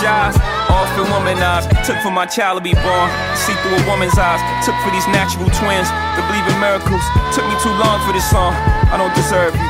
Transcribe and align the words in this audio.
apologize. 0.00 0.36
Often 0.70 1.12
womanized, 1.12 1.68
took 1.84 1.98
for 2.02 2.10
my 2.10 2.26
child 2.26 2.58
to 2.58 2.64
be 2.64 2.72
born. 2.72 3.08
See 3.36 3.52
through 3.60 3.76
a 3.76 3.84
woman's 3.86 4.16
eyes, 4.16 4.40
took 4.64 4.76
for 4.80 4.90
these 4.90 5.06
natural 5.08 5.48
twins 5.52 5.88
to 5.88 6.20
believe 6.24 6.46
in 6.48 6.56
miracles. 6.60 7.04
Took 7.36 7.44
me 7.44 7.56
too 7.60 7.74
long 7.76 8.00
for 8.06 8.12
this 8.12 8.28
song. 8.30 8.54
I 8.88 8.96
don't 8.96 9.12
deserve 9.14 9.54
you. 9.54 9.68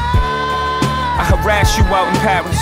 I 1.19 1.25
harass 1.27 1.77
you 1.77 1.85
out 1.91 2.09
in 2.09 2.17
Paris. 2.23 2.59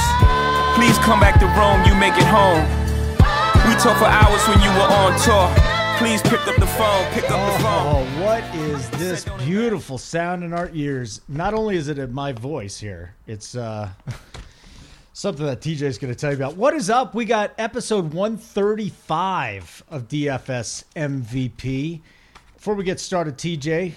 Please 0.77 0.97
come 1.05 1.21
back 1.21 1.39
to 1.41 1.47
Rome, 1.59 1.85
you 1.85 1.95
make 1.95 2.17
it 2.17 2.27
home. 2.27 2.65
We 3.69 3.75
talked 3.77 4.01
for 4.01 4.09
hours 4.09 4.43
when 4.49 4.61
you 4.63 4.71
were 4.79 4.89
on 4.89 5.13
tour. 5.21 5.49
Please 5.99 6.23
pick 6.23 6.41
up 6.47 6.57
the 6.57 6.67
phone, 6.67 7.05
pick 7.13 7.29
up 7.29 7.53
the 7.53 7.63
phone. 7.63 7.87
Oh, 7.91 8.25
what 8.25 8.45
is 8.55 8.89
this 8.91 9.25
beautiful 9.45 9.99
sound 9.99 10.45
in 10.45 10.53
our 10.53 10.71
ears? 10.73 11.21
Not 11.29 11.55
only 11.55 11.77
is 11.77 11.89
it 11.89 11.99
my 12.13 12.33
voice 12.33 12.79
here, 12.79 13.15
it's 13.27 13.57
uh, 13.57 13.89
something 15.19 15.47
that 15.47 15.61
TJ 15.61 15.83
is 15.83 15.99
going 15.99 16.15
to 16.15 16.17
tell 16.17 16.31
you 16.31 16.37
about. 16.37 16.57
What 16.57 16.75
is 16.75 16.89
up? 16.89 17.13
We 17.13 17.25
got 17.25 17.53
episode 17.59 18.15
135 18.15 19.83
of 19.89 20.07
DFS 20.07 20.85
MVP. 20.95 22.01
Before 22.55 22.75
we 22.75 22.85
get 22.85 23.01
started, 23.01 23.37
TJ, 23.37 23.95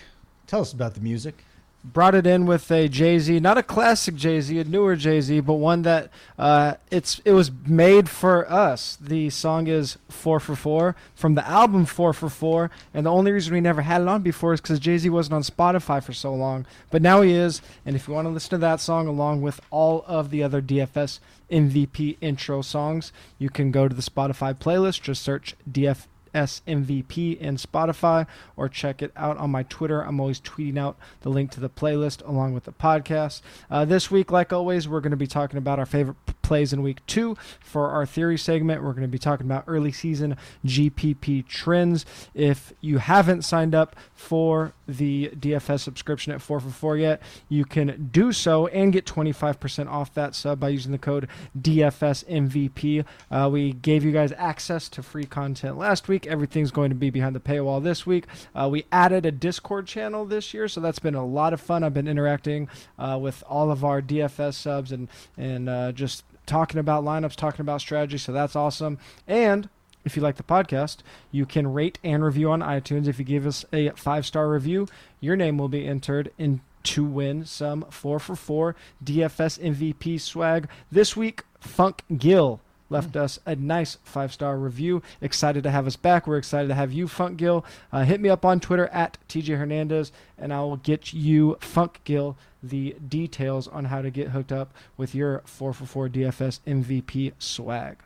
tell 0.48 0.62
us 0.62 0.74
about 0.74 0.96
the 0.96 1.00
music 1.00 1.46
brought 1.84 2.16
it 2.16 2.28
in 2.28 2.46
with 2.46 2.70
a 2.72 2.88
Jay 2.88 3.18
Z, 3.20 3.40
not 3.40 3.58
a 3.58 3.64
classic 3.64 4.16
Jay 4.16 4.40
Z, 4.42 4.60
a 4.60 4.64
newer 4.64 4.96
Jay 4.96 5.22
Z, 5.22 5.40
but 5.42 5.54
one 5.54 5.82
that 5.82 6.10
uh, 6.38 6.76
it's 6.90 7.20
it 7.26 7.34
was 7.34 7.52
made 7.66 8.10
for 8.10 8.50
us. 8.52 8.98
The 9.02 9.30
song 9.30 9.68
is 9.68 9.98
Four 10.10 10.40
for 10.40 10.56
Four 10.56 10.96
from 11.16 11.36
the 11.36 11.48
album 11.48 11.86
Four 11.86 12.14
for 12.14 12.30
Four, 12.30 12.72
and 12.94 13.06
the 13.06 13.12
only 13.12 13.32
reason 13.32 13.54
we 13.54 13.62
never 13.62 13.82
had 13.82 14.02
it 14.02 14.08
on 14.08 14.22
before 14.22 14.54
is 14.54 14.62
because 14.62 14.80
Jay 14.80 14.98
Z 14.98 15.10
wasn't 15.10 15.34
on 15.34 15.44
Spotify 15.44 16.04
for 16.04 16.14
so 16.14 16.34
long, 16.34 16.66
but 16.90 17.02
now 17.02 17.22
he 17.22 17.34
is. 17.34 17.62
And 17.86 17.96
if 17.96 18.08
you 18.08 18.14
want 18.14 18.26
to 18.26 18.30
listen 18.32 18.52
to 18.52 18.58
that 18.60 18.80
song 18.80 19.08
along 19.08 19.42
with 19.42 19.60
all 19.72 20.04
of 20.08 20.30
the 20.30 20.44
other 20.44 20.62
DFS 20.62 21.20
MVP 21.52 22.18
intro 22.22 22.62
songs, 22.62 23.12
you 23.38 23.50
can 23.50 23.72
go 23.72 23.88
to 23.88 23.96
the 23.96 24.02
Spotify 24.02 24.54
playlist. 24.54 25.02
Just 25.02 25.24
search 25.24 25.56
DF 25.70 26.06
SMVP 26.34 27.38
in 27.38 27.58
Spotify 27.58 28.28
or 28.56 28.70
check 28.70 29.02
it 29.02 29.12
out 29.16 29.38
on 29.38 29.52
my 29.52 29.64
Twitter. 29.64 30.02
I'm 30.02 30.20
always 30.20 30.40
tweeting 30.40 30.78
out 30.78 30.98
the 31.22 31.30
link 31.30 31.52
to 31.52 31.60
the 31.60 31.70
playlist 31.70 32.28
along 32.28 32.54
with 32.54 32.66
the 32.66 32.72
podcast. 32.72 33.42
Uh, 33.70 33.86
this 33.86 34.10
week, 34.12 34.32
like 34.32 34.52
always, 34.54 34.88
we're 34.88 35.02
going 35.02 35.12
to 35.12 35.18
be 35.18 35.28
talking 35.28 35.58
about 35.58 35.80
our 35.80 35.86
favorite 35.86 36.18
plays 36.52 36.74
in 36.74 36.82
week 36.82 37.00
two 37.08 37.38
for 37.62 37.88
our 37.88 38.06
theory 38.06 38.38
segment. 38.38 38.84
We're 38.84 38.92
going 38.92 39.04
to 39.04 39.08
be 39.08 39.18
talking 39.18 39.46
about 39.46 39.64
early 39.68 39.94
season 39.94 40.36
GPP 40.66 41.48
trends. 41.48 42.06
If 42.34 42.74
you 42.82 42.98
haven't 42.98 43.44
signed 43.44 43.74
up 43.74 43.96
for 44.14 44.74
the 44.86 45.30
DFS 45.30 45.80
subscription 45.80 46.34
at 46.34 46.42
4 46.42 46.60
for 46.60 46.70
4 46.70 46.98
yet, 46.98 47.22
you 47.48 47.64
can 47.64 48.10
do 48.12 48.34
so 48.34 48.68
and 48.68 48.92
get 48.92 49.06
25% 49.06 49.88
off 49.88 50.14
that 50.14 50.36
sub 50.36 50.60
by 50.60 50.68
using 50.68 50.92
the 50.92 50.98
code 50.98 51.30
DFSMVP. 51.58 53.06
Uh, 53.32 53.50
we 53.50 53.72
gave 53.72 54.04
you 54.04 54.12
guys 54.12 54.34
access 54.34 54.90
to 54.90 55.02
free 55.02 55.24
content 55.24 55.78
last 55.78 56.10
week. 56.10 56.28
Everything's 56.28 56.72
going 56.72 56.90
to 56.90 56.96
be 56.96 57.10
behind 57.10 57.34
the 57.34 57.40
paywall 57.40 57.82
this 57.82 58.06
week. 58.06 58.26
Uh, 58.54 58.68
we 58.70 58.84
added 58.92 59.26
a 59.26 59.32
Discord 59.32 59.88
channel 59.88 60.26
this 60.26 60.54
year, 60.54 60.68
so 60.68 60.82
that's 60.82 61.00
been 61.00 61.16
a 61.16 61.26
lot 61.26 61.54
of 61.54 61.62
fun. 61.62 61.82
I've 61.82 61.94
been 61.94 62.10
interacting 62.10 62.68
uh, 63.00 63.18
with 63.22 63.42
all 63.48 63.72
of 63.72 63.86
our 63.86 64.02
DFS 64.02 64.56
subs 64.56 64.92
and, 64.92 65.08
and 65.38 65.70
uh, 65.70 65.94
just 65.94 66.26
talking 66.52 66.82
about 66.82 67.06
lineups, 67.06 67.36
talking 67.36 67.62
about 67.62 67.80
strategy, 67.80 68.18
so 68.18 68.34
that's 68.34 68.58
awesome. 68.58 69.00
And 69.26 69.70
if 70.04 70.18
you 70.18 70.22
like 70.22 70.36
the 70.36 70.44
podcast, 70.44 70.98
you 71.32 71.46
can 71.46 71.72
rate 71.72 71.98
and 72.04 72.26
review 72.26 72.52
on 72.52 72.60
iTunes. 72.60 73.08
If 73.08 73.20
you 73.20 73.26
give 73.26 73.48
us 73.48 73.64
a 73.72 73.92
five 73.92 74.26
star 74.26 74.50
review, 74.50 74.88
your 75.22 75.38
name 75.38 75.58
will 75.58 75.70
be 75.70 75.88
entered 75.88 76.32
in 76.38 76.60
to 76.84 77.06
win 77.06 77.46
some 77.46 77.86
four 77.90 78.20
for 78.20 78.36
four 78.36 78.76
DFS 79.04 79.60
MVP 79.60 80.20
swag. 80.20 80.68
This 80.92 81.16
week, 81.16 81.44
Funk 81.62 82.04
Gill 82.18 82.60
left 82.92 83.16
us 83.16 83.40
a 83.46 83.56
nice 83.56 83.98
five 84.04 84.32
star 84.32 84.58
review. 84.58 85.02
Excited 85.22 85.64
to 85.64 85.72
have 85.72 85.88
us 85.88 85.96
back. 85.96 86.28
We're 86.28 86.38
excited 86.38 86.68
to 86.68 86.76
have 86.76 86.92
you, 86.92 87.08
Funk 87.08 87.38
Gill. 87.38 87.66
Uh, 87.92 88.04
hit 88.04 88.22
me 88.22 88.30
up 88.30 88.46
on 88.46 88.60
Twitter 88.60 88.88
at 88.88 89.18
TJ 89.28 89.58
Hernandez, 89.58 90.12
and 90.38 90.54
I 90.54 90.60
will 90.60 90.78
get 90.78 91.14
you, 91.14 91.58
Funk 91.60 92.02
Gill, 92.04 92.38
the 92.62 92.96
details 93.08 93.68
on 93.68 93.86
how 93.86 94.02
to 94.02 94.12
get 94.12 94.30
hooked 94.30 94.52
up 94.52 94.74
with 94.98 95.16
your 95.16 95.42
444 95.46 96.10
DFS 96.10 96.60
MVP 96.68 97.34
swag. 97.40 97.98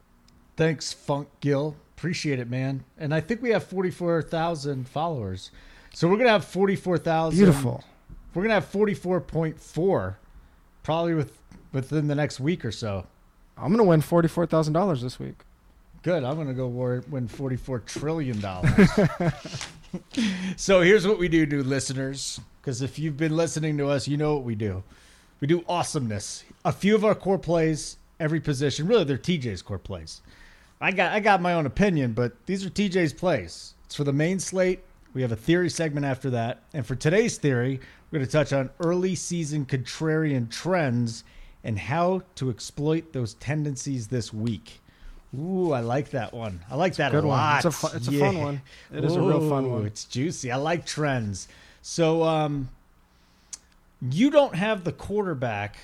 Thanks, 0.55 0.93
Funk 0.93 1.27
Gill. 1.41 1.75
Appreciate 1.97 2.39
it, 2.39 2.49
man. 2.49 2.85
And 2.97 3.13
I 3.13 3.19
think 3.19 3.41
we 3.41 3.49
have 3.49 3.63
44,000 3.65 4.87
followers. 4.87 5.51
So 5.93 6.07
we're 6.07 6.15
going 6.15 6.27
to 6.27 6.33
have 6.33 6.45
44,000. 6.45 7.37
Beautiful. 7.37 7.83
We're 8.33 8.43
going 8.43 8.49
to 8.49 8.55
have 8.55 8.71
44.4 8.71 10.15
probably 10.83 11.15
with 11.15 11.37
within 11.71 12.07
the 12.07 12.15
next 12.15 12.39
week 12.39 12.63
or 12.63 12.71
so. 12.71 13.05
I'm 13.57 13.75
to 13.77 13.83
win 13.83 14.01
$44,000 14.01 15.01
this 15.01 15.19
week. 15.19 15.35
Good. 16.03 16.23
I'm 16.23 16.45
to 16.45 16.53
go 16.53 16.67
war- 16.67 17.03
win 17.09 17.27
$44 17.27 17.85
trillion. 17.85 18.41
so 20.57 20.81
here's 20.81 21.07
what 21.07 21.17
we 21.17 21.27
do, 21.27 21.45
new 21.45 21.63
listeners. 21.63 22.39
Because 22.61 22.81
if 22.81 22.99
you've 22.99 23.17
been 23.17 23.35
listening 23.35 23.77
to 23.77 23.89
us, 23.89 24.07
you 24.07 24.17
know 24.17 24.35
what 24.35 24.43
we 24.43 24.55
do. 24.55 24.83
We 25.39 25.47
do 25.47 25.63
awesomeness. 25.67 26.43
A 26.63 26.71
few 26.71 26.95
of 26.95 27.05
our 27.05 27.15
core 27.15 27.37
plays, 27.37 27.97
every 28.19 28.39
position. 28.39 28.87
Really, 28.87 29.03
they're 29.03 29.17
TJ's 29.17 29.61
core 29.61 29.79
plays. 29.79 30.21
I 30.81 30.91
got 30.91 31.13
I 31.13 31.19
got 31.19 31.41
my 31.41 31.53
own 31.53 31.65
opinion, 31.65 32.13
but 32.13 32.33
these 32.45 32.65
are 32.65 32.69
TJ's 32.69 33.13
plays. 33.13 33.73
It's 33.85 33.95
for 33.95 34.03
the 34.03 34.13
main 34.13 34.39
slate. 34.39 34.81
We 35.13 35.21
have 35.21 35.31
a 35.31 35.37
theory 35.37 35.69
segment 35.69 36.05
after 36.05 36.29
that. 36.31 36.63
And 36.73 36.85
for 36.85 36.95
today's 36.95 37.37
theory, 37.37 37.79
we're 38.11 38.19
going 38.19 38.25
to 38.25 38.31
touch 38.31 38.51
on 38.51 38.69
early 38.79 39.15
season 39.15 39.65
contrarian 39.65 40.49
trends 40.49 41.23
and 41.65 41.77
how 41.77 42.21
to 42.35 42.49
exploit 42.49 43.11
those 43.11 43.33
tendencies 43.33 44.07
this 44.07 44.31
week. 44.33 44.79
Ooh, 45.37 45.73
I 45.73 45.81
like 45.81 46.11
that 46.11 46.33
one. 46.33 46.61
I 46.71 46.75
like 46.75 46.95
that 46.95 47.11
Good 47.11 47.25
a 47.25 47.27
one. 47.27 47.37
lot. 47.37 47.65
It's 47.65 47.83
a, 47.83 47.87
fu- 47.89 47.97
it's 47.97 48.07
a 48.07 48.11
fun 48.11 48.37
Yeah. 48.37 48.43
one. 48.45 48.61
It 48.93 49.03
is 49.03 49.15
a 49.15 49.21
real 49.21 49.49
fun 49.49 49.69
one. 49.69 49.85
It's 49.85 50.05
juicy. 50.05 50.51
I 50.51 50.55
like 50.55 50.85
trends. 50.85 51.49
So, 51.81 52.23
um, 52.23 52.69
you 54.11 54.29
don't 54.29 54.55
have 54.55 54.83
the 54.83 54.91
quarterback 54.93 55.77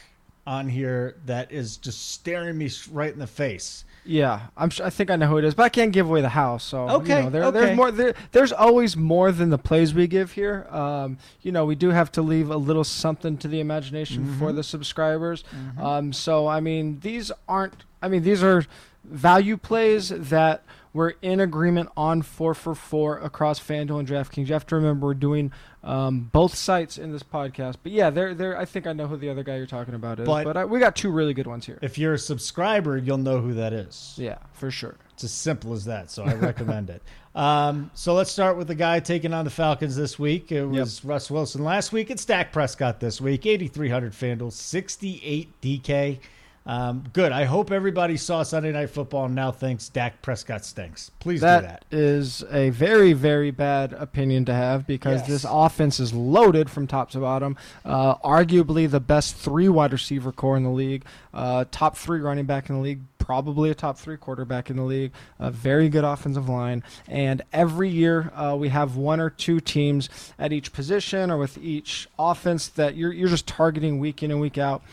on 0.47 0.68
here 0.69 1.18
that 1.25 1.52
is 1.52 1.78
just 1.78 2.12
staring 2.12 2.57
me 2.57 2.69
right 2.91 3.13
in 3.13 3.19
the 3.19 3.28
face. 3.28 3.85
Yeah, 4.03 4.47
I'm. 4.57 4.72
Sure, 4.72 4.84
I 4.85 4.90
think 4.90 5.12
I 5.12 5.16
know 5.16 5.28
who 5.28 5.38
it 5.38 5.44
is, 5.46 5.53
but 5.53 5.62
I 5.63 5.69
can't 5.69 5.91
give 5.91 6.07
away 6.09 6.22
the 6.22 6.29
house. 6.29 6.63
So 6.63 6.88
you 6.88 6.91
Okay, 6.96 7.22
know, 7.22 7.29
there, 7.29 7.44
okay. 7.44 7.59
there's 7.59 7.78
more. 7.78 7.91
There, 7.91 8.16
there's 8.31 8.51
always 8.51 8.97
more 8.97 9.31
than 9.31 9.51
the 9.51 9.59
plays 9.59 9.94
we 9.94 10.07
give 10.07 10.31
here. 10.31 10.66
Um, 10.72 11.19
you 11.44 11.51
know, 11.51 11.66
we 11.66 11.75
do 11.75 11.90
have 11.90 12.12
to 12.13 12.24
leave 12.24 12.50
a 12.50 12.57
little 12.57 12.84
something 12.84 13.38
to 13.38 13.47
the 13.47 13.59
imagination 13.59 14.24
Mm-hmm. 14.24 14.40
for 14.40 14.51
the 14.53 14.63
subscribers. 14.63 15.44
Um, 15.80 16.13
so 16.13 16.47
I 16.47 16.62
mean, 16.62 17.00
these 17.01 17.31
aren't. 17.47 17.84
I 18.01 18.07
mean, 18.07 18.24
these 18.24 18.41
are 18.41 18.66
value 19.03 19.56
plays 19.57 20.09
that 20.09 20.63
we're 20.94 21.13
in 21.22 21.40
agreement 21.40 21.90
on 21.96 22.22
four 22.22 22.53
for 22.53 22.75
four 22.75 23.18
across 23.19 23.59
FanDuel 23.59 24.00
and 24.00 24.07
DraftKings. 24.07 24.47
You 24.47 24.53
have 24.53 24.66
to 24.68 24.75
remember 24.75 25.07
we're 25.07 25.13
doing 25.13 25.52
um, 25.84 26.29
both 26.31 26.53
sites 26.56 26.97
in 26.97 27.12
this 27.12 27.24
podcast. 27.24 27.75
But 27.81 27.91
yeah, 27.94 28.09
they're, 28.09 28.34
they're, 28.34 28.57
I 28.57 28.66
think 28.66 28.88
I 28.88 28.94
know 28.94 29.07
who 29.07 29.16
the 29.18 29.30
other 29.30 29.44
guy 29.44 29.56
you're 29.57 29.66
talking 29.66 29.94
about 29.94 30.19
is. 30.19 30.25
But- 30.25 30.44
But, 30.44 30.57
I, 30.57 30.66
we 30.66 30.80
got 30.80 30.96
two 30.96 31.12
really 31.12 31.34
good 31.34 31.47
ones 31.47 31.66
here. 31.66 31.80
If 31.81 31.97
you're 31.97 32.13
a 32.16 32.19
subscriber, 32.19 32.97
you'll 32.97 33.18
know 33.18 33.40
who 33.40 33.53
that 33.53 33.72
is. 33.74 34.16
yeah, 34.18 34.38
for 34.53 34.69
sure. 34.69 34.96
It's 35.13 35.24
as 35.24 35.31
simple 35.34 35.74
as 35.74 35.85
that. 35.85 36.09
So 36.12 36.24
I 36.24 36.34
recommend 36.35 36.90
it. 36.90 37.01
Um, 37.34 37.91
so 37.94 38.13
let's 38.13 38.30
start 38.30 38.57
with 38.57 38.68
the 38.68 38.75
guy 38.75 39.00
taking 39.00 39.34
on 39.34 39.46
the 39.46 39.51
Falcons 39.51 39.96
this 39.96 40.19
week. 40.19 40.51
It 40.51 40.66
was 40.66 41.06
Russ 41.06 41.31
Wilson 41.31 41.63
last 41.63 41.94
week. 41.94 42.12
It's 42.12 42.25
Dak 42.25 42.51
Prescott 42.51 43.00
this 43.00 43.22
week. 43.22 43.46
8,300 43.46 44.12
FanDuel, 44.12 44.51
68 44.51 45.62
DK. 45.62 46.19
Um, 46.63 47.03
good. 47.13 47.31
I 47.31 47.45
hope 47.45 47.72
everybody 47.72 48.17
saw 48.17 48.44
Sunday 48.44 48.72
Night 48.72 48.91
Football 48.91 49.25
and 49.25 49.33
now 49.35 49.51
thinks 49.51 49.89
Dak 49.89 50.22
Prescott 50.22 50.63
stinks. 50.63 51.09
Please 51.19 51.39
do 51.39 51.47
that. 51.47 51.63
That 51.89 51.97
is 51.97 52.44
a 52.51 52.69
very, 52.69 53.13
very 53.13 53.49
bad 53.49 53.94
opinion 53.94 54.45
to 54.45 54.53
have 54.53 54.85
because 54.85 55.21
Yes. 55.21 55.27
this 55.27 55.45
offense 55.50 56.00
is 56.00 56.13
loaded 56.13 56.69
from 56.69 56.85
top 56.85 57.09
to 57.11 57.19
bottom. 57.19 57.57
Uh, 57.83 58.16
arguably 58.17 58.89
the 58.89 59.00
best 59.00 59.35
three 59.35 59.69
wide 59.69 59.91
receiver 59.91 60.31
core 60.31 60.55
in 60.55 60.63
the 60.63 60.69
league, 60.69 61.03
uh, 61.33 61.66
top 61.71 61.97
three 61.97 62.19
running 62.19 62.45
back 62.45 62.69
in 62.69 62.75
the 62.75 62.81
league, 62.81 63.01
probably 63.17 63.71
a 63.71 63.75
top 63.75 63.97
three 63.97 64.17
quarterback 64.17 64.69
in 64.69 64.75
the 64.75 64.83
league, 64.83 65.12
a 65.39 65.50
very 65.50 65.89
good 65.89 66.03
offensive 66.03 66.47
line. 66.47 66.83
And 67.07 67.41
every 67.51 67.89
year 67.89 68.31
uh, 68.36 68.56
we 68.59 68.69
have 68.69 68.95
one 68.95 69.19
or 69.19 69.31
two 69.31 69.59
teams 69.62 70.09
at 70.38 70.53
each 70.53 70.74
position 70.74 71.31
or 71.31 71.38
with 71.39 71.57
each 71.57 72.07
offense 72.19 72.68
that 72.68 72.95
you're, 72.95 73.12
you're 73.13 73.30
just 73.30 73.47
targeting 73.47 74.00
week 74.00 74.21
in 74.21 74.30
and 74.30 74.39
week 74.39 74.59
out. 74.59 74.83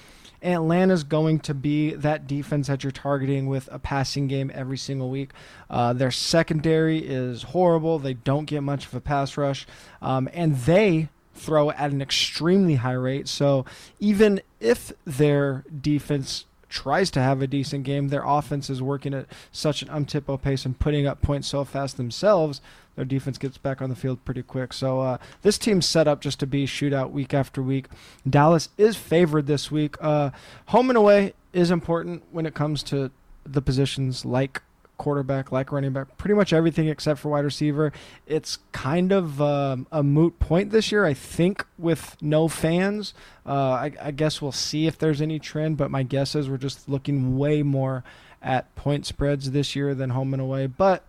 Atlanta's 0.43 1.05
going 1.05 1.41
to 1.41 1.55
be 1.55 1.93
that 1.95 2.27
defense 2.27 2.69
that 2.69 2.85
you're 2.85 2.93
targeting 2.93 3.47
with 3.47 3.69
a 3.73 3.79
passing 3.79 4.29
game 4.29 4.51
every 4.55 4.79
single 4.79 5.11
week. 5.11 5.31
Uh, 5.69 5.93
their 5.93 6.11
secondary 6.11 6.99
is 6.99 7.43
horrible. 7.43 7.99
They 7.99 8.15
don't 8.15 8.45
get 8.45 8.63
much 8.63 8.87
of 8.87 8.95
a 8.95 9.01
pass 9.01 9.37
rush, 9.37 9.67
um, 10.01 10.29
and 10.33 10.57
they 10.57 11.09
throw 11.35 11.71
at 11.71 11.91
an 11.91 12.03
extremely 12.03 12.77
high 12.77 12.93
rate. 12.93 13.29
So 13.29 13.65
even 14.01 14.41
if 14.61 14.93
their 15.05 15.65
defense 15.81 16.45
tries 16.69 17.11
to 17.13 17.21
have 17.21 17.41
a 17.41 17.47
decent 17.47 17.85
game, 17.85 18.09
their 18.09 18.25
offense 18.25 18.69
is 18.69 18.83
working 18.83 19.15
at 19.15 19.27
such 19.51 19.83
an 19.83 19.89
uptempo 19.89 20.41
pace 20.41 20.65
and 20.65 20.79
putting 20.79 21.07
up 21.07 21.23
points 21.23 21.49
so 21.49 21.65
fast 21.65 21.97
themselves. 21.97 22.61
Their 22.99 23.05
defense 23.05 23.39
gets 23.39 23.59
back 23.59 23.81
on 23.81 23.91
the 23.91 23.95
field 23.95 24.25
pretty 24.25 24.43
quick. 24.43 24.73
So 24.73 25.01
uh, 25.01 25.19
this 25.43 25.57
team's 25.57 25.87
set 25.87 26.09
up 26.09 26.21
just 26.21 26.41
to 26.41 26.49
be 26.49 26.67
shootout 26.67 27.13
week 27.13 27.33
after 27.33 27.63
week. 27.63 27.87
Dallas 28.29 28.71
is 28.77 28.97
favored 28.97 29.47
this 29.47 29.71
week. 29.71 29.95
Uh, 30.01 30.31
home 30.67 30.91
and 30.91 30.97
away 30.97 31.35
is 31.53 31.71
important 31.71 32.25
when 32.33 32.45
it 32.45 32.55
comes 32.55 32.83
to 32.83 33.13
the 33.47 33.63
positions 33.63 34.25
like 34.25 34.63
quarterback, 34.97 35.53
like 35.53 35.71
running 35.71 35.93
back, 35.93 36.19
pretty 36.19 36.35
much 36.35 36.53
everything 36.53 36.89
except 36.89 37.21
for 37.21 37.29
wide 37.29 37.45
receiver. 37.45 37.93
It's 38.27 38.59
kind 38.73 39.13
of 39.13 39.41
um, 39.41 39.87
a 39.93 40.03
moot 40.03 40.41
point 40.41 40.73
this 40.73 40.91
year, 40.91 41.05
I 41.05 41.15
think, 41.15 41.65
with 41.79 42.17
no 42.21 42.49
fans. 42.49 43.15
Uh, 43.47 43.53
I, 43.53 43.93
I 44.03 44.11
guess 44.11 44.43
we'll 44.43 44.51
see 44.51 44.89
if 44.89 44.99
there's 44.99 45.23
any 45.23 45.39
trend, 45.39 45.77
but 45.77 45.93
my 45.93 46.03
guess 46.03 46.35
is 46.35 46.51
we're 46.51 46.57
just 46.57 46.89
looking 46.89 47.39
way 47.39 47.63
more 47.63 48.03
at 48.43 48.75
point 48.75 49.07
spreads 49.07 49.53
this 49.53 49.77
year 49.77 49.95
than 49.95 50.11
home 50.11 50.35
and 50.35 50.43
away. 50.43 50.67
But 50.67 51.05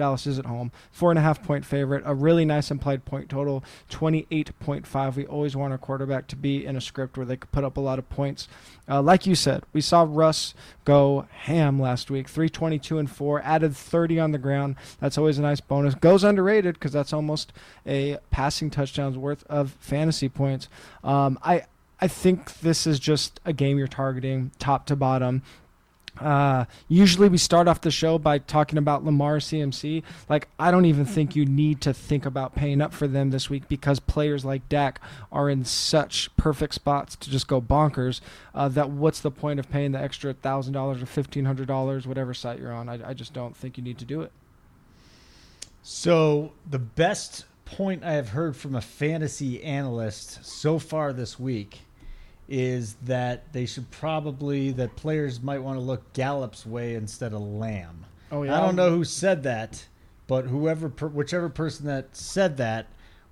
Dallas 0.00 0.26
is 0.26 0.38
at 0.38 0.46
home. 0.46 0.72
Four 0.90 1.10
and 1.10 1.18
a 1.18 1.22
half 1.22 1.42
point 1.42 1.66
favorite. 1.66 2.02
A 2.06 2.14
really 2.14 2.46
nice 2.46 2.70
implied 2.70 3.04
point 3.04 3.28
total, 3.28 3.62
28.5. 3.90 5.14
We 5.14 5.26
always 5.26 5.54
want 5.54 5.72
our 5.72 5.78
quarterback 5.78 6.26
to 6.28 6.36
be 6.36 6.64
in 6.64 6.74
a 6.74 6.80
script 6.80 7.18
where 7.18 7.26
they 7.26 7.36
could 7.36 7.52
put 7.52 7.64
up 7.64 7.76
a 7.76 7.80
lot 7.80 7.98
of 7.98 8.08
points. 8.08 8.48
Uh, 8.88 9.02
like 9.02 9.26
you 9.26 9.34
said, 9.34 9.62
we 9.74 9.82
saw 9.82 10.06
Russ 10.08 10.54
go 10.86 11.26
ham 11.30 11.78
last 11.78 12.10
week, 12.10 12.28
322 12.28 12.98
and 12.98 13.10
4, 13.10 13.42
added 13.42 13.76
30 13.76 14.18
on 14.18 14.32
the 14.32 14.38
ground. 14.38 14.76
That's 15.00 15.18
always 15.18 15.38
a 15.38 15.42
nice 15.42 15.60
bonus. 15.60 15.94
Goes 15.94 16.24
underrated 16.24 16.74
because 16.74 16.92
that's 16.92 17.12
almost 17.12 17.52
a 17.86 18.16
passing 18.30 18.70
touchdowns 18.70 19.18
worth 19.18 19.44
of 19.48 19.72
fantasy 19.80 20.30
points. 20.30 20.68
Um, 21.04 21.38
I 21.42 21.64
I 22.00 22.08
think 22.08 22.60
this 22.60 22.86
is 22.86 22.98
just 22.98 23.38
a 23.44 23.52
game 23.52 23.76
you're 23.76 23.86
targeting 23.86 24.52
top 24.58 24.86
to 24.86 24.96
bottom. 24.96 25.42
Uh, 26.20 26.66
usually 26.88 27.28
we 27.28 27.38
start 27.38 27.66
off 27.66 27.80
the 27.80 27.90
show 27.90 28.18
by 28.18 28.38
talking 28.38 28.78
about 28.78 29.04
Lamar 29.04 29.38
CMC. 29.38 30.02
Like, 30.28 30.48
I 30.58 30.70
don't 30.70 30.84
even 30.84 31.04
think 31.04 31.34
you 31.34 31.46
need 31.46 31.80
to 31.82 31.94
think 31.94 32.26
about 32.26 32.54
paying 32.54 32.80
up 32.80 32.92
for 32.92 33.08
them 33.08 33.30
this 33.30 33.48
week 33.48 33.68
because 33.68 34.00
players 34.00 34.44
like 34.44 34.68
Dak 34.68 35.00
are 35.32 35.48
in 35.48 35.64
such 35.64 36.34
perfect 36.36 36.74
spots 36.74 37.16
to 37.16 37.30
just 37.30 37.48
go 37.48 37.60
bonkers. 37.60 38.20
Uh, 38.54 38.68
that 38.68 38.90
what's 38.90 39.20
the 39.20 39.30
point 39.30 39.58
of 39.58 39.70
paying 39.70 39.92
the 39.92 40.00
extra 40.00 40.34
thousand 40.34 40.74
dollars 40.74 41.02
or 41.02 41.06
fifteen 41.06 41.44
hundred 41.44 41.68
dollars, 41.68 42.06
whatever 42.06 42.34
site 42.34 42.58
you're 42.58 42.72
on? 42.72 42.88
I, 42.88 43.10
I 43.10 43.14
just 43.14 43.32
don't 43.32 43.56
think 43.56 43.78
you 43.78 43.84
need 43.84 43.98
to 43.98 44.04
do 44.04 44.20
it. 44.20 44.32
So 45.82 46.52
the 46.68 46.78
best 46.78 47.46
point 47.64 48.04
I 48.04 48.12
have 48.12 48.30
heard 48.30 48.56
from 48.56 48.74
a 48.74 48.80
fantasy 48.80 49.62
analyst 49.62 50.44
so 50.44 50.78
far 50.78 51.12
this 51.12 51.38
week 51.38 51.80
is 52.50 52.96
that 53.04 53.52
they 53.52 53.64
should 53.64 53.88
probably 53.92 54.72
that 54.72 54.96
players 54.96 55.40
might 55.40 55.60
want 55.60 55.78
to 55.78 55.80
look 55.82 56.12
Gallup's 56.12 56.66
way 56.66 56.94
instead 56.96 57.32
of 57.32 57.40
Lamb. 57.40 58.04
Oh 58.32 58.42
yeah. 58.42 58.56
I 58.56 58.60
don't 58.60 58.74
know 58.76 58.90
who 58.90 59.04
said 59.04 59.44
that, 59.44 59.86
but 60.26 60.46
whoever, 60.46 60.88
whichever 60.88 61.48
person 61.48 61.86
that 61.86 62.08
said 62.16 62.56
that 62.56 62.86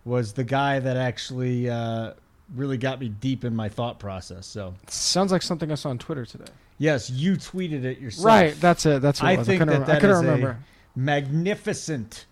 was 0.05 0.32
the 0.32 0.44
guy 0.44 0.79
that 0.79 0.97
actually 0.97 1.69
uh, 1.69 2.12
really 2.55 2.79
got 2.79 3.00
me 3.00 3.09
deep 3.09 3.44
in 3.44 3.55
my 3.55 3.69
thought 3.69 3.99
process. 3.99 4.47
So 4.47 4.75
Sounds 4.87 5.32
like 5.32 5.43
something 5.43 5.71
I 5.71 5.75
saw 5.75 5.91
on 5.91 5.99
Twitter 5.99 6.25
today. 6.25 6.50
yes, 6.79 7.11
you 7.11 7.32
tweeted 7.35 7.85
it 7.85 7.99
yourself. 7.99 8.25
Right, 8.25 8.61
that's 8.61 8.87
it. 8.87 9.03
That's 9.03 9.21
what 9.21 9.31
it 9.31 9.35
I 9.35 9.38
was. 9.38 9.47
think 9.49 9.62
I 9.62 9.64
that 9.67 9.73
rem- 9.81 9.91
I 9.91 9.94
couldn't 10.00 10.17
is 10.17 10.23
remember. 10.23 10.50
a 10.50 10.99
magnificent 10.99 12.26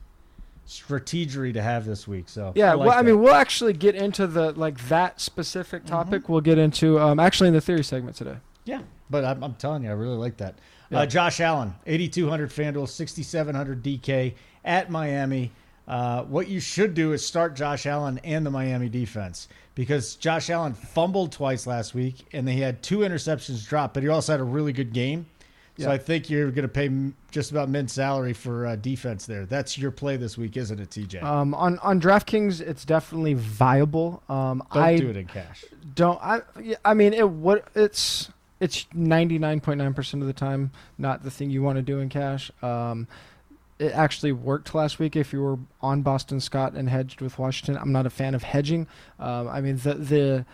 strategery 0.66 1.52
to 1.54 1.62
have 1.62 1.84
this 1.84 2.06
week. 2.08 2.28
So 2.28 2.52
Yeah, 2.54 2.72
I 2.72 2.74
like 2.74 2.88
well, 2.88 2.98
I 2.98 3.02
that. 3.02 3.04
mean, 3.10 3.20
we'll 3.20 3.34
actually 3.34 3.72
get 3.72 3.94
into 3.94 4.26
the 4.26 4.52
like 4.52 4.88
that 4.88 5.20
specific 5.20 5.82
Mm-hmm. 5.84 5.92
topic. 5.94 6.28
We'll 6.28 6.40
get 6.40 6.58
into 6.58 6.98
um, 7.00 7.18
actually 7.20 7.48
in 7.48 7.54
the 7.54 7.60
theory 7.60 7.84
segment 7.84 8.16
today. 8.16 8.36
Yeah, 8.64 8.82
but 9.10 9.24
I'm, 9.24 9.42
I'm 9.44 9.54
telling 9.54 9.84
you, 9.84 9.90
I 9.90 9.92
really 9.92 10.16
like 10.16 10.36
that. 10.38 10.58
Yeah. 10.90 11.00
Uh, 11.00 11.06
Josh 11.06 11.40
Allen, 11.40 11.74
8,200 11.86 12.50
FanDuel, 12.50 12.88
6,700 12.88 13.82
DK 13.82 14.34
at 14.64 14.90
Miami. 14.90 15.52
Uh, 15.88 16.22
what 16.24 16.48
you 16.48 16.58
should 16.58 16.94
do 16.94 17.12
is 17.12 17.24
start 17.24 17.54
Josh 17.54 17.86
Allen 17.86 18.18
and 18.24 18.44
the 18.44 18.50
Miami 18.50 18.88
defense 18.88 19.46
because 19.76 20.16
Josh 20.16 20.50
Allen 20.50 20.74
fumbled 20.74 21.30
twice 21.30 21.64
last 21.66 21.94
week 21.94 22.26
and 22.32 22.48
he 22.48 22.60
had 22.60 22.82
two 22.82 22.98
interceptions 22.98 23.66
dropped, 23.68 23.94
but 23.94 24.02
he 24.02 24.08
also 24.08 24.32
had 24.32 24.40
a 24.40 24.44
really 24.44 24.72
good 24.72 24.92
game. 24.92 25.26
So 25.78 25.90
I 25.90 25.98
think 25.98 26.30
you're 26.30 26.50
going 26.50 26.62
to 26.62 26.68
pay 26.68 26.90
just 27.30 27.50
about 27.50 27.68
mid 27.68 27.90
salary 27.90 28.32
for 28.32 28.66
uh, 28.66 28.76
defense 28.76 29.26
there. 29.26 29.44
That's 29.44 29.76
your 29.76 29.90
play 29.90 30.16
this 30.16 30.38
week, 30.38 30.56
isn't 30.56 30.80
it, 30.80 30.90
TJ? 30.90 31.22
Um, 31.22 31.54
on 31.54 31.78
on 31.80 32.00
DraftKings, 32.00 32.60
it's 32.60 32.84
definitely 32.84 33.34
viable. 33.34 34.22
Um, 34.28 34.62
Don't 34.72 34.82
I 34.82 34.96
do 34.96 35.10
it 35.10 35.16
in 35.16 35.26
cash. 35.26 35.64
don't. 35.94 36.18
I 36.22 36.40
I 36.84 36.94
mean, 36.94 37.12
it 37.12 37.28
what 37.28 37.68
it's 37.74 38.30
it's 38.58 38.86
ninety 38.94 39.38
nine 39.38 39.60
point 39.60 39.78
nine 39.78 39.92
percent 39.92 40.22
of 40.22 40.26
the 40.26 40.32
time 40.32 40.70
not 40.96 41.22
the 41.22 41.30
thing 41.30 41.50
you 41.50 41.62
want 41.62 41.76
to 41.76 41.82
do 41.82 41.98
in 41.98 42.08
cash. 42.08 42.50
Um, 42.62 43.06
it 43.78 43.92
actually 43.92 44.32
worked 44.32 44.74
last 44.74 44.98
week 44.98 45.16
if 45.16 45.34
you 45.34 45.42
were 45.42 45.58
on 45.82 46.00
Boston 46.00 46.40
Scott 46.40 46.72
and 46.72 46.88
hedged 46.88 47.20
with 47.20 47.38
Washington. 47.38 47.76
I'm 47.76 47.92
not 47.92 48.06
a 48.06 48.10
fan 48.10 48.34
of 48.34 48.42
hedging. 48.42 48.86
Um, 49.18 49.48
I 49.48 49.60
mean 49.60 49.76
the 49.76 49.94
the 49.94 50.46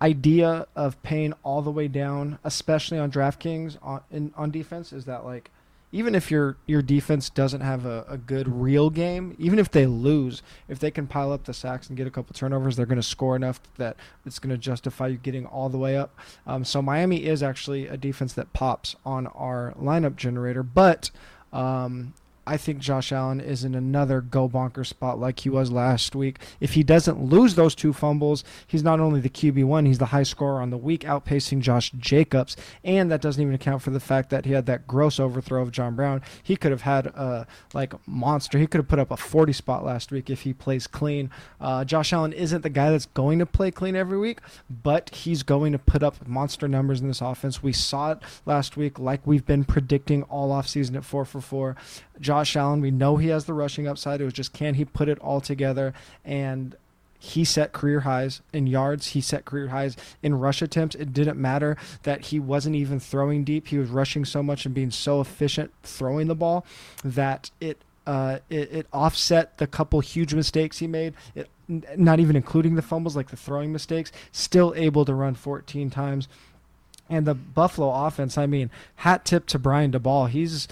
idea 0.00 0.66
of 0.74 1.02
paying 1.02 1.32
all 1.42 1.62
the 1.62 1.70
way 1.70 1.88
down, 1.88 2.38
especially 2.44 2.98
on 2.98 3.10
DraftKings 3.10 3.78
on 3.82 4.02
in, 4.10 4.32
on 4.36 4.50
defense, 4.50 4.92
is 4.92 5.04
that 5.06 5.24
like 5.24 5.50
even 5.92 6.16
if 6.16 6.28
your 6.28 6.56
your 6.66 6.82
defense 6.82 7.30
doesn't 7.30 7.60
have 7.60 7.86
a, 7.86 8.04
a 8.08 8.18
good 8.18 8.48
real 8.48 8.90
game, 8.90 9.36
even 9.38 9.60
if 9.60 9.70
they 9.70 9.86
lose, 9.86 10.42
if 10.68 10.80
they 10.80 10.90
can 10.90 11.06
pile 11.06 11.32
up 11.32 11.44
the 11.44 11.54
sacks 11.54 11.86
and 11.86 11.96
get 11.96 12.06
a 12.06 12.10
couple 12.10 12.34
turnovers, 12.34 12.74
they're 12.76 12.84
going 12.84 12.96
to 12.96 13.02
score 13.02 13.36
enough 13.36 13.60
that 13.76 13.96
it's 14.26 14.40
going 14.40 14.50
to 14.50 14.58
justify 14.58 15.06
you 15.06 15.16
getting 15.16 15.46
all 15.46 15.68
the 15.68 15.78
way 15.78 15.96
up. 15.96 16.18
Um, 16.48 16.64
so 16.64 16.82
Miami 16.82 17.24
is 17.24 17.44
actually 17.44 17.86
a 17.86 17.96
defense 17.96 18.32
that 18.32 18.52
pops 18.52 18.96
on 19.06 19.28
our 19.28 19.72
lineup 19.80 20.16
generator, 20.16 20.64
but 20.64 21.12
um, 21.52 22.14
I 22.46 22.56
think 22.56 22.78
Josh 22.78 23.12
Allen 23.12 23.40
is 23.40 23.64
in 23.64 23.74
another 23.74 24.20
go 24.20 24.48
bonker 24.48 24.84
spot 24.84 25.18
like 25.18 25.40
he 25.40 25.48
was 25.48 25.70
last 25.70 26.14
week. 26.14 26.38
If 26.60 26.74
he 26.74 26.82
doesn't 26.82 27.22
lose 27.22 27.54
those 27.54 27.74
two 27.74 27.92
fumbles, 27.92 28.44
he's 28.66 28.82
not 28.82 29.00
only 29.00 29.20
the 29.20 29.30
QB1, 29.30 29.86
he's 29.86 29.98
the 29.98 30.06
high 30.06 30.22
scorer 30.22 30.60
on 30.60 30.70
the 30.70 30.76
week, 30.76 31.02
outpacing 31.02 31.60
Josh 31.60 31.90
Jacobs. 31.92 32.56
And 32.82 33.10
that 33.10 33.20
doesn't 33.20 33.40
even 33.40 33.54
account 33.54 33.82
for 33.82 33.90
the 33.90 34.00
fact 34.00 34.30
that 34.30 34.44
he 34.44 34.52
had 34.52 34.66
that 34.66 34.86
gross 34.86 35.18
overthrow 35.18 35.62
of 35.62 35.72
John 35.72 35.94
Brown. 35.94 36.22
He 36.42 36.56
could 36.56 36.70
have 36.70 36.82
had 36.82 37.06
a 37.06 37.46
like 37.72 37.94
monster. 38.06 38.58
He 38.58 38.66
could 38.66 38.78
have 38.78 38.88
put 38.88 38.98
up 38.98 39.10
a 39.10 39.16
40 39.16 39.52
spot 39.52 39.84
last 39.84 40.12
week 40.12 40.28
if 40.28 40.42
he 40.42 40.52
plays 40.52 40.86
clean. 40.86 41.30
Uh, 41.60 41.84
Josh 41.84 42.12
Allen 42.12 42.32
isn't 42.32 42.62
the 42.62 42.70
guy 42.70 42.90
that's 42.90 43.06
going 43.06 43.38
to 43.38 43.46
play 43.46 43.70
clean 43.70 43.96
every 43.96 44.18
week, 44.18 44.40
but 44.68 45.10
he's 45.14 45.42
going 45.42 45.72
to 45.72 45.78
put 45.78 46.02
up 46.02 46.26
monster 46.26 46.68
numbers 46.68 47.00
in 47.00 47.08
this 47.08 47.20
offense. 47.20 47.62
We 47.62 47.72
saw 47.72 48.12
it 48.12 48.18
last 48.44 48.76
week, 48.76 48.98
like 48.98 49.26
we've 49.26 49.46
been 49.46 49.64
predicting 49.64 50.22
all 50.24 50.50
offseason 50.50 50.96
at 50.96 51.04
4 51.04 51.24
for 51.24 51.40
4. 51.40 51.76
Josh 52.20 52.56
Allen, 52.56 52.80
we 52.80 52.90
know 52.90 53.16
he 53.16 53.28
has 53.28 53.44
the 53.44 53.54
rushing 53.54 53.86
upside. 53.86 54.20
It 54.20 54.24
was 54.24 54.32
just 54.32 54.52
can 54.52 54.74
he 54.74 54.84
put 54.84 55.08
it 55.08 55.18
all 55.18 55.40
together? 55.40 55.92
And 56.24 56.76
he 57.18 57.44
set 57.44 57.72
career 57.72 58.00
highs 58.00 58.42
in 58.52 58.66
yards. 58.66 59.08
He 59.08 59.20
set 59.20 59.46
career 59.46 59.68
highs 59.68 59.96
in 60.22 60.34
rush 60.34 60.60
attempts. 60.60 60.94
It 60.94 61.12
didn't 61.14 61.40
matter 61.40 61.76
that 62.02 62.26
he 62.26 62.38
wasn't 62.38 62.76
even 62.76 63.00
throwing 63.00 63.44
deep. 63.44 63.68
He 63.68 63.78
was 63.78 63.88
rushing 63.88 64.26
so 64.26 64.42
much 64.42 64.66
and 64.66 64.74
being 64.74 64.90
so 64.90 65.20
efficient 65.22 65.72
throwing 65.82 66.28
the 66.28 66.34
ball 66.34 66.66
that 67.02 67.50
it 67.60 67.78
uh, 68.06 68.40
it, 68.50 68.70
it 68.70 68.86
offset 68.92 69.56
the 69.56 69.66
couple 69.66 70.00
huge 70.00 70.34
mistakes 70.34 70.78
he 70.78 70.86
made. 70.86 71.14
It, 71.34 71.48
not 71.96 72.20
even 72.20 72.36
including 72.36 72.74
the 72.74 72.82
fumbles, 72.82 73.16
like 73.16 73.30
the 73.30 73.36
throwing 73.36 73.72
mistakes. 73.72 74.12
Still 74.30 74.74
able 74.76 75.06
to 75.06 75.14
run 75.14 75.34
14 75.34 75.88
times. 75.88 76.28
And 77.08 77.26
the 77.26 77.34
Buffalo 77.34 77.90
offense, 78.06 78.36
I 78.36 78.44
mean, 78.44 78.70
hat 78.96 79.24
tip 79.24 79.46
to 79.46 79.58
Brian 79.58 79.92
Daboll. 79.92 80.28
He's, 80.28 80.68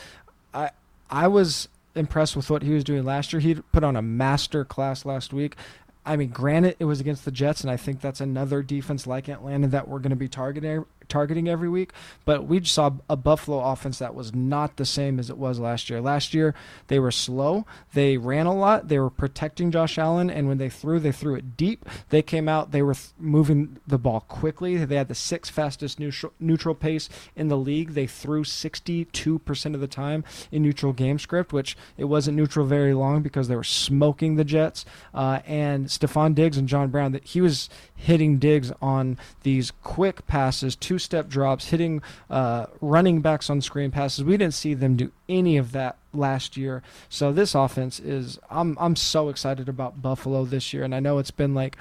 I, 0.53 0.71
I 1.13 1.29
was 1.29 1.69
impressed 1.95 2.35
with 2.35 2.49
what 2.49 2.63
he 2.63 2.71
was 2.73 2.85
doing 2.85 3.05
last 3.05 3.33
year. 3.33 3.41
He 3.41 3.55
put 3.55 3.85
on 3.85 3.97
a 3.97 4.03
master 4.03 4.65
class 4.65 5.05
last 5.05 5.35
week. 5.35 5.57
I 6.07 6.17
mean, 6.17 6.31
granted, 6.31 6.77
it 6.81 6.87
was 6.87 7.01
against 7.01 7.27
the 7.27 7.31
Jets, 7.31 7.61
and 7.61 7.71
I 7.71 7.77
think 7.77 8.01
that's 8.01 8.21
another 8.21 8.63
defense 8.63 9.07
like 9.07 9.29
Atlanta 9.29 9.69
that 9.69 9.87
we're 9.87 10.01
going 10.01 10.11
to 10.11 10.17
be 10.17 10.27
targeting 10.27 10.87
targeting 11.13 11.47
every 11.47 11.69
week. 11.69 11.93
But 12.25 12.47
we 12.47 12.61
just 12.61 12.75
saw 12.75 12.91
a 13.09 13.17
Buffalo 13.17 13.61
offense 13.61 13.99
that 13.99 14.15
was 14.15 14.35
not 14.35 14.77
the 14.77 14.87
same 14.87 15.19
as 15.19 15.29
it 15.29 15.37
was 15.37 15.61
last 15.61 15.91
year. 15.91 16.01
Last 16.01 16.33
year, 16.33 16.55
they 16.89 16.99
were 16.99 17.11
slow. 17.11 17.67
They 17.93 18.17
ran 18.17 18.47
a 18.47 18.55
lot. 18.55 18.89
They 18.89 18.99
were 18.99 19.11
protecting 19.11 19.71
Josh 19.71 19.99
Allen, 19.99 20.31
and 20.31 20.49
when 20.49 20.59
they 20.59 20.71
threw, 20.71 20.99
they 20.99 21.13
threw 21.13 21.35
it 21.35 21.57
deep. 21.57 21.87
They 22.09 22.23
came 22.23 22.49
out. 22.49 22.71
They 22.73 22.83
were 22.83 22.95
th- 22.95 23.09
moving 23.19 23.77
the 23.87 23.99
ball 23.99 24.21
quickly. 24.21 24.83
They 24.85 24.97
had 24.97 25.09
the 25.09 25.15
sixth 25.15 25.53
fastest 25.53 26.01
neutral, 26.01 26.33
neutral 26.41 26.75
pace 26.75 27.11
in 27.37 27.49
the 27.49 27.59
league. 27.59 27.91
They 27.91 28.07
threw 28.07 28.43
62% 28.43 29.75
of 29.75 29.81
the 29.81 29.87
time 29.87 30.25
in 30.51 30.63
neutral 30.63 30.95
game 30.95 31.19
script, 31.19 31.53
which 31.53 31.77
it 31.99 32.05
wasn't 32.05 32.39
neutral 32.39 32.65
very 32.65 32.95
long 32.95 33.23
because 33.23 33.49
they 33.49 33.57
were 33.57 33.63
smoking 33.65 34.37
the 34.37 34.45
Jets. 34.45 34.87
Uh, 35.13 35.41
and 35.47 35.87
Stefon 35.87 36.35
Diggs 36.35 36.57
and 36.57 36.69
John 36.69 36.89
Brown, 36.89 37.13
that 37.13 37.25
he 37.25 37.41
was 37.43 37.69
hitting 37.95 38.39
Diggs 38.39 38.73
on 38.81 39.19
these 39.43 39.71
quick 39.83 40.27
passes, 40.27 40.75
two 40.75 40.99
step 41.03 41.29
drops, 41.29 41.69
hitting 41.69 42.03
uh, 42.31 42.67
running 42.81 43.21
backs 43.21 43.51
on 43.51 43.61
screen 43.61 43.91
passes. 43.91 44.25
We 44.25 44.37
didn't 44.37 44.55
see 44.55 44.75
them 44.75 44.97
do 44.97 45.13
any 45.29 45.57
of 45.57 45.73
that 45.73 45.97
last 46.15 46.57
year. 46.57 46.83
So 47.09 47.33
this 47.33 47.55
offense 47.55 48.01
is 48.01 48.39
I'm 48.51 48.77
I'm 48.81 48.97
so 48.97 49.29
excited 49.29 49.69
about 49.69 50.03
Buffalo 50.03 50.45
this 50.45 50.73
year 50.73 50.85
and 50.85 50.95
I 50.95 51.01
know 51.01 51.19
it's 51.19 51.31
been 51.31 51.55
like 51.55 51.77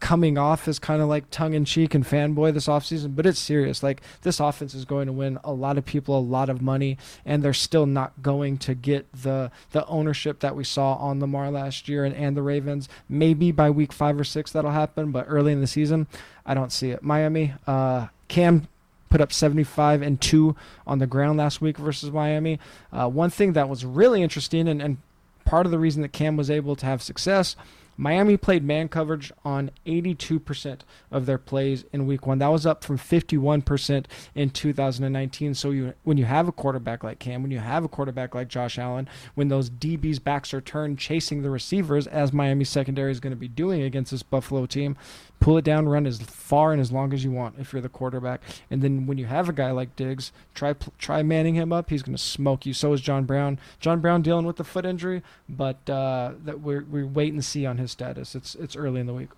coming 0.00 0.36
off 0.36 0.68
as 0.68 0.78
kind 0.78 1.00
of 1.00 1.08
like 1.08 1.30
tongue 1.30 1.54
in 1.54 1.64
cheek 1.64 1.94
and 1.94 2.04
fanboy 2.04 2.52
this 2.52 2.66
offseason, 2.66 3.16
but 3.16 3.24
it's 3.24 3.38
serious. 3.38 3.82
Like 3.82 4.02
this 4.20 4.38
offense 4.38 4.74
is 4.74 4.84
going 4.84 5.06
to 5.06 5.12
win 5.12 5.38
a 5.42 5.52
lot 5.52 5.78
of 5.78 5.86
people 5.86 6.18
a 6.18 6.20
lot 6.20 6.50
of 6.50 6.60
money 6.60 6.98
and 7.24 7.42
they're 7.42 7.54
still 7.54 7.86
not 7.86 8.20
going 8.20 8.58
to 8.58 8.74
get 8.74 9.10
the 9.12 9.50
the 9.70 9.86
ownership 9.86 10.40
that 10.40 10.56
we 10.56 10.64
saw 10.64 10.94
on 10.96 11.20
Lamar 11.20 11.50
last 11.50 11.88
year 11.88 12.04
and, 12.04 12.14
and 12.14 12.36
the 12.36 12.42
Ravens. 12.42 12.88
Maybe 13.08 13.50
by 13.50 13.70
week 13.70 13.92
5 13.92 14.20
or 14.20 14.24
6 14.24 14.52
that'll 14.52 14.72
happen, 14.72 15.10
but 15.10 15.26
early 15.28 15.52
in 15.52 15.60
the 15.60 15.66
season, 15.66 16.06
I 16.44 16.54
don't 16.54 16.72
see 16.72 16.90
it. 16.90 17.02
Miami 17.02 17.54
uh 17.66 18.08
Cam 18.28 18.68
put 19.10 19.20
up 19.20 19.32
75 19.32 20.02
and 20.02 20.20
2 20.20 20.56
on 20.86 20.98
the 20.98 21.06
ground 21.06 21.38
last 21.38 21.60
week 21.60 21.78
versus 21.78 22.10
Miami. 22.10 22.58
Uh, 22.92 23.08
one 23.08 23.30
thing 23.30 23.52
that 23.52 23.68
was 23.68 23.84
really 23.84 24.22
interesting, 24.22 24.66
and, 24.66 24.82
and 24.82 24.98
part 25.44 25.66
of 25.66 25.72
the 25.72 25.78
reason 25.78 26.02
that 26.02 26.12
Cam 26.12 26.36
was 26.36 26.50
able 26.50 26.74
to 26.76 26.86
have 26.86 27.02
success 27.02 27.54
Miami 27.96 28.36
played 28.36 28.64
man 28.64 28.88
coverage 28.88 29.32
on 29.44 29.70
82% 29.86 30.80
of 31.10 31.26
their 31.26 31.38
plays 31.38 31.84
in 31.92 32.06
week 32.06 32.26
one. 32.26 32.38
That 32.38 32.48
was 32.48 32.66
up 32.66 32.82
from 32.82 32.98
51% 32.98 34.06
in 34.34 34.50
2019. 34.50 35.54
So 35.54 35.70
you, 35.70 35.94
when 36.02 36.16
you 36.16 36.24
have 36.24 36.48
a 36.48 36.52
quarterback 36.52 37.04
like 37.04 37.18
Cam, 37.18 37.42
when 37.42 37.50
you 37.50 37.60
have 37.60 37.84
a 37.84 37.88
quarterback 37.88 38.34
like 38.34 38.48
Josh 38.48 38.78
Allen, 38.78 39.08
when 39.34 39.48
those 39.48 39.70
DBs' 39.70 40.22
backs 40.22 40.52
are 40.52 40.60
turned 40.60 40.98
chasing 40.98 41.42
the 41.42 41.50
receivers, 41.50 42.06
as 42.06 42.32
Miami 42.32 42.64
secondary 42.64 43.12
is 43.12 43.20
going 43.20 43.32
to 43.32 43.36
be 43.36 43.48
doing 43.48 43.82
against 43.82 44.10
this 44.10 44.22
Buffalo 44.22 44.66
team, 44.66 44.96
pull 45.40 45.58
it 45.58 45.64
down, 45.64 45.88
run 45.88 46.06
as 46.06 46.20
far 46.22 46.72
and 46.72 46.80
as 46.80 46.90
long 46.90 47.12
as 47.12 47.22
you 47.22 47.30
want 47.30 47.56
if 47.58 47.72
you're 47.72 47.82
the 47.82 47.88
quarterback. 47.88 48.40
And 48.70 48.82
then 48.82 49.06
when 49.06 49.18
you 49.18 49.26
have 49.26 49.48
a 49.48 49.52
guy 49.52 49.70
like 49.72 49.94
Diggs, 49.96 50.32
try 50.54 50.74
try 50.98 51.22
manning 51.22 51.54
him 51.54 51.72
up. 51.72 51.90
He's 51.90 52.02
going 52.02 52.16
to 52.16 52.22
smoke 52.22 52.64
you. 52.64 52.72
So 52.72 52.92
is 52.92 53.00
John 53.00 53.24
Brown. 53.24 53.58
John 53.78 54.00
Brown 54.00 54.22
dealing 54.22 54.46
with 54.46 54.56
the 54.56 54.64
foot 54.64 54.86
injury, 54.86 55.22
but 55.48 55.88
uh, 55.88 56.32
that 56.44 56.60
we're 56.60 56.84
we 56.84 57.04
wait 57.04 57.32
and 57.32 57.44
see 57.44 57.66
on 57.66 57.78
his 57.78 57.92
status. 57.92 58.34
It's 58.34 58.54
it's 58.54 58.74
early 58.76 59.00
in 59.00 59.06
the 59.06 59.14
week. 59.14 59.30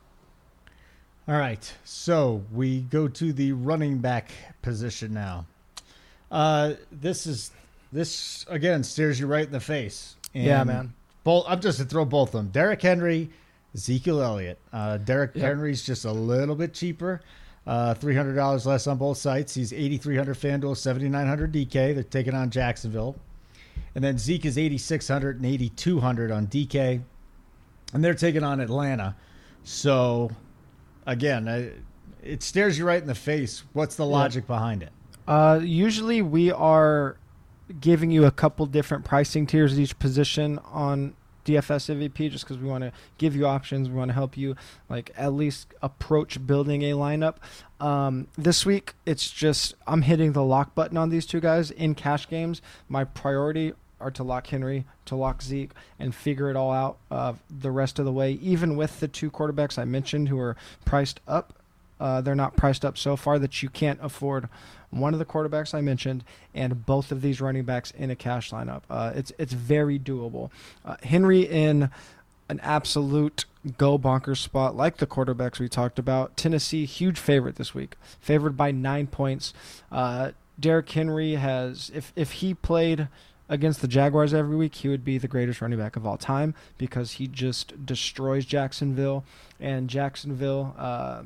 All 1.28 1.36
right, 1.36 1.74
so 1.84 2.44
we 2.52 2.82
go 2.82 3.08
to 3.08 3.32
the 3.32 3.50
running 3.50 3.98
back 3.98 4.30
position 4.62 5.12
now. 5.12 5.46
Uh, 6.30 6.74
this 6.92 7.26
is 7.26 7.50
this 7.92 8.46
again 8.48 8.84
stares 8.84 9.18
you 9.18 9.26
right 9.26 9.46
in 9.46 9.52
the 9.52 9.60
face. 9.60 10.14
And 10.34 10.44
yeah, 10.44 10.62
man. 10.64 10.92
Both 11.24 11.46
I'm 11.48 11.60
just 11.60 11.78
to 11.78 11.84
throw 11.84 12.04
both 12.04 12.28
of 12.28 12.32
them. 12.32 12.48
Derrick 12.48 12.80
Henry 12.80 13.30
Ezekiel 13.76 14.22
Elliott. 14.22 14.58
Uh, 14.72 14.96
Derrick 14.96 15.32
yep. 15.34 15.44
Henry's 15.44 15.84
just 15.84 16.04
a 16.06 16.12
little 16.12 16.56
bit 16.56 16.72
cheaper. 16.72 17.20
Uh, 17.66 17.94
$300 17.94 18.64
less 18.64 18.86
on 18.86 18.96
both 18.96 19.18
sites. 19.18 19.54
He's 19.54 19.72
8,300 19.72 20.36
FanDuel, 20.36 20.76
7,900 20.76 21.52
DK. 21.52 21.94
They're 21.94 22.02
taking 22.02 22.34
on 22.34 22.50
Jacksonville. 22.50 23.16
And 23.94 24.02
then 24.02 24.18
Zeke 24.18 24.46
is 24.46 24.56
8,600 24.56 25.36
and 25.36 25.46
8,200 25.46 26.30
on 26.30 26.46
DK. 26.46 27.02
And 27.92 28.04
they're 28.04 28.14
taking 28.14 28.42
on 28.42 28.60
Atlanta. 28.60 29.16
So, 29.64 30.30
again, 31.06 31.74
it 32.22 32.42
stares 32.42 32.78
you 32.78 32.86
right 32.86 33.00
in 33.00 33.08
the 33.08 33.14
face. 33.14 33.64
What's 33.72 33.96
the 33.96 34.06
logic 34.06 34.44
yeah. 34.44 34.54
behind 34.54 34.82
it? 34.82 34.92
Uh, 35.26 35.60
usually 35.62 36.22
we 36.22 36.52
are 36.52 37.16
giving 37.80 38.10
you 38.10 38.24
a 38.24 38.30
couple 38.30 38.64
different 38.66 39.04
pricing 39.04 39.46
tiers 39.46 39.72
at 39.72 39.78
each 39.80 39.98
position 39.98 40.60
on 40.66 41.14
DFS 41.46 41.94
MVP 41.96 42.30
just 42.30 42.44
because 42.44 42.58
we 42.58 42.68
want 42.68 42.84
to 42.84 42.92
give 43.18 43.34
you 43.34 43.46
options. 43.46 43.88
We 43.88 43.94
want 43.94 44.10
to 44.10 44.14
help 44.14 44.36
you 44.36 44.56
like 44.88 45.12
at 45.16 45.32
least 45.32 45.72
approach 45.80 46.44
building 46.46 46.82
a 46.82 46.92
lineup. 46.92 47.36
Um, 47.80 48.28
this 48.36 48.66
week, 48.66 48.94
it's 49.06 49.30
just 49.30 49.74
I'm 49.86 50.02
hitting 50.02 50.32
the 50.32 50.42
lock 50.42 50.74
button 50.74 50.96
on 50.96 51.08
these 51.08 51.24
two 51.24 51.40
guys 51.40 51.70
in 51.70 51.94
cash 51.94 52.28
games. 52.28 52.60
My 52.88 53.04
priority 53.04 53.72
are 54.00 54.10
to 54.10 54.22
lock 54.22 54.48
Henry, 54.48 54.84
to 55.06 55.16
lock 55.16 55.40
Zeke, 55.40 55.70
and 55.98 56.14
figure 56.14 56.50
it 56.50 56.56
all 56.56 56.72
out 56.72 56.98
uh, 57.10 57.34
the 57.48 57.70
rest 57.70 57.98
of 57.98 58.04
the 58.04 58.12
way. 58.12 58.32
Even 58.32 58.76
with 58.76 59.00
the 59.00 59.08
two 59.08 59.30
quarterbacks 59.30 59.78
I 59.78 59.84
mentioned 59.84 60.28
who 60.28 60.38
are 60.38 60.56
priced 60.84 61.20
up, 61.26 61.54
uh, 62.00 62.20
they're 62.20 62.34
not 62.34 62.56
priced 62.56 62.84
up 62.84 62.98
so 62.98 63.16
far 63.16 63.38
that 63.38 63.62
you 63.62 63.68
can't 63.68 63.98
afford 64.02 64.48
one 64.90 65.12
of 65.12 65.18
the 65.18 65.24
quarterbacks 65.24 65.74
I 65.74 65.80
mentioned, 65.80 66.24
and 66.54 66.86
both 66.86 67.10
of 67.10 67.22
these 67.22 67.40
running 67.40 67.64
backs 67.64 67.90
in 67.92 68.10
a 68.10 68.16
cash 68.16 68.50
lineup. 68.50 68.82
Uh, 68.88 69.12
it's 69.14 69.32
it's 69.38 69.52
very 69.52 69.98
doable. 69.98 70.50
Uh, 70.84 70.96
Henry 71.02 71.42
in 71.42 71.90
an 72.48 72.60
absolute 72.60 73.44
go 73.78 73.98
bonkers 73.98 74.38
spot 74.38 74.76
like 74.76 74.98
the 74.98 75.06
quarterbacks 75.06 75.58
we 75.58 75.68
talked 75.68 75.98
about. 75.98 76.36
Tennessee 76.36 76.84
huge 76.84 77.18
favorite 77.18 77.56
this 77.56 77.74
week, 77.74 77.96
favored 78.20 78.56
by 78.56 78.70
nine 78.70 79.06
points. 79.06 79.52
Uh, 79.90 80.32
Derrick 80.58 80.90
Henry 80.90 81.34
has 81.34 81.90
if 81.94 82.12
if 82.16 82.32
he 82.32 82.54
played 82.54 83.08
against 83.48 83.80
the 83.80 83.88
Jaguars 83.88 84.34
every 84.34 84.56
week, 84.56 84.76
he 84.76 84.88
would 84.88 85.04
be 85.04 85.18
the 85.18 85.28
greatest 85.28 85.60
running 85.60 85.78
back 85.78 85.96
of 85.96 86.06
all 86.06 86.16
time 86.16 86.54
because 86.78 87.12
he 87.12 87.26
just 87.26 87.86
destroys 87.86 88.44
Jacksonville. 88.44 89.24
And 89.60 89.88
Jacksonville, 89.88 90.74
uh, 90.76 91.22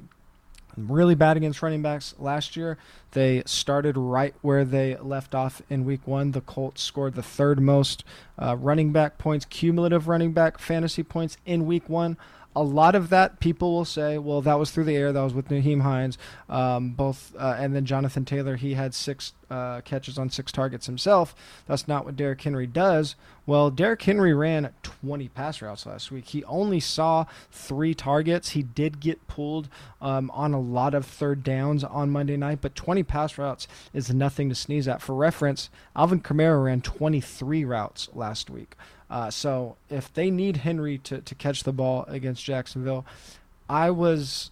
really 0.77 1.15
bad 1.15 1.37
against 1.37 1.63
running 1.63 1.83
backs 1.83 2.15
last 2.19 2.57
year. 2.57 2.79
They 3.13 3.43
started 3.47 3.97
right 3.97 4.35
where 4.43 4.65
they 4.65 4.97
left 4.97 5.35
off 5.35 5.63
in 5.69 5.85
week 5.85 6.07
one. 6.07 6.33
The 6.33 6.41
Colts 6.41 6.83
scored 6.83 7.15
the 7.15 7.23
third 7.23 7.61
most 7.61 8.05
uh, 8.39 8.57
running 8.57 8.93
back 8.93 9.19
points, 9.19 9.45
cumulative 9.45 10.09
running 10.09 10.33
back 10.33 10.59
fantasy 10.59 11.03
points 11.03 11.37
in 11.45 11.67
week 11.67 11.89
one 11.89 12.17
a 12.55 12.63
lot 12.63 12.97
of 12.97 13.11
that 13.11 13.39
people 13.39 13.73
will 13.73 13.85
say, 13.85 14.19
well, 14.19 14.43
that 14.43 14.59
was 14.59 14.71
through 14.73 14.85
the 14.85 14.97
air. 14.97 15.13
That 15.13 15.23
was 15.23 15.35
with 15.35 15.49
Nyheim 15.49 15.83
Hines, 15.83 16.19
um, 16.49 16.91
both, 16.91 17.33
uh, 17.39 17.57
and 17.59 17.75
then 17.75 17.85
Jonathan 17.85 18.25
Taylor. 18.25 18.57
He 18.57 18.75
had 18.75 18.93
six 18.93 19.35
uh, 19.51 19.81
catches 19.83 20.19
on 20.19 20.31
six 20.31 20.51
targets 20.51 20.87
himself. 20.87 21.35
That's 21.67 21.87
not 21.87 22.05
what 22.05 22.17
Derrick 22.17 22.43
Henry 22.43 22.67
does. 22.67 23.15
Well, 23.47 23.71
Derrick 23.71 24.03
Henry 24.03 24.35
ran 24.35 24.71
20 24.83 25.29
pass 25.29 25.63
routes 25.63 25.87
last 25.87 26.11
week. 26.11 26.27
He 26.29 26.45
only 26.45 26.81
saw 26.81 27.25
three 27.53 27.95
targets. 27.95 28.51
He 28.51 28.63
did 28.63 29.01
get 29.01 29.27
pulled 29.29 29.69
um, 30.01 30.31
on 30.33 30.53
a 30.53 30.61
lot 30.61 30.95
of 30.95 31.07
third 31.07 31.45
downs 31.45 31.85
on 31.85 32.11
Monday 32.11 32.37
night, 32.37 32.59
but 32.61 32.75
20 32.75 33.03
pass 33.05 33.39
routes 33.39 33.69
is 33.93 34.13
nothing 34.13 34.49
to 34.49 34.55
sneeze 34.55 34.89
at. 34.89 35.03
For 35.03 35.15
reference, 35.15 35.71
Alvin 35.95 36.21
Kamara 36.21 36.65
ran 36.65 36.81
23 36.81 37.65
routes 37.65 38.09
last 38.13 38.51
week. 38.51 38.75
Uh, 39.11 39.29
so 39.31 39.77
if 39.89 40.13
they 40.15 40.31
need 40.31 40.59
Henry 40.59 40.99
to, 40.99 41.21
to 41.21 41.35
catch 41.35 41.65
the 41.65 41.73
ball 41.73 42.05
against 42.07 42.45
Jacksonville, 42.45 43.05
I 43.69 43.91
was 43.91 44.51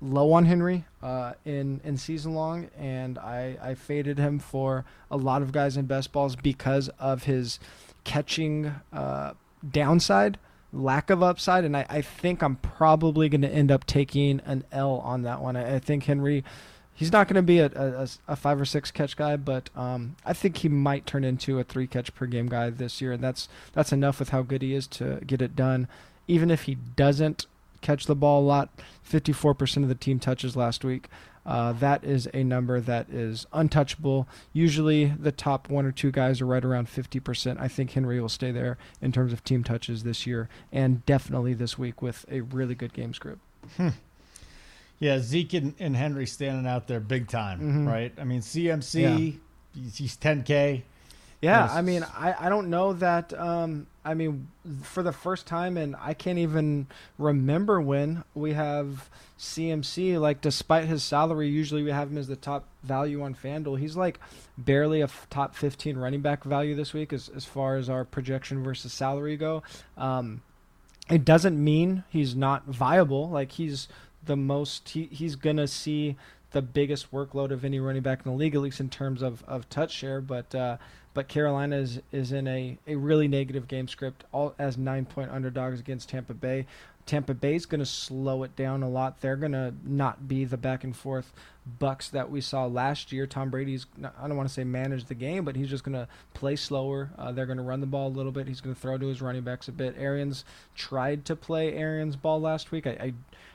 low 0.00 0.32
on 0.32 0.44
Henry 0.46 0.84
uh, 1.02 1.34
in 1.44 1.80
in 1.84 1.96
season 1.96 2.34
long, 2.34 2.68
and 2.76 3.18
I, 3.18 3.56
I 3.62 3.74
faded 3.74 4.18
him 4.18 4.40
for 4.40 4.84
a 5.10 5.16
lot 5.16 5.42
of 5.42 5.52
guys 5.52 5.76
in 5.76 5.86
best 5.86 6.12
balls 6.12 6.34
because 6.34 6.88
of 6.98 7.24
his 7.24 7.60
catching 8.02 8.74
uh, 8.92 9.34
downside, 9.68 10.38
lack 10.72 11.08
of 11.08 11.22
upside, 11.22 11.64
and 11.64 11.76
I, 11.76 11.86
I 11.88 12.02
think 12.02 12.42
I'm 12.42 12.56
probably 12.56 13.28
going 13.28 13.42
to 13.42 13.48
end 13.48 13.70
up 13.70 13.86
taking 13.86 14.40
an 14.44 14.64
L 14.72 14.94
on 15.04 15.22
that 15.22 15.40
one. 15.40 15.56
I, 15.56 15.76
I 15.76 15.78
think 15.78 16.04
Henry 16.04 16.42
he's 16.94 17.12
not 17.12 17.28
going 17.28 17.36
to 17.36 17.42
be 17.42 17.58
a, 17.58 17.66
a, 17.66 18.08
a, 18.28 18.36
five 18.36 18.60
or 18.60 18.64
six 18.64 18.90
catch 18.90 19.16
guy, 19.16 19.36
but 19.36 19.70
um, 19.76 20.16
I 20.24 20.32
think 20.32 20.58
he 20.58 20.68
might 20.68 21.06
turn 21.06 21.24
into 21.24 21.58
a 21.58 21.64
three 21.64 21.86
catch 21.86 22.14
per 22.14 22.26
game 22.26 22.48
guy 22.48 22.70
this 22.70 23.00
year, 23.00 23.12
and 23.12 23.22
that's 23.22 23.48
that's 23.72 23.92
enough 23.92 24.18
with 24.18 24.30
how 24.30 24.42
good 24.42 24.62
he 24.62 24.74
is 24.74 24.86
to 24.88 25.20
get 25.26 25.42
it 25.42 25.56
done. 25.56 25.88
Even 26.28 26.50
if 26.50 26.62
he 26.62 26.74
doesn't 26.74 27.46
catch 27.80 28.06
the 28.06 28.14
ball 28.14 28.42
a 28.42 28.46
lot, 28.46 28.70
54% 29.08 29.82
of 29.82 29.88
the 29.88 29.94
team 29.94 30.18
touches 30.20 30.56
last 30.56 30.84
week. 30.84 31.08
Uh, 31.44 31.72
that 31.72 32.04
is 32.04 32.28
a 32.32 32.44
number 32.44 32.80
that 32.80 33.10
is 33.10 33.46
untouchable. 33.52 34.28
Usually, 34.52 35.06
the 35.06 35.32
top 35.32 35.68
one 35.68 35.84
or 35.84 35.90
two 35.90 36.12
guys 36.12 36.40
are 36.40 36.46
right 36.46 36.64
around 36.64 36.86
50%. 36.86 37.60
I 37.60 37.66
think 37.66 37.90
Henry 37.90 38.20
will 38.20 38.28
stay 38.28 38.52
there 38.52 38.78
in 39.00 39.10
terms 39.10 39.32
of 39.32 39.42
team 39.42 39.64
touches 39.64 40.04
this 40.04 40.24
year, 40.24 40.48
and 40.70 41.04
definitely 41.04 41.54
this 41.54 41.76
week 41.76 42.00
with 42.00 42.24
a 42.30 42.42
really 42.42 42.76
good 42.76 42.92
game 42.92 43.12
script. 43.12 43.40
Hmm. 43.76 43.88
Yeah, 45.02 45.18
Zeke 45.18 45.54
and, 45.54 45.74
and 45.80 45.96
Henry 45.96 46.28
standing 46.28 46.64
out 46.64 46.86
there 46.86 47.00
big 47.00 47.26
time, 47.26 47.58
mm-hmm. 47.58 47.88
right? 47.88 48.12
I 48.18 48.22
mean, 48.22 48.40
CMC, 48.40 49.40
yeah. 49.74 49.82
he's 49.92 50.16
10K. 50.16 50.82
Yeah, 51.40 51.68
I 51.68 51.82
mean, 51.82 52.06
I, 52.16 52.36
I 52.38 52.48
don't 52.48 52.70
know 52.70 52.92
that. 52.92 53.36
Um, 53.36 53.88
I 54.04 54.14
mean, 54.14 54.46
for 54.82 55.02
the 55.02 55.10
first 55.10 55.48
time, 55.48 55.76
and 55.76 55.96
I 55.98 56.14
can't 56.14 56.38
even 56.38 56.86
remember 57.18 57.80
when 57.80 58.22
we 58.32 58.52
have 58.52 59.10
CMC. 59.40 60.20
Like, 60.20 60.40
despite 60.40 60.84
his 60.84 61.02
salary, 61.02 61.48
usually 61.48 61.82
we 61.82 61.90
have 61.90 62.12
him 62.12 62.16
as 62.16 62.28
the 62.28 62.36
top 62.36 62.66
value 62.84 63.22
on 63.22 63.34
FanDuel. 63.34 63.80
He's 63.80 63.96
like 63.96 64.20
barely 64.56 65.00
a 65.00 65.04
f- 65.04 65.26
top 65.30 65.56
15 65.56 65.96
running 65.96 66.20
back 66.20 66.44
value 66.44 66.76
this 66.76 66.92
week 66.92 67.12
as, 67.12 67.28
as 67.28 67.44
far 67.44 67.74
as 67.74 67.90
our 67.90 68.04
projection 68.04 68.62
versus 68.62 68.92
salary 68.92 69.36
go. 69.36 69.64
Um, 69.96 70.42
it 71.10 71.24
doesn't 71.24 71.62
mean 71.62 72.04
he's 72.08 72.36
not 72.36 72.66
viable. 72.66 73.28
Like, 73.28 73.50
he's 73.50 73.88
the 74.24 74.36
most 74.36 74.90
he, 74.90 75.08
he's 75.12 75.36
gonna 75.36 75.66
see 75.66 76.16
the 76.52 76.62
biggest 76.62 77.10
workload 77.10 77.50
of 77.50 77.64
any 77.64 77.80
running 77.80 78.02
back 78.02 78.24
in 78.24 78.30
the 78.30 78.36
league, 78.36 78.54
at 78.54 78.60
least 78.60 78.80
in 78.80 78.88
terms 78.88 79.22
of, 79.22 79.42
of 79.44 79.68
touch 79.68 79.90
share. 79.90 80.20
But 80.20 80.54
uh, 80.54 80.76
but 81.14 81.28
Carolina 81.28 81.76
is, 81.76 82.00
is 82.10 82.32
in 82.32 82.46
a, 82.48 82.78
a 82.86 82.96
really 82.96 83.28
negative 83.28 83.68
game 83.68 83.88
script, 83.88 84.24
all 84.32 84.54
as 84.58 84.78
nine 84.78 85.04
point 85.04 85.30
underdogs 85.30 85.80
against 85.80 86.08
Tampa 86.08 86.34
Bay. 86.34 86.66
Tampa 87.04 87.34
Bay 87.34 87.56
is 87.56 87.66
going 87.66 87.80
to 87.80 87.86
slow 87.86 88.44
it 88.44 88.54
down 88.54 88.82
a 88.82 88.88
lot. 88.88 89.20
They're 89.20 89.36
going 89.36 89.52
to 89.52 89.74
not 89.84 90.28
be 90.28 90.44
the 90.44 90.56
back 90.56 90.84
and 90.84 90.94
forth 90.94 91.32
bucks 91.78 92.08
that 92.10 92.30
we 92.30 92.40
saw 92.40 92.64
last 92.66 93.12
year. 93.12 93.26
Tom 93.26 93.50
Brady's 93.50 93.86
I 94.20 94.28
don't 94.28 94.36
want 94.36 94.48
to 94.48 94.54
say 94.54 94.62
manage 94.62 95.06
the 95.06 95.14
game, 95.14 95.44
but 95.44 95.56
he's 95.56 95.68
just 95.68 95.82
going 95.82 95.94
to 95.94 96.06
play 96.32 96.54
slower. 96.54 97.10
Uh, 97.18 97.32
they're 97.32 97.46
going 97.46 97.58
to 97.58 97.64
run 97.64 97.80
the 97.80 97.86
ball 97.86 98.06
a 98.06 98.14
little 98.14 98.32
bit. 98.32 98.46
He's 98.46 98.60
going 98.60 98.74
to 98.74 98.80
throw 98.80 98.96
to 98.98 99.06
his 99.08 99.20
running 99.20 99.42
backs 99.42 99.66
a 99.68 99.72
bit. 99.72 99.96
Arians 99.98 100.44
tried 100.76 101.24
to 101.24 101.34
play 101.34 101.74
Arians 101.74 102.14
ball 102.14 102.40
last 102.40 102.70
week. 102.70 102.86
I, 102.86 102.90
I 102.90 103.14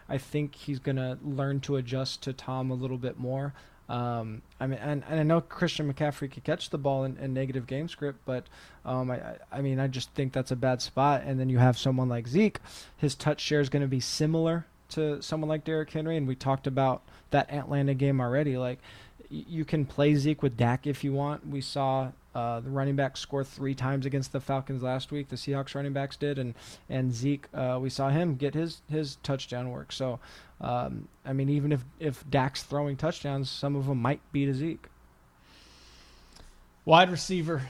I 0.09 0.17
think 0.17 0.55
he's 0.55 0.79
going 0.79 0.95
to 0.95 1.17
learn 1.23 1.59
to 1.61 1.75
adjust 1.75 2.23
to 2.23 2.33
Tom 2.33 2.71
a 2.71 2.73
little 2.73 2.97
bit 2.97 3.17
more. 3.17 3.53
Um, 3.89 4.41
I 4.59 4.67
mean, 4.67 4.79
and, 4.79 5.03
and 5.09 5.19
I 5.19 5.23
know 5.23 5.39
Christian 5.39 5.91
McCaffrey 5.91 6.31
could 6.31 6.43
catch 6.43 6.69
the 6.69 6.77
ball 6.77 7.05
in, 7.05 7.17
in 7.17 7.33
negative 7.33 7.67
game 7.67 7.87
script, 7.87 8.19
but 8.25 8.45
um, 8.85 9.09
I, 9.11 9.35
I 9.51 9.61
mean, 9.61 9.79
I 9.79 9.87
just 9.87 10.11
think 10.11 10.33
that's 10.33 10.51
a 10.51 10.57
bad 10.57 10.81
spot. 10.81 11.23
And 11.25 11.39
then 11.39 11.49
you 11.49 11.57
have 11.57 11.77
someone 11.77 12.09
like 12.09 12.27
Zeke, 12.27 12.59
his 12.97 13.15
touch 13.15 13.39
share 13.39 13.61
is 13.61 13.69
going 13.69 13.81
to 13.81 13.87
be 13.87 14.01
similar 14.01 14.65
to 14.89 15.21
someone 15.21 15.49
like 15.49 15.63
Derrick 15.63 15.91
Henry, 15.91 16.17
and 16.17 16.27
we 16.27 16.35
talked 16.35 16.67
about 16.67 17.01
that 17.31 17.51
Atlanta 17.51 17.93
game 17.93 18.21
already. 18.21 18.57
Like, 18.57 18.79
you 19.29 19.65
can 19.65 19.85
play 19.85 20.15
Zeke 20.15 20.41
with 20.41 20.55
Dak 20.57 20.87
if 20.87 21.03
you 21.03 21.13
want. 21.13 21.47
We 21.47 21.61
saw 21.61 22.11
uh, 22.37 22.59
the 22.59 22.69
running 22.69 22.95
back 22.95 23.17
score 23.17 23.43
three 23.43 23.73
times 23.73 24.05
against 24.05 24.31
the 24.31 24.39
Falcons 24.39 24.83
last 24.83 25.11
week. 25.11 25.29
The 25.29 25.35
Seahawks 25.35 25.73
running 25.73 25.93
backs 25.93 26.15
did, 26.15 26.37
and 26.37 26.53
and 26.87 27.11
Zeke, 27.11 27.47
uh, 27.51 27.79
we 27.81 27.89
saw 27.89 28.09
him 28.09 28.35
get 28.35 28.53
his 28.53 28.81
his 28.91 29.15
touchdown 29.23 29.71
work. 29.71 29.91
So, 29.91 30.19
um, 30.61 31.07
I 31.25 31.33
mean, 31.33 31.49
even 31.49 31.71
if 31.71 31.83
if 31.99 32.23
Dak's 32.29 32.61
throwing 32.61 32.95
touchdowns, 32.95 33.49
some 33.49 33.75
of 33.75 33.87
them 33.87 33.99
might 33.99 34.21
be 34.31 34.45
to 34.45 34.53
Zeke. 34.53 34.85
Wide 36.85 37.09
receiver. 37.09 37.63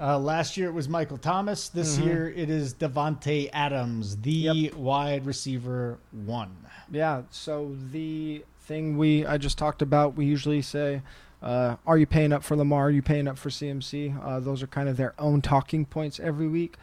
Uh, 0.00 0.18
last 0.18 0.56
year 0.56 0.68
it 0.68 0.72
was 0.72 0.88
Michael 0.88 1.18
Thomas. 1.18 1.68
This 1.68 1.98
Mhm. 1.98 2.04
year 2.04 2.28
it 2.30 2.48
is 2.50 2.72
Davante 2.74 3.50
Adams, 3.52 4.16
the 4.16 4.30
Yep. 4.32 4.74
wide 4.74 5.26
receiver 5.26 5.98
one. 6.10 6.56
Yeah. 6.90 7.22
So 7.30 7.76
the 7.92 8.44
thing 8.62 8.96
we 8.96 9.26
I 9.26 9.36
just 9.36 9.58
talked 9.58 9.82
about, 9.82 10.16
we 10.16 10.24
usually 10.24 10.62
say, 10.62 11.02
uh, 11.42 11.76
"Are 11.86 11.98
you 11.98 12.06
paying 12.06 12.32
up 12.32 12.42
for 12.42 12.56
Lamar? 12.56 12.86
Are 12.86 12.90
you 12.90 13.02
paying 13.02 13.28
up 13.28 13.38
for 13.38 13.50
CMC?" 13.50 14.22
Uh, 14.22 14.40
those 14.40 14.62
are 14.62 14.66
kind 14.66 14.88
of 14.88 14.96
their 14.96 15.14
own 15.18 15.42
talking 15.42 15.84
points 15.84 16.20
every 16.20 16.48
week. 16.48 16.76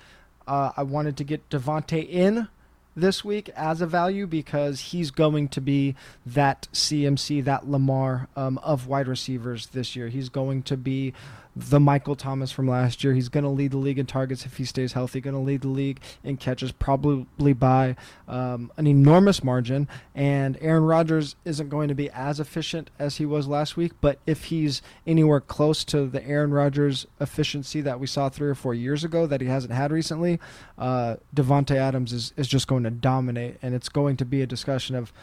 Uh, 0.47 0.71
I 0.75 0.83
wanted 0.83 1.17
to 1.17 1.23
get 1.23 1.49
Davante 1.49 2.07
in 2.07 2.47
this 2.95 3.23
week 3.23 3.49
as 3.55 3.81
a 3.81 3.87
value 3.87 4.27
because 4.27 4.79
he's 4.79 5.11
going 5.11 5.47
to 5.49 5.61
be 5.61 5.95
that 6.25 6.67
CMC, 6.73 7.43
that 7.43 7.67
Lamar 7.67 8.27
um, 8.35 8.57
of 8.59 8.87
wide 8.87 9.07
receivers 9.07 9.67
this 9.67 9.95
year. 9.95 10.09
He's 10.09 10.29
going 10.29 10.63
to 10.63 10.77
be 10.77 11.13
the 11.55 11.79
Michael 11.79 12.15
Thomas 12.15 12.51
from 12.51 12.67
last 12.67 13.03
year. 13.03 13.13
He's 13.13 13.29
going 13.29 13.43
to 13.43 13.49
lead 13.49 13.71
the 13.71 13.77
league 13.77 13.99
in 13.99 14.05
targets 14.05 14.45
if 14.45 14.57
he 14.57 14.65
stays 14.65 14.93
healthy. 14.93 15.21
Going 15.21 15.35
to 15.35 15.39
lead 15.39 15.61
the 15.61 15.67
league 15.67 15.99
in 16.23 16.37
catches, 16.37 16.71
probably 16.71 17.53
by 17.53 17.95
um, 18.27 18.71
an 18.77 18.87
enormous 18.87 19.43
margin. 19.43 19.87
And 20.15 20.57
Aaron 20.61 20.83
Rodgers 20.83 21.35
isn't 21.45 21.69
going 21.69 21.89
to 21.89 21.95
be 21.95 22.09
as 22.09 22.39
efficient 22.39 22.89
as 22.97 23.17
he 23.17 23.25
was 23.25 23.47
last 23.47 23.77
week, 23.77 23.93
but 24.01 24.19
if 24.25 24.45
he's 24.45 24.81
anywhere 25.05 25.41
close 25.41 25.83
to 25.85 26.07
the 26.07 26.25
Aaron 26.25 26.51
Rodgers 26.51 27.05
efficiency 27.19 27.81
that 27.81 27.99
we 27.99 28.07
saw 28.07 28.29
three 28.29 28.49
or 28.49 28.55
four 28.55 28.73
years 28.73 29.03
ago 29.03 29.27
that 29.27 29.41
he 29.41 29.47
hasn't 29.47 29.73
had 29.73 29.91
recently, 29.91 30.39
uh, 30.77 31.17
Davante 31.35 31.75
Adams 31.75 32.13
is, 32.13 32.33
is 32.35 32.47
just 32.47 32.67
going 32.67 32.83
to 32.83 32.91
dominate, 32.91 33.57
and 33.61 33.75
it's 33.75 33.89
going 33.89 34.17
to 34.17 34.25
be 34.25 34.41
a 34.41 34.47
discussion 34.47 34.95
of 34.95 35.13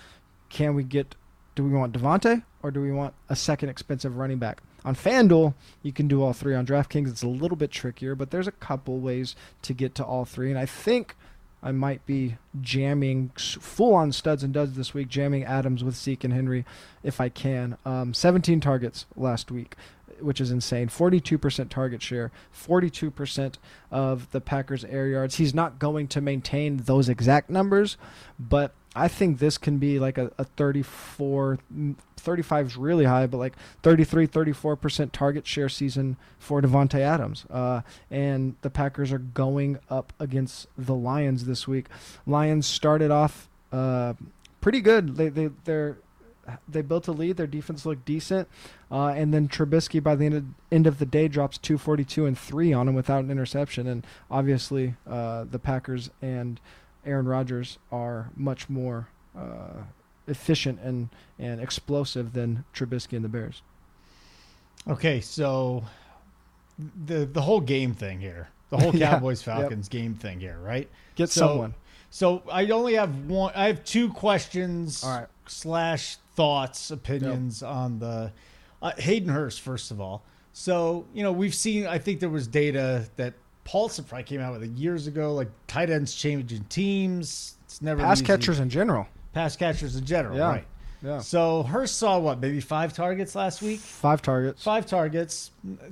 can 0.48 0.74
we 0.74 0.84
get 0.84 1.14
do 1.54 1.64
we 1.64 1.70
want 1.70 1.92
Davante 1.92 2.42
or 2.62 2.70
do 2.70 2.80
we 2.80 2.92
want 2.92 3.14
a 3.28 3.36
second 3.36 3.68
expensive 3.68 4.16
running 4.16 4.38
back? 4.38 4.62
On 4.84 4.94
FanDuel, 4.94 5.54
you 5.82 5.92
can 5.92 6.08
do 6.08 6.22
all 6.22 6.32
three. 6.32 6.54
On 6.54 6.64
DraftKings, 6.64 7.08
it's 7.08 7.22
a 7.22 7.28
little 7.28 7.56
bit 7.56 7.70
trickier, 7.70 8.14
but 8.14 8.30
there's 8.30 8.46
a 8.46 8.52
couple 8.52 8.98
ways 8.98 9.36
to 9.62 9.74
get 9.74 9.94
to 9.96 10.04
all 10.04 10.24
three. 10.24 10.50
And 10.50 10.58
I 10.58 10.66
think 10.66 11.14
I 11.62 11.72
might 11.72 12.04
be 12.06 12.36
jamming 12.60 13.32
full 13.36 13.94
on 13.94 14.12
studs 14.12 14.42
and 14.42 14.54
duds 14.54 14.76
this 14.76 14.94
week, 14.94 15.08
jamming 15.08 15.44
Adams 15.44 15.84
with 15.84 15.96
Zeke 15.96 16.24
and 16.24 16.32
Henry 16.32 16.64
if 17.02 17.20
I 17.20 17.28
can. 17.28 17.76
Um, 17.84 18.14
17 18.14 18.60
targets 18.60 19.04
last 19.14 19.50
week, 19.50 19.76
which 20.20 20.40
is 20.40 20.50
insane. 20.50 20.88
42% 20.88 21.68
target 21.68 22.00
share, 22.00 22.32
42% 22.56 23.54
of 23.90 24.30
the 24.30 24.40
Packers' 24.40 24.84
air 24.86 25.08
yards. 25.08 25.36
He's 25.36 25.54
not 25.54 25.78
going 25.78 26.08
to 26.08 26.22
maintain 26.22 26.78
those 26.78 27.10
exact 27.10 27.50
numbers, 27.50 27.98
but 28.38 28.72
I 28.94 29.06
think 29.08 29.38
this 29.38 29.56
can 29.56 29.78
be 29.78 29.98
like 29.98 30.18
a, 30.18 30.32
a 30.36 30.44
34, 30.44 31.58
mm, 31.72 31.94
35 32.16 32.66
is 32.66 32.76
really 32.76 33.04
high, 33.04 33.26
but 33.26 33.38
like 33.38 33.54
33, 33.82 34.26
34% 34.26 35.12
target 35.12 35.46
share 35.46 35.68
season 35.68 36.16
for 36.38 36.60
Davante 36.60 36.98
Adams. 36.98 37.46
Uh, 37.48 37.82
and 38.10 38.56
the 38.62 38.70
Packers 38.70 39.12
are 39.12 39.18
going 39.18 39.78
up 39.88 40.12
against 40.18 40.66
the 40.76 40.94
Lions 40.94 41.44
this 41.44 41.68
week. 41.68 41.86
Lions 42.26 42.66
started 42.66 43.10
off 43.10 43.48
uh, 43.72 44.14
pretty 44.60 44.80
good. 44.80 45.16
They 45.16 45.28
they 45.28 45.50
they're 45.64 45.98
they 46.68 46.82
built 46.82 47.06
a 47.06 47.12
lead. 47.12 47.36
Their 47.36 47.46
defense 47.46 47.86
looked 47.86 48.04
decent, 48.04 48.48
uh, 48.90 49.08
and 49.08 49.32
then 49.32 49.48
Trubisky 49.48 50.02
by 50.02 50.16
the 50.16 50.26
end 50.26 50.34
of, 50.34 50.44
end 50.72 50.86
of 50.86 50.98
the 50.98 51.06
day 51.06 51.28
drops 51.28 51.58
242 51.58 52.26
and 52.26 52.36
three 52.36 52.72
on 52.72 52.88
him 52.88 52.94
without 52.94 53.22
an 53.22 53.30
interception. 53.30 53.86
And 53.86 54.04
obviously, 54.30 54.94
uh, 55.08 55.44
the 55.48 55.58
Packers 55.58 56.10
and 56.20 56.60
Aaron 57.04 57.26
Rodgers 57.26 57.78
are 57.90 58.30
much 58.36 58.68
more 58.68 59.08
uh, 59.36 59.82
efficient 60.26 60.80
and 60.80 61.08
and 61.38 61.60
explosive 61.60 62.32
than 62.32 62.64
Trubisky 62.74 63.14
and 63.14 63.24
the 63.24 63.28
Bears. 63.28 63.62
Okay, 64.88 65.20
so 65.20 65.84
the 67.06 67.26
the 67.26 67.42
whole 67.42 67.60
game 67.60 67.94
thing 67.94 68.20
here, 68.20 68.48
the 68.70 68.78
whole 68.78 68.94
Yeah, 68.94 69.10
Cowboys 69.10 69.46
yep. 69.46 69.56
Falcons 69.56 69.88
game 69.88 70.14
thing 70.14 70.40
here, 70.40 70.58
right? 70.62 70.88
Get 71.14 71.28
So- 71.30 71.46
someone. 71.48 71.74
So 72.12 72.42
I 72.50 72.66
only 72.70 72.94
have 72.94 73.26
one. 73.26 73.52
I 73.54 73.68
have 73.68 73.84
two 73.84 74.12
questions 74.12 75.04
right. 75.06 75.28
slash 75.46 76.16
thoughts, 76.34 76.90
opinions 76.90 77.62
on 77.62 78.00
the 78.00 78.32
uh, 78.82 78.90
Hayden 78.98 79.28
Hurst. 79.28 79.60
First 79.60 79.92
of 79.92 80.00
all, 80.00 80.24
so 80.52 81.06
you 81.14 81.22
know 81.22 81.30
we've 81.30 81.54
seen. 81.54 81.86
I 81.86 81.98
think 81.98 82.18
there 82.18 82.28
was 82.28 82.48
data 82.48 83.08
that 83.14 83.34
Paulsen 83.70 84.06
probably 84.06 84.24
came 84.24 84.40
out 84.40 84.52
with 84.52 84.64
it 84.64 84.70
years 84.72 85.06
ago. 85.06 85.34
Like 85.34 85.48
tight 85.66 85.90
ends 85.90 86.14
changing 86.14 86.64
teams. 86.64 87.54
It's 87.64 87.80
never 87.80 88.02
Pass 88.02 88.18
easy. 88.18 88.26
catchers 88.26 88.58
in 88.60 88.68
general. 88.68 89.06
pass 89.32 89.54
catchers 89.56 89.94
in 89.96 90.04
general, 90.04 90.36
Yeah. 90.36 90.48
right? 90.48 90.66
Yeah. 91.02 91.20
So 91.20 91.62
Hurst 91.62 91.96
saw 91.96 92.18
what 92.18 92.40
maybe 92.40 92.60
five 92.60 92.92
targets 92.92 93.34
last 93.34 93.62
week. 93.62 93.78
Five 93.80 94.20
targets. 94.22 94.62
Five 94.62 94.86
targets. 94.86 95.50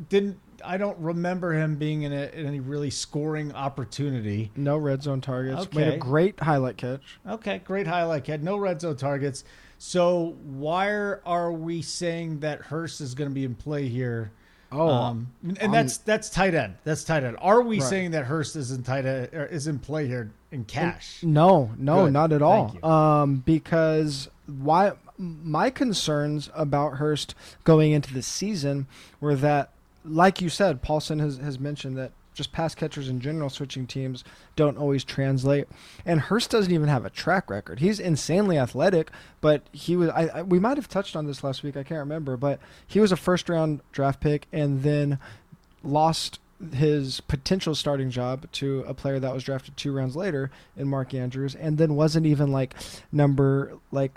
Didn't 0.08 0.38
I 0.64 0.76
don't 0.76 0.98
remember 0.98 1.52
him 1.52 1.76
being 1.76 2.02
in, 2.02 2.12
a, 2.12 2.26
in 2.34 2.44
any 2.44 2.58
really 2.58 2.90
scoring 2.90 3.54
opportunity. 3.54 4.50
No 4.56 4.76
red 4.76 5.04
zone 5.04 5.20
targets. 5.20 5.72
Made 5.72 5.94
a 5.94 5.96
great 5.98 6.38
highlight 6.40 6.76
catch. 6.76 7.00
Okay, 7.28 7.60
great 7.64 7.86
highlight. 7.86 8.24
catch. 8.24 8.40
no 8.40 8.56
red 8.56 8.80
zone 8.80 8.96
targets. 8.96 9.44
So 9.78 10.36
why 10.42 10.90
are 10.90 11.52
we 11.52 11.80
saying 11.82 12.40
that 12.40 12.60
Hurst 12.60 13.00
is 13.00 13.14
going 13.14 13.30
to 13.30 13.34
be 13.34 13.44
in 13.44 13.54
play 13.54 13.86
here? 13.86 14.32
Oh, 14.70 14.88
um, 14.88 15.28
and 15.42 15.59
I'm- 15.61 15.72
that's 15.72 15.96
that's 15.98 16.28
tight 16.31 16.54
end. 16.54 16.74
That's 16.85 17.02
tight 17.04 17.24
end. 17.24 17.37
Are 17.40 17.62
we 17.62 17.81
Right. 17.81 17.88
saying 17.88 18.11
that 18.11 18.26
Hurst 18.26 18.54
is 18.57 18.70
in 18.70 18.83
tight 18.83 19.07
end, 19.07 19.31
or 19.33 19.46
is 19.46 19.66
in 19.66 19.78
play 19.78 20.07
here 20.07 20.31
in 20.52 20.64
cash? 20.64 21.20
No, 21.22 21.70
no, 21.78 22.04
Good. 22.04 22.12
not 22.12 22.33
at 22.33 22.42
all. 22.42 22.76
Um, 22.85 23.42
because 23.46 24.28
why? 24.46 24.92
My 25.16 25.70
concerns 25.70 26.50
about 26.54 26.94
Hurst 26.98 27.35
going 27.64 27.92
into 27.92 28.12
the 28.14 28.22
season 28.22 28.87
were 29.20 29.35
that, 29.37 29.70
like 30.04 30.40
you 30.42 30.48
said, 30.48 30.83
Paulson 30.83 31.18
has 31.18 31.38
has 31.38 31.59
mentioned 31.59 31.96
that 31.96 32.12
just 32.38 32.53
pass 32.53 32.74
catchers 32.74 33.09
in 33.09 33.20
general 33.20 33.51
switching 33.51 33.87
teams 33.87 34.22
don't 34.57 34.79
always 34.79 35.03
translate, 35.05 35.66
and 36.07 36.20
Hurst 36.20 36.51
doesn't 36.51 36.72
even 36.72 36.88
have 36.88 37.05
a 37.05 37.11
track 37.11 37.51
record. 37.51 37.81
He's 37.81 37.98
insanely 37.98 38.57
athletic, 38.57 39.11
but 39.40 39.62
he 39.72 39.96
was. 39.96 40.09
I, 40.11 40.29
I 40.29 40.42
we 40.42 40.61
might 40.61 40.79
have 40.79 40.88
touched 40.88 41.16
on 41.16 41.27
this 41.27 41.42
last 41.44 41.62
week. 41.62 41.77
I 41.77 41.83
can't 41.83 41.98
remember, 41.98 42.37
but 42.37 42.61
he 42.87 43.01
was 43.01 43.12
a 43.12 43.16
first 43.16 43.48
round 43.48 43.81
draft 43.92 44.20
pick, 44.20 44.46
and 44.53 44.83
then 44.85 45.18
lost 45.83 46.38
his 46.74 47.20
potential 47.20 47.74
starting 47.74 48.11
job 48.11 48.51
to 48.51 48.85
a 48.87 48.94
player 48.94 49.20
that 49.20 49.33
was 49.35 49.44
drafted 49.44 49.77
two 49.77 49.92
rounds 49.92 50.16
later 50.16 50.51
in 50.77 50.88
Mark 50.88 51.14
Andrews, 51.14 51.55
and 51.57 51.77
then 51.77 51.96
wasn't 51.96 52.24
even 52.24 52.53
like 52.53 52.74
number 53.11 53.77
like 53.90 54.16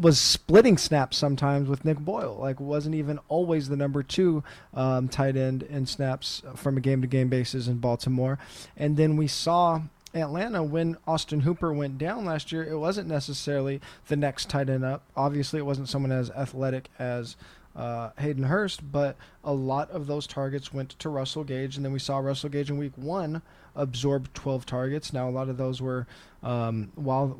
was 0.00 0.18
splitting 0.18 0.78
snaps 0.78 1.16
sometimes 1.16 1.68
with 1.68 1.84
Nick 1.84 1.98
Boyle. 1.98 2.36
Like 2.40 2.60
wasn't 2.60 2.94
even 2.94 3.18
always 3.28 3.68
the 3.68 3.76
number 3.76 4.02
two 4.02 4.42
um, 4.74 5.08
tight 5.08 5.36
end 5.36 5.62
in 5.64 5.86
snaps 5.86 6.42
from 6.56 6.76
a 6.76 6.80
game 6.80 7.02
to 7.02 7.06
game 7.06 7.28
basis 7.28 7.68
in 7.68 7.78
Baltimore, 7.78 8.38
and 8.76 8.96
then 8.96 9.16
we 9.16 9.26
saw. 9.26 9.82
Atlanta, 10.12 10.60
when 10.60 10.96
Austin 11.06 11.38
Hooper 11.38 11.72
went 11.72 11.96
down 11.96 12.24
last 12.24 12.50
year, 12.50 12.64
it 12.64 12.76
wasn't 12.76 13.06
necessarily 13.06 13.80
the 14.08 14.16
next 14.16 14.50
tight 14.50 14.68
end 14.68 14.84
up. 14.84 15.04
Obviously, 15.16 15.60
it 15.60 15.62
wasn't 15.62 15.88
someone 15.88 16.10
as 16.10 16.30
athletic 16.30 16.88
as 16.98 17.36
uh, 17.76 18.10
Hayden 18.18 18.42
Hurst, 18.42 18.90
but 18.90 19.16
a 19.44 19.52
lot 19.52 19.88
of 19.90 20.08
those 20.08 20.26
targets 20.26 20.72
went 20.72 20.98
to 20.98 21.08
Russell 21.08 21.44
Gage, 21.44 21.76
and 21.76 21.84
then 21.84 21.92
we 21.92 22.00
saw 22.00 22.18
Russell 22.18 22.50
Gage 22.50 22.70
in 22.70 22.78
Week 22.78 22.92
One 22.96 23.42
absorb 23.76 24.32
12 24.34 24.66
targets. 24.66 25.12
Now 25.12 25.28
a 25.28 25.30
lot 25.30 25.48
of 25.48 25.56
those 25.56 25.80
were 25.80 26.06
um, 26.42 26.90
while 26.94 27.38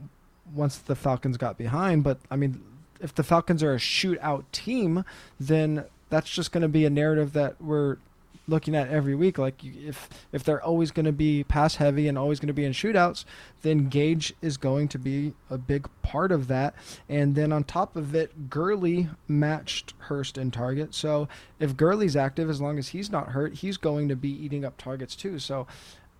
once 0.55 0.79
the 0.79 0.97
Falcons 0.97 1.37
got 1.37 1.57
behind, 1.59 2.05
but 2.05 2.19
I 2.31 2.37
mean, 2.37 2.63
if 3.01 3.15
the 3.15 3.23
Falcons 3.23 3.63
are 3.63 3.75
a 3.75 3.79
shootout 3.79 4.45
team, 4.53 5.05
then 5.39 5.85
that's 6.11 6.31
just 6.31 6.53
going 6.53 6.63
to 6.63 6.69
be 6.69 6.85
a 6.85 6.91
narrative 6.91 7.33
that 7.33 7.61
we're 7.61 7.97
looking 8.51 8.75
at 8.75 8.89
every 8.89 9.15
week. 9.15 9.39
Like 9.39 9.65
if 9.65 10.09
if 10.33 10.45
they're 10.45 10.63
always 10.63 10.91
going 10.91 11.07
to 11.07 11.13
be 11.13 11.45
pass 11.45 11.77
heavy 11.77 12.09
and 12.09 12.19
always 12.19 12.41
going 12.41 12.49
to 12.49 12.53
be 12.53 12.65
in 12.65 12.73
shootouts, 12.73 13.25
then 13.63 13.89
Gage 13.89 14.35
is 14.43 14.57
going 14.57 14.89
to 14.89 14.99
be 14.99 15.35
a 15.49 15.57
big 15.57 15.89
part 16.03 16.33
of 16.33 16.49
that. 16.49 16.75
And 17.09 17.35
then 17.35 17.53
on 17.53 17.65
top 17.65 17.97
of 17.97 18.15
it, 18.15 18.51
Gurley 18.51 19.09
matched 19.29 19.95
Hurst 19.99 20.37
in 20.37 20.51
target. 20.51 20.95
So 20.95 21.29
if 21.59 21.77
Gurley's 21.77 22.17
active, 22.17 22.51
as 22.51 22.61
long 22.61 22.79
as 22.79 22.89
he's 22.89 23.11
not 23.11 23.29
hurt, 23.29 23.55
he's 23.55 23.77
going 23.77 24.09
to 24.09 24.17
be 24.17 24.31
eating 24.31 24.65
up 24.65 24.77
targets 24.77 25.15
too. 25.15 25.39
So 25.39 25.67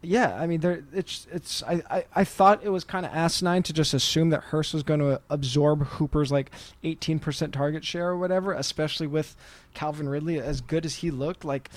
yeah, 0.03 0.35
I 0.35 0.47
mean, 0.47 0.61
there 0.61 0.83
it's 0.95 1.27
it's. 1.31 1.63
I, 1.63 1.83
I, 1.91 2.05
I 2.15 2.25
thought 2.25 2.65
it 2.65 2.71
was 2.71 2.85
kind 2.85 3.05
of 3.05 3.13
asinine 3.13 3.63
to 3.65 3.73
just 3.75 3.93
assume 3.93 4.31
that 4.31 4.45
Hurst 4.45 4.73
was 4.73 4.83
going 4.83 5.01
to 5.01 5.21
absorb 5.29 5.85
Hooper's 5.85 6.33
like 6.33 6.51
18% 6.83 7.53
target 7.53 7.85
share 7.85 8.09
or 8.09 8.17
whatever, 8.17 8.53
especially 8.53 9.07
with 9.07 9.37
Calvin 9.75 10.09
Ridley 10.09 10.41
as 10.41 10.63
good 10.63 10.87
as 10.87 10.97
he 10.97 11.11
looked. 11.11 11.45
Like, 11.45 11.69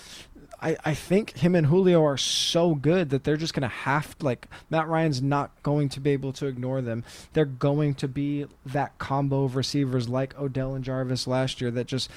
I, 0.61 0.77
I 0.85 0.93
think 0.93 1.37
him 1.39 1.53
and 1.53 1.67
Julio 1.67 2.01
are 2.05 2.15
so 2.15 2.75
good 2.75 3.09
that 3.09 3.25
they're 3.25 3.35
just 3.35 3.53
going 3.53 3.63
to 3.63 3.67
have 3.67 4.15
like, 4.21 4.47
Matt 4.69 4.87
Ryan's 4.87 5.21
not 5.21 5.51
going 5.61 5.89
to 5.89 5.99
be 5.99 6.11
able 6.11 6.31
to 6.33 6.45
ignore 6.45 6.81
them. 6.81 7.03
They're 7.33 7.43
going 7.43 7.93
to 7.95 8.07
be 8.07 8.45
that 8.65 8.97
combo 8.99 9.43
of 9.43 9.57
receivers 9.57 10.07
like 10.07 10.39
Odell 10.39 10.75
and 10.75 10.85
Jarvis 10.85 11.27
last 11.27 11.59
year 11.59 11.71
that 11.71 11.87
just 11.87 12.09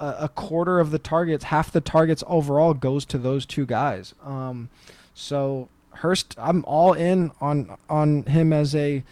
a, 0.00 0.16
a 0.20 0.28
quarter 0.30 0.80
of 0.80 0.92
the 0.92 0.98
targets, 0.98 1.44
half 1.44 1.70
the 1.70 1.82
targets 1.82 2.24
overall 2.26 2.72
goes 2.72 3.04
to 3.04 3.18
those 3.18 3.44
two 3.44 3.66
guys. 3.66 4.14
Um, 4.24 4.70
so 5.14 5.68
Hurst, 5.94 6.34
I'm 6.38 6.64
all 6.66 6.92
in 6.94 7.32
on 7.40 7.76
on 7.88 8.24
him 8.24 8.52
as 8.52 8.74
a 8.74 9.04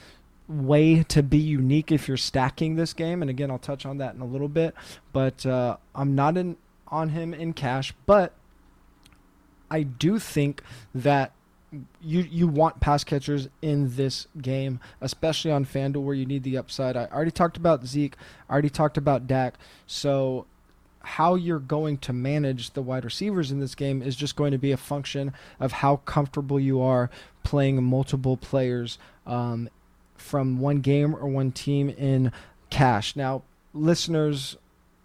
way 0.48 1.04
to 1.04 1.22
be 1.22 1.38
unique 1.38 1.92
if 1.92 2.08
you're 2.08 2.16
stacking 2.16 2.76
this 2.76 2.92
game. 2.92 3.22
And 3.22 3.30
again, 3.30 3.50
I'll 3.50 3.58
touch 3.58 3.86
on 3.86 3.98
that 3.98 4.14
in 4.14 4.20
a 4.20 4.26
little 4.26 4.48
bit. 4.48 4.74
But 5.12 5.44
uh, 5.46 5.76
I'm 5.94 6.14
not 6.14 6.36
in 6.36 6.56
on 6.88 7.10
him 7.10 7.32
in 7.32 7.52
cash, 7.52 7.94
but 8.06 8.34
I 9.70 9.82
do 9.82 10.18
think 10.18 10.62
that 10.94 11.32
you 12.00 12.22
you 12.22 12.48
want 12.48 12.80
pass 12.80 13.04
catchers 13.04 13.48
in 13.62 13.94
this 13.94 14.26
game, 14.40 14.80
especially 15.00 15.52
on 15.52 15.64
FanDuel 15.64 16.02
where 16.02 16.14
you 16.14 16.26
need 16.26 16.42
the 16.42 16.56
upside. 16.56 16.96
I 16.96 17.06
already 17.06 17.30
talked 17.30 17.56
about 17.56 17.86
Zeke. 17.86 18.16
I 18.48 18.52
already 18.52 18.70
talked 18.70 18.96
about 18.96 19.26
Dak. 19.26 19.54
So 19.86 20.46
how 21.02 21.34
you're 21.34 21.58
going 21.58 21.98
to 21.98 22.12
manage 22.12 22.70
the 22.72 22.82
wide 22.82 23.04
receivers 23.04 23.50
in 23.50 23.60
this 23.60 23.74
game 23.74 24.02
is 24.02 24.16
just 24.16 24.36
going 24.36 24.52
to 24.52 24.58
be 24.58 24.72
a 24.72 24.76
function 24.76 25.32
of 25.58 25.72
how 25.72 25.96
comfortable 25.96 26.60
you 26.60 26.80
are 26.80 27.10
playing 27.42 27.82
multiple 27.82 28.36
players 28.36 28.98
um, 29.26 29.68
from 30.16 30.60
one 30.60 30.80
game 30.80 31.14
or 31.14 31.26
one 31.26 31.52
team 31.52 31.88
in 31.88 32.32
cash. 32.68 33.16
Now, 33.16 33.42
listeners 33.72 34.56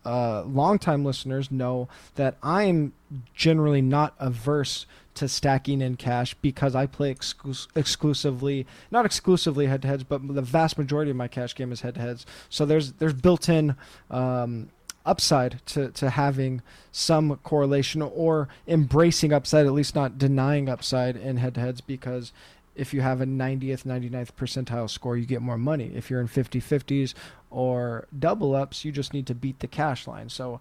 uh, 0.05 0.43
longtime 0.43 1.03
listeners 1.03 1.49
know 1.49 1.89
that 2.13 2.37
I'm 2.43 2.93
generally 3.33 3.81
not 3.81 4.13
averse 4.19 4.85
to 5.15 5.27
stacking 5.27 5.81
in 5.81 5.95
cash 5.95 6.35
because 6.35 6.75
I 6.75 6.85
play 6.85 7.13
exclus- 7.13 7.67
exclusively, 7.75 8.67
not 8.91 9.05
exclusively 9.05 9.65
head 9.65 9.81
to 9.81 9.87
heads, 9.87 10.03
but 10.03 10.35
the 10.35 10.41
vast 10.41 10.77
majority 10.77 11.09
of 11.09 11.17
my 11.17 11.27
cash 11.27 11.55
game 11.55 11.71
is 11.71 11.81
head 11.81 11.95
to 11.95 12.01
heads. 12.01 12.25
So 12.49 12.65
there's 12.65 12.93
there's 12.93 13.13
built 13.13 13.49
in 13.49 13.75
um, 14.11 14.69
upside 15.05 15.65
to, 15.67 15.89
to 15.91 16.09
having 16.09 16.61
some 16.91 17.37
correlation 17.37 18.01
or 18.01 18.47
embracing 18.67 19.31
upside, 19.31 19.65
at 19.65 19.73
least 19.73 19.95
not 19.95 20.17
denying 20.17 20.69
upside 20.69 21.15
in 21.15 21.37
head 21.37 21.55
to 21.55 21.61
heads 21.61 21.81
because 21.81 22.31
if 22.75 22.93
you 22.93 23.01
have 23.01 23.21
a 23.21 23.25
90th, 23.25 23.83
99th 23.83 24.31
percentile 24.33 24.89
score, 24.89 25.15
you 25.15 25.25
get 25.25 25.41
more 25.41 25.57
money. 25.57 25.91
If 25.95 26.09
you're 26.09 26.19
in 26.19 26.27
50 26.27 26.59
50s 26.59 27.13
or 27.49 28.07
double 28.17 28.53
ups, 28.53 28.83
you 28.83 28.91
just 28.91 29.13
need 29.13 29.27
to 29.27 29.35
beat 29.35 29.59
the 29.59 29.67
cash 29.67 30.07
line. 30.07 30.29
So 30.29 30.59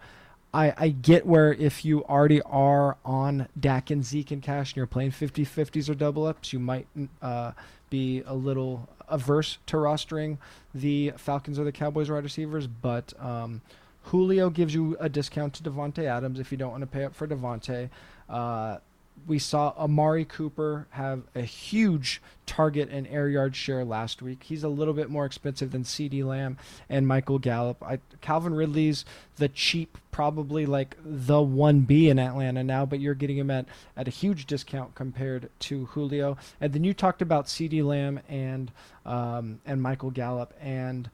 I, 0.52 0.72
I 0.76 0.88
get 0.90 1.26
where 1.26 1.52
if 1.52 1.85
you 1.85 2.04
already 2.04 2.40
are 2.42 2.96
on 3.04 3.48
Dak 3.59 3.90
and 3.90 4.04
Zeke 4.04 4.30
and 4.30 4.40
cash 4.40 4.70
and 4.70 4.76
you're 4.76 4.87
playing 4.87 5.11
50 5.11 5.44
50s 5.44 5.90
or 5.90 5.94
double 5.94 6.26
ups, 6.26 6.52
you 6.52 6.61
might 6.61 6.87
uh, 7.20 7.52
be 7.90 8.22
a 8.24 8.35
little 8.35 8.88
averse 9.09 9.59
to 9.66 9.76
rostering 9.76 10.38
the 10.72 11.12
Falcons 11.16 11.59
or 11.59 11.64
the 11.64 11.72
Cowboys 11.72 12.09
wide 12.11 12.22
receivers. 12.22 12.68
But 12.68 13.12
um, 13.18 13.62
Julio 14.05 14.51
gives 14.51 14.75
you 14.75 14.97
a 15.01 15.09
discount 15.09 15.55
to 15.55 15.62
Davante 15.62 16.05
Adams 16.05 16.38
if 16.38 16.53
you 16.53 16.59
don't 16.59 16.71
want 16.71 16.83
to 16.83 16.87
pay 16.87 17.05
up 17.05 17.14
for 17.14 17.27
Davante. 17.27 17.88
Uh, 18.29 18.79
we 19.27 19.38
saw 19.38 19.73
Amari 19.79 20.25
Cooper 20.25 20.87
have 20.90 21.23
a 21.35 21.43
huge 21.43 22.21
target 22.47 22.90
and 22.90 23.07
air 23.07 23.29
yard 23.29 23.57
share 23.57 23.85
last 23.85 24.21
week. 24.21 24.43
He's 24.43 24.64
a 24.64 24.69
little 24.69 24.93
bit 24.93 25.09
more 25.09 25.25
expensive 25.25 25.71
than 25.71 25.85
CeeDee 25.85 26.25
Lamb 26.25 26.59
and 26.88 27.07
Michael 27.07 27.38
Gallup. 27.38 27.83
I, 27.83 28.01
Calvin 28.21 28.55
Ridley's 28.55 29.05
the 29.37 29.49
cheap, 29.49 29.97
probably 30.11 30.67
like 30.67 30.97
the 31.03 31.38
1B 31.38 32.09
in 32.09 32.19
Atlanta 32.19 32.62
now, 32.62 32.85
but 32.85 33.01
you're 33.01 33.14
getting 33.14 33.38
him 33.38 33.51
at, 33.51 33.67
at 33.97 34.09
a 34.09 34.11
huge 34.11 34.47
discount 34.47 34.95
compared 34.95 35.49
to 35.61 35.87
Julio. 35.87 36.37
And 36.61 36.73
then 36.73 36.85
you 36.85 36.93
talked 36.93 37.23
about 37.23 37.47
CeeDee 37.47 37.85
Lamb 37.85 38.21
and, 38.29 38.71
um, 39.07 39.61
and 39.64 39.81
Michael 39.81 40.11
Gallup. 40.11 40.53
And 40.61 41.09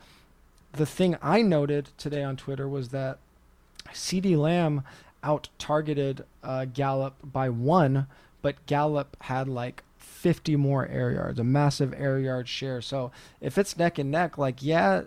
the 0.72 0.86
thing 0.86 1.16
I 1.22 1.42
noted 1.42 1.90
today 1.98 2.22
on 2.22 2.36
Twitter 2.36 2.68
was 2.68 2.90
that 2.90 3.18
CeeDee 3.88 4.36
Lamb 4.36 4.82
out 5.22 5.48
targeted 5.58 6.24
uh, 6.42 6.64
Gallup 6.66 7.16
by 7.22 7.48
one, 7.48 8.06
but 8.42 8.64
Gallup 8.66 9.16
had 9.20 9.48
like 9.48 9.82
50 9.98 10.56
more 10.56 10.86
air 10.86 11.12
yards, 11.12 11.38
a 11.38 11.44
massive 11.44 11.92
air 11.96 12.18
yard 12.18 12.48
share. 12.48 12.80
So 12.80 13.10
if 13.40 13.58
it's 13.58 13.76
neck 13.76 13.98
and 13.98 14.10
neck, 14.10 14.38
like, 14.38 14.62
yeah, 14.62 15.02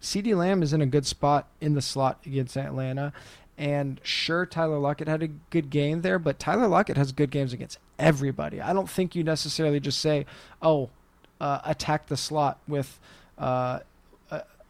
CeeDee 0.00 0.36
Lamb 0.36 0.62
is 0.62 0.72
in 0.72 0.80
a 0.80 0.86
good 0.86 1.06
spot 1.06 1.48
in 1.60 1.74
the 1.74 1.82
slot 1.82 2.20
against 2.24 2.56
Atlanta. 2.56 3.12
And 3.56 4.00
sure, 4.02 4.46
Tyler 4.46 4.78
Lockett 4.78 5.08
had 5.08 5.22
a 5.22 5.28
good 5.28 5.70
game 5.70 6.02
there, 6.02 6.18
but 6.18 6.38
Tyler 6.38 6.66
Lockett 6.66 6.96
has 6.96 7.12
good 7.12 7.30
games 7.30 7.52
against 7.52 7.78
everybody. 7.98 8.60
I 8.60 8.72
don't 8.72 8.90
think 8.90 9.14
you 9.14 9.22
necessarily 9.22 9.80
just 9.80 10.00
say, 10.00 10.26
oh, 10.60 10.90
uh, 11.40 11.60
attack 11.64 12.06
the 12.06 12.16
slot 12.16 12.58
with. 12.66 12.98
Uh, 13.36 13.80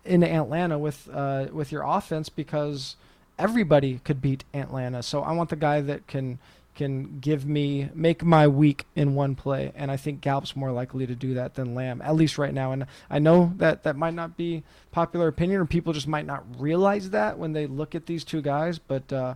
in 0.04 0.22
Atlanta 0.22 0.78
with 0.78 1.08
uh, 1.12 1.46
with 1.52 1.72
your 1.72 1.82
offense 1.82 2.28
because 2.28 2.96
everybody 3.38 4.00
could 4.04 4.20
beat 4.20 4.44
Atlanta. 4.52 5.02
So 5.02 5.22
I 5.22 5.32
want 5.32 5.50
the 5.50 5.56
guy 5.56 5.80
that 5.80 6.06
can 6.06 6.38
can 6.74 7.20
give 7.20 7.46
me 7.46 7.88
make 7.94 8.24
my 8.24 8.48
week 8.48 8.84
in 8.96 9.14
one 9.14 9.34
play, 9.34 9.72
and 9.76 9.90
I 9.90 9.96
think 9.96 10.20
Gallup's 10.20 10.56
more 10.56 10.72
likely 10.72 11.06
to 11.06 11.14
do 11.14 11.34
that 11.34 11.54
than 11.54 11.74
Lamb, 11.74 12.02
at 12.02 12.16
least 12.16 12.36
right 12.36 12.52
now. 12.52 12.72
And 12.72 12.86
I 13.08 13.18
know 13.18 13.52
that 13.56 13.84
that 13.84 13.96
might 13.96 14.14
not 14.14 14.36
be 14.36 14.64
popular 14.90 15.28
opinion, 15.28 15.60
or 15.60 15.66
people 15.66 15.92
just 15.92 16.08
might 16.08 16.26
not 16.26 16.44
realize 16.58 17.10
that 17.10 17.38
when 17.38 17.52
they 17.52 17.66
look 17.66 17.94
at 17.94 18.06
these 18.06 18.24
two 18.24 18.42
guys. 18.42 18.78
But 18.78 19.12
uh, 19.12 19.34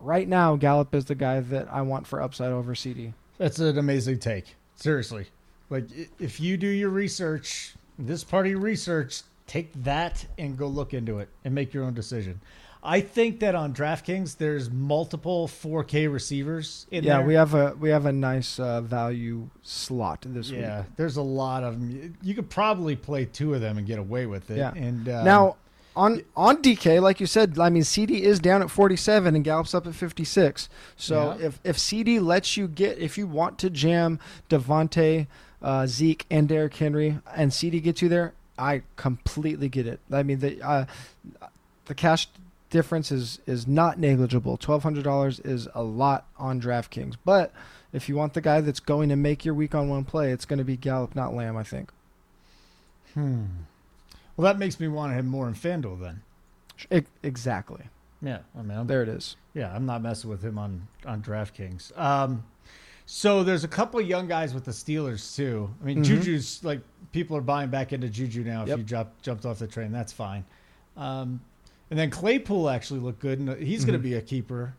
right 0.00 0.28
now, 0.28 0.56
Gallup 0.56 0.94
is 0.94 1.06
the 1.06 1.14
guy 1.14 1.40
that 1.40 1.68
I 1.72 1.82
want 1.82 2.06
for 2.06 2.22
upside 2.22 2.52
over 2.52 2.74
CeeDee. 2.74 3.12
That's 3.38 3.58
an 3.58 3.76
amazing 3.76 4.20
take. 4.20 4.54
Seriously, 4.76 5.26
like 5.70 5.84
if 6.20 6.40
you 6.40 6.56
do 6.56 6.68
your 6.68 6.90
research, 6.90 7.74
this 7.98 8.22
part 8.22 8.46
of 8.46 8.52
your 8.52 8.60
research, 8.60 9.22
take 9.46 9.72
that 9.84 10.26
and 10.38 10.56
go 10.56 10.66
look 10.66 10.94
into 10.94 11.18
it 11.18 11.28
and 11.44 11.54
make 11.54 11.74
your 11.74 11.84
own 11.84 11.94
decision. 11.94 12.40
I 12.86 13.00
think 13.00 13.40
that 13.40 13.54
on 13.54 13.72
DraftKings 13.72 14.36
there's 14.36 14.70
multiple 14.70 15.48
4K 15.48 16.12
receivers 16.12 16.86
in 16.90 17.02
yeah, 17.02 17.16
there. 17.16 17.26
we 17.26 17.34
have 17.34 17.54
a 17.54 17.74
we 17.80 17.88
have 17.88 18.04
a 18.04 18.12
nice 18.12 18.60
uh, 18.60 18.82
value 18.82 19.48
slot 19.62 20.26
this 20.26 20.50
yeah, 20.50 20.56
week. 20.56 20.66
Yeah, 20.66 20.84
there's 20.96 21.16
a 21.16 21.22
lot 21.22 21.64
of 21.64 21.80
them. 21.80 22.14
You 22.22 22.34
could 22.34 22.50
probably 22.50 22.94
play 22.94 23.24
two 23.24 23.54
of 23.54 23.62
them 23.62 23.78
and 23.78 23.86
get 23.86 23.98
away 23.98 24.26
with 24.26 24.50
it. 24.50 24.58
Yeah. 24.58 24.74
And 24.74 25.08
um, 25.08 25.24
now 25.24 25.56
on 25.96 26.22
on 26.36 26.60
DK, 26.60 27.00
like 27.00 27.20
you 27.20 27.26
said, 27.26 27.58
I 27.58 27.70
mean 27.70 27.84
CeeDee 27.84 28.20
is 28.20 28.38
down 28.38 28.60
at 28.60 28.70
47 28.70 29.34
and 29.34 29.42
Gallup's 29.42 29.74
up 29.74 29.86
at 29.86 29.94
56. 29.94 30.68
So 30.96 31.36
Yeah. 31.38 31.46
if 31.46 31.60
if 31.64 31.78
CeeDee 31.78 32.20
lets 32.22 32.58
you 32.58 32.68
get 32.68 32.98
if 32.98 33.16
you 33.16 33.26
want 33.26 33.58
to 33.60 33.70
jam 33.70 34.18
Davante, 34.50 35.26
uh, 35.62 35.86
Zeke, 35.86 36.26
and 36.30 36.46
Derrick 36.48 36.76
Henry, 36.76 37.18
and 37.34 37.50
CeeDee 37.50 37.82
gets 37.82 38.02
you 38.02 38.10
there, 38.10 38.34
I 38.58 38.82
completely 38.96 39.68
get 39.68 39.86
it. 39.86 40.00
I 40.12 40.22
mean 40.22 40.38
the 40.40 40.60
uh, 40.62 40.84
the 41.86 41.94
cash 41.94 42.28
difference 42.70 43.10
is 43.12 43.40
is 43.46 43.66
not 43.66 43.98
negligible. 43.98 44.56
Twelve 44.56 44.82
hundred 44.82 45.04
dollars 45.04 45.40
is 45.40 45.68
a 45.74 45.82
lot 45.82 46.26
on 46.38 46.60
DraftKings, 46.60 47.16
but 47.24 47.52
if 47.92 48.08
you 48.08 48.16
want 48.16 48.34
the 48.34 48.40
guy 48.40 48.60
that's 48.60 48.80
going 48.80 49.08
to 49.10 49.16
make 49.16 49.44
your 49.44 49.54
week 49.54 49.74
on 49.74 49.88
one 49.88 50.04
play, 50.04 50.32
it's 50.32 50.44
going 50.44 50.58
to 50.58 50.64
be 50.64 50.76
Gallup, 50.76 51.14
not 51.14 51.34
Lamb. 51.34 51.56
I 51.56 51.62
think. 51.62 51.90
hmm. 53.14 53.44
Well, 54.36 54.44
that 54.52 54.58
makes 54.58 54.80
me 54.80 54.88
want 54.88 55.10
to 55.12 55.14
have 55.14 55.24
more 55.24 55.46
in 55.46 55.54
FanDuel 55.54 56.00
then. 56.00 56.22
E- 56.90 57.06
exactly. 57.22 57.84
Yeah, 58.20 58.38
I 58.58 58.62
mean, 58.62 58.78
I'm, 58.78 58.86
There 58.88 59.02
it 59.02 59.08
is. 59.08 59.36
yeah, 59.54 59.72
I'm 59.74 59.86
not 59.86 60.02
messing 60.02 60.28
with 60.30 60.42
him 60.42 60.58
on 60.58 60.88
on 61.06 61.22
DraftKings. 61.22 61.96
Um, 61.98 62.42
so 63.06 63.44
there's 63.44 63.62
a 63.64 63.68
couple 63.68 64.00
of 64.00 64.06
young 64.08 64.26
guys 64.26 64.54
with 64.54 64.64
the 64.64 64.70
Steelers 64.72 65.36
too. 65.36 65.72
I 65.80 65.84
mean, 65.84 65.98
Mhm. 66.02 66.04
Juju's 66.06 66.64
like 66.64 66.80
people 67.14 67.36
are 67.36 67.40
buying 67.40 67.70
back 67.70 67.92
into 67.92 68.08
Juju 68.08 68.42
now. 68.42 68.62
If 68.62 68.68
Yep. 68.70 68.78
you 68.78 68.84
jumped 68.84 69.22
jumped 69.22 69.46
off 69.46 69.58
the 69.60 69.68
train, 69.68 69.92
that's 69.92 70.12
fine. 70.12 70.44
Um, 70.96 71.40
and 71.88 71.98
then 71.98 72.10
Claypool 72.10 72.68
actually 72.68 72.98
looked 73.00 73.20
good, 73.20 73.38
and 73.38 73.62
he's 73.62 73.84
going 73.84 73.96
Mhm. 73.98 74.02
to 74.02 74.08
be 74.08 74.14
a 74.14 74.20
keeper. 74.20 74.74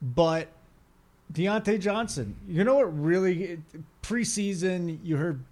But 0.00 0.48
Diontae 1.32 1.78
Johnson, 1.78 2.36
you 2.48 2.64
know 2.64 2.76
what? 2.76 2.98
Really, 2.98 3.60
preseason, 4.02 4.98
you 5.04 5.16
heard 5.16 5.44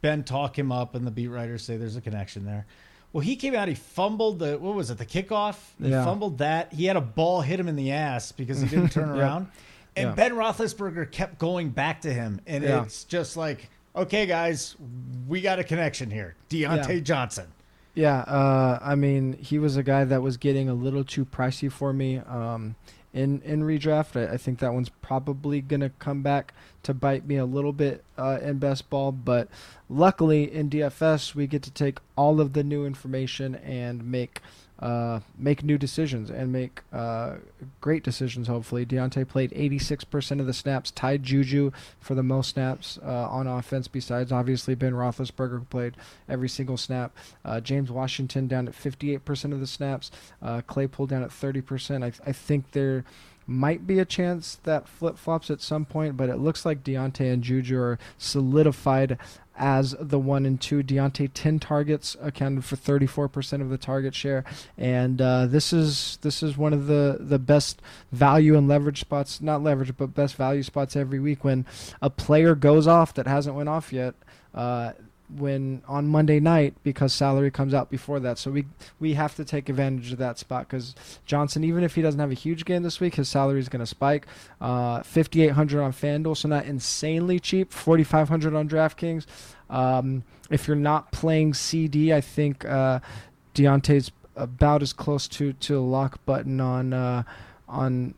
Ben 0.00 0.24
talk 0.24 0.58
him 0.58 0.72
up, 0.72 0.94
and 0.94 1.06
the 1.06 1.10
beat 1.10 1.28
writers 1.28 1.62
say 1.62 1.76
there's 1.76 1.96
a 1.96 2.00
connection 2.00 2.46
there. 2.46 2.64
Well, 3.12 3.20
he 3.20 3.36
came 3.36 3.54
out. 3.54 3.68
He 3.68 3.74
fumbled 3.74 4.38
the 4.38 4.58
what 4.58 4.74
was 4.74 4.90
it? 4.90 4.96
The 4.98 5.06
kickoff. 5.06 5.56
He 5.82 5.90
Yeah. 5.90 6.04
fumbled 6.04 6.38
that. 6.38 6.72
He 6.72 6.86
had 6.86 6.96
a 6.96 7.00
ball 7.02 7.42
hit 7.42 7.60
him 7.60 7.68
in 7.68 7.76
the 7.76 7.92
ass 7.92 8.32
because 8.32 8.60
he 8.60 8.68
didn't 8.74 8.90
turn 8.92 9.14
Yeah. 9.14 9.20
around. 9.22 9.48
And 9.96 10.08
Yeah. 10.08 10.14
Ben 10.14 10.32
Roethlisberger 10.32 11.10
kept 11.10 11.38
going 11.38 11.70
back 11.70 12.00
to 12.02 12.12
him, 12.12 12.40
and 12.46 12.64
Yeah. 12.64 12.82
it's 12.84 13.04
just 13.04 13.36
like, 13.36 13.68
okay, 13.98 14.26
guys, 14.26 14.76
we 15.26 15.40
got 15.40 15.58
a 15.58 15.64
connection 15.64 16.10
here. 16.10 16.34
Diontae 16.50 16.96
Yeah. 16.96 17.00
Johnson. 17.00 17.46
Yeah, 17.94 18.18
uh, 18.20 18.78
I 18.80 18.94
mean, 18.94 19.32
he 19.34 19.58
was 19.58 19.76
a 19.76 19.82
guy 19.82 20.04
that 20.04 20.22
was 20.22 20.36
getting 20.36 20.68
a 20.68 20.74
little 20.74 21.02
too 21.02 21.24
pricey 21.24 21.70
for 21.70 21.92
me 21.92 22.18
um, 22.18 22.76
in 23.12 23.40
in 23.42 23.62
redraft. 23.62 24.14
I, 24.16 24.34
I 24.34 24.36
think 24.36 24.60
that 24.60 24.72
one's 24.72 24.88
probably 24.88 25.60
gonna 25.60 25.90
come 25.98 26.22
back 26.22 26.54
to 26.84 26.94
bite 26.94 27.26
me 27.26 27.36
a 27.36 27.44
little 27.44 27.72
bit 27.72 28.04
uh, 28.16 28.38
in 28.40 28.58
best 28.58 28.88
ball, 28.88 29.10
but 29.10 29.48
luckily 29.88 30.52
in 30.52 30.70
DFS 30.70 31.34
we 31.34 31.48
get 31.48 31.62
to 31.62 31.72
take 31.72 31.98
all 32.16 32.40
of 32.40 32.52
the 32.52 32.62
new 32.62 32.86
information 32.86 33.56
and 33.56 34.04
make 34.08 34.42
uh, 34.78 35.20
make 35.36 35.64
new 35.64 35.76
decisions 35.76 36.30
and 36.30 36.52
make 36.52 36.82
uh, 36.92 37.36
great 37.80 38.04
decisions. 38.04 38.46
Hopefully, 38.46 38.86
Diontae 38.86 39.26
played 39.26 39.50
86% 39.50 40.40
of 40.40 40.46
the 40.46 40.52
snaps, 40.52 40.90
tied 40.90 41.22
Juju 41.22 41.72
for 42.00 42.14
the 42.14 42.22
most 42.22 42.50
snaps 42.50 42.98
uh, 43.04 43.28
on 43.28 43.46
offense. 43.46 43.88
Besides, 43.88 44.30
obviously 44.30 44.74
Ben 44.74 44.92
Roethlisberger 44.92 45.58
who 45.58 45.64
played 45.64 45.96
every 46.28 46.48
single 46.48 46.76
snap. 46.76 47.16
Uh, 47.44 47.60
James 47.60 47.90
Washington 47.90 48.46
down 48.46 48.68
at 48.68 48.74
58% 48.74 49.52
of 49.52 49.60
the 49.60 49.66
snaps. 49.66 50.10
Uh, 50.40 50.60
Claypool 50.66 51.06
down 51.06 51.22
at 51.22 51.30
30%. 51.30 52.04
I, 52.04 52.12
I 52.28 52.32
think 52.32 52.72
there 52.72 53.04
might 53.48 53.86
be 53.86 53.98
a 53.98 54.04
chance 54.04 54.56
that 54.64 54.86
flip 54.86 55.16
flops 55.16 55.50
at 55.50 55.62
some 55.62 55.86
point, 55.86 56.16
but 56.16 56.28
it 56.28 56.36
looks 56.36 56.66
like 56.66 56.84
Diontae 56.84 57.32
and 57.32 57.42
Juju 57.42 57.78
are 57.78 57.98
solidified 58.18 59.18
as 59.56 59.96
the 59.98 60.18
one 60.18 60.46
and 60.46 60.60
two. 60.60 60.82
Diontae 60.82 61.30
ten 61.32 61.58
targets 61.58 62.16
accounted 62.20 62.64
for 62.64 62.76
34% 62.76 63.60
of 63.60 63.70
the 63.70 63.78
target 63.78 64.14
share, 64.14 64.44
and 64.76 65.20
uh, 65.20 65.46
this 65.46 65.72
is 65.72 66.18
this 66.20 66.42
is 66.42 66.56
one 66.56 66.72
of 66.72 66.86
the 66.86 67.16
the 67.18 67.38
best 67.38 67.80
value 68.12 68.56
and 68.56 68.68
leverage 68.68 69.00
spots, 69.00 69.40
not 69.40 69.62
leverage, 69.62 69.96
but 69.96 70.14
best 70.14 70.36
value 70.36 70.62
spots 70.62 70.94
every 70.94 71.18
week 71.18 71.42
when 71.42 71.66
a 72.00 72.10
player 72.10 72.54
goes 72.54 72.86
off 72.86 73.14
that 73.14 73.26
hasn't 73.26 73.56
went 73.56 73.68
off 73.68 73.92
yet. 73.92 74.14
Uh, 74.54 74.92
when 75.36 75.82
on 75.86 76.08
Monday 76.08 76.40
night 76.40 76.74
because 76.82 77.12
salary 77.12 77.50
comes 77.50 77.74
out 77.74 77.90
before 77.90 78.20
that. 78.20 78.38
So 78.38 78.50
we 78.50 78.66
we 78.98 79.14
have 79.14 79.34
to 79.36 79.44
take 79.44 79.68
advantage 79.68 80.12
of 80.12 80.18
that 80.18 80.38
spot 80.38 80.68
because 80.68 80.94
Johnson, 81.26 81.64
even 81.64 81.84
if 81.84 81.94
he 81.94 82.02
doesn't 82.02 82.20
have 82.20 82.30
a 82.30 82.34
huge 82.34 82.64
game 82.64 82.82
this 82.82 83.00
week, 83.00 83.16
his 83.16 83.28
salary 83.28 83.60
is 83.60 83.68
going 83.68 83.80
to 83.80 83.86
spike. 83.86 84.26
Uh, 84.60 85.02
5,800 85.02 85.82
on 85.82 85.92
FanDuel, 85.92 86.36
so 86.36 86.48
not 86.48 86.64
insanely 86.64 87.38
cheap. 87.38 87.72
4,500 87.72 88.54
on 88.54 88.68
DraftKings. 88.68 89.26
Um, 89.70 90.24
if 90.50 90.66
you're 90.66 90.76
not 90.76 91.12
playing 91.12 91.52
CeeDee, 91.52 92.12
I 92.12 92.20
think 92.20 92.64
uh, 92.64 93.00
Diontae's 93.54 94.10
about 94.34 94.82
as 94.82 94.92
close 94.92 95.28
to 95.28 95.52
to 95.52 95.80
lock 95.80 96.24
button 96.24 96.60
on 96.60 96.92
uh, 96.92 97.24
on 97.68 98.14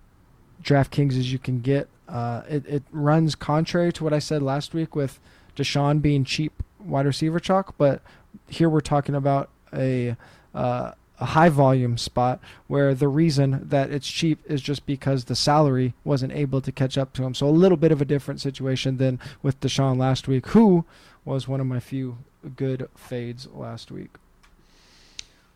DraftKings 0.63 1.19
as 1.19 1.33
you 1.33 1.39
can 1.39 1.61
get. 1.61 1.89
Uh, 2.09 2.43
it, 2.49 2.67
it 2.67 2.83
runs 2.91 3.35
contrary 3.35 3.93
to 3.93 4.05
what 4.05 4.13
I 4.13 4.19
said 4.19 4.43
last 4.43 4.75
week 4.75 4.97
with 4.97 5.21
DeSean 5.57 6.03
being 6.03 6.25
cheap 6.25 6.63
wide 6.85 7.07
receiver 7.07 7.41
chalk, 7.41 7.75
but 7.79 8.03
here 8.49 8.69
we're 8.69 8.81
talking 8.81 9.15
about 9.15 9.51
a 9.73 10.17
uh, 10.55 10.93
a 11.19 11.25
high 11.27 11.51
volume 11.51 11.99
spot 11.99 12.41
where 12.67 12.95
the 12.95 13.07
reason 13.09 13.61
that 13.69 13.91
it's 13.91 14.09
cheap 14.09 14.41
is 14.47 14.63
just 14.63 14.87
because 14.87 15.27
the 15.27 15.37
salary 15.37 15.93
wasn't 16.03 16.33
able 16.33 16.63
to 16.63 16.73
catch 16.73 16.97
up 16.97 17.13
to 17.13 17.23
him. 17.23 17.35
So 17.35 17.47
a 17.47 17.51
little 17.51 17.77
bit 17.77 17.93
of 17.93 18.01
a 18.01 18.07
different 18.07 18.41
situation 18.41 18.97
than 18.97 19.21
with 19.43 19.61
DeSean 19.61 19.99
last 19.99 20.27
week, 20.27 20.47
who 20.49 20.87
was 21.25 21.47
one 21.47 21.61
of 21.61 21.67
my 21.67 21.79
few 21.79 22.17
good 22.57 22.89
fades 22.97 23.47
last 23.53 23.91
week. 23.91 24.11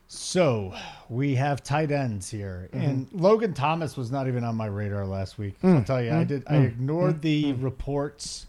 So 0.07 0.75
we 1.09 1.35
have 1.37 1.63
tight 1.63 1.91
ends 1.91 2.31
here, 2.31 2.69
Mm-hmm. 2.73 2.87
and 2.87 3.09
Logan 3.13 3.55
Thomas 3.55 3.97
was 3.97 4.11
not 4.13 4.29
even 4.29 4.45
on 4.45 4.55
my 4.55 4.67
radar 4.67 5.07
last 5.07 5.39
week. 5.39 5.61
Mm, 5.63 5.79
I'll 5.79 5.85
tell 5.85 6.03
you, 6.03 6.11
I 6.11 6.25
mm, 6.25 6.27
did. 6.27 6.45
I 6.47 6.53
mm, 6.57 6.67
ignored 6.67 7.17
mm, 7.17 7.21
the 7.23 7.53
reports 7.55 8.47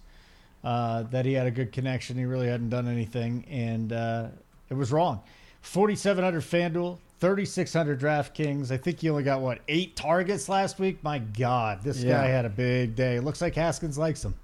uh, 0.65 1.03
that 1.03 1.25
he 1.25 1.31
had 1.33 1.47
a 1.47 1.51
good 1.51 1.71
connection. 1.71 2.17
He 2.17 2.25
really 2.25 2.47
hadn't 2.47 2.69
done 2.69 2.87
anything, 2.89 3.45
and 3.49 3.93
uh, 3.93 4.27
it 4.69 4.73
was 4.73 4.91
wrong. 4.91 5.21
Forty-seven 5.61 6.23
hundred 6.23 6.41
FanDuel, 6.43 6.97
thirty-six 7.19 7.71
hundred 7.71 7.99
DraftKings. 8.01 8.71
I 8.71 8.77
think 8.77 8.99
he 8.99 9.09
only 9.09 9.23
got 9.23 9.41
what 9.41 9.59
eight 9.67 9.95
targets 9.95 10.49
last 10.49 10.79
week. 10.79 11.03
My 11.03 11.19
God, 11.19 11.83
this 11.83 12.03
Yeah. 12.03 12.21
guy 12.21 12.27
had 12.27 12.45
a 12.45 12.49
big 12.49 12.95
day. 12.95 13.19
Looks 13.19 13.41
like 13.41 13.55
Haskins 13.55 13.97
likes 13.97 14.25
him. 14.25 14.35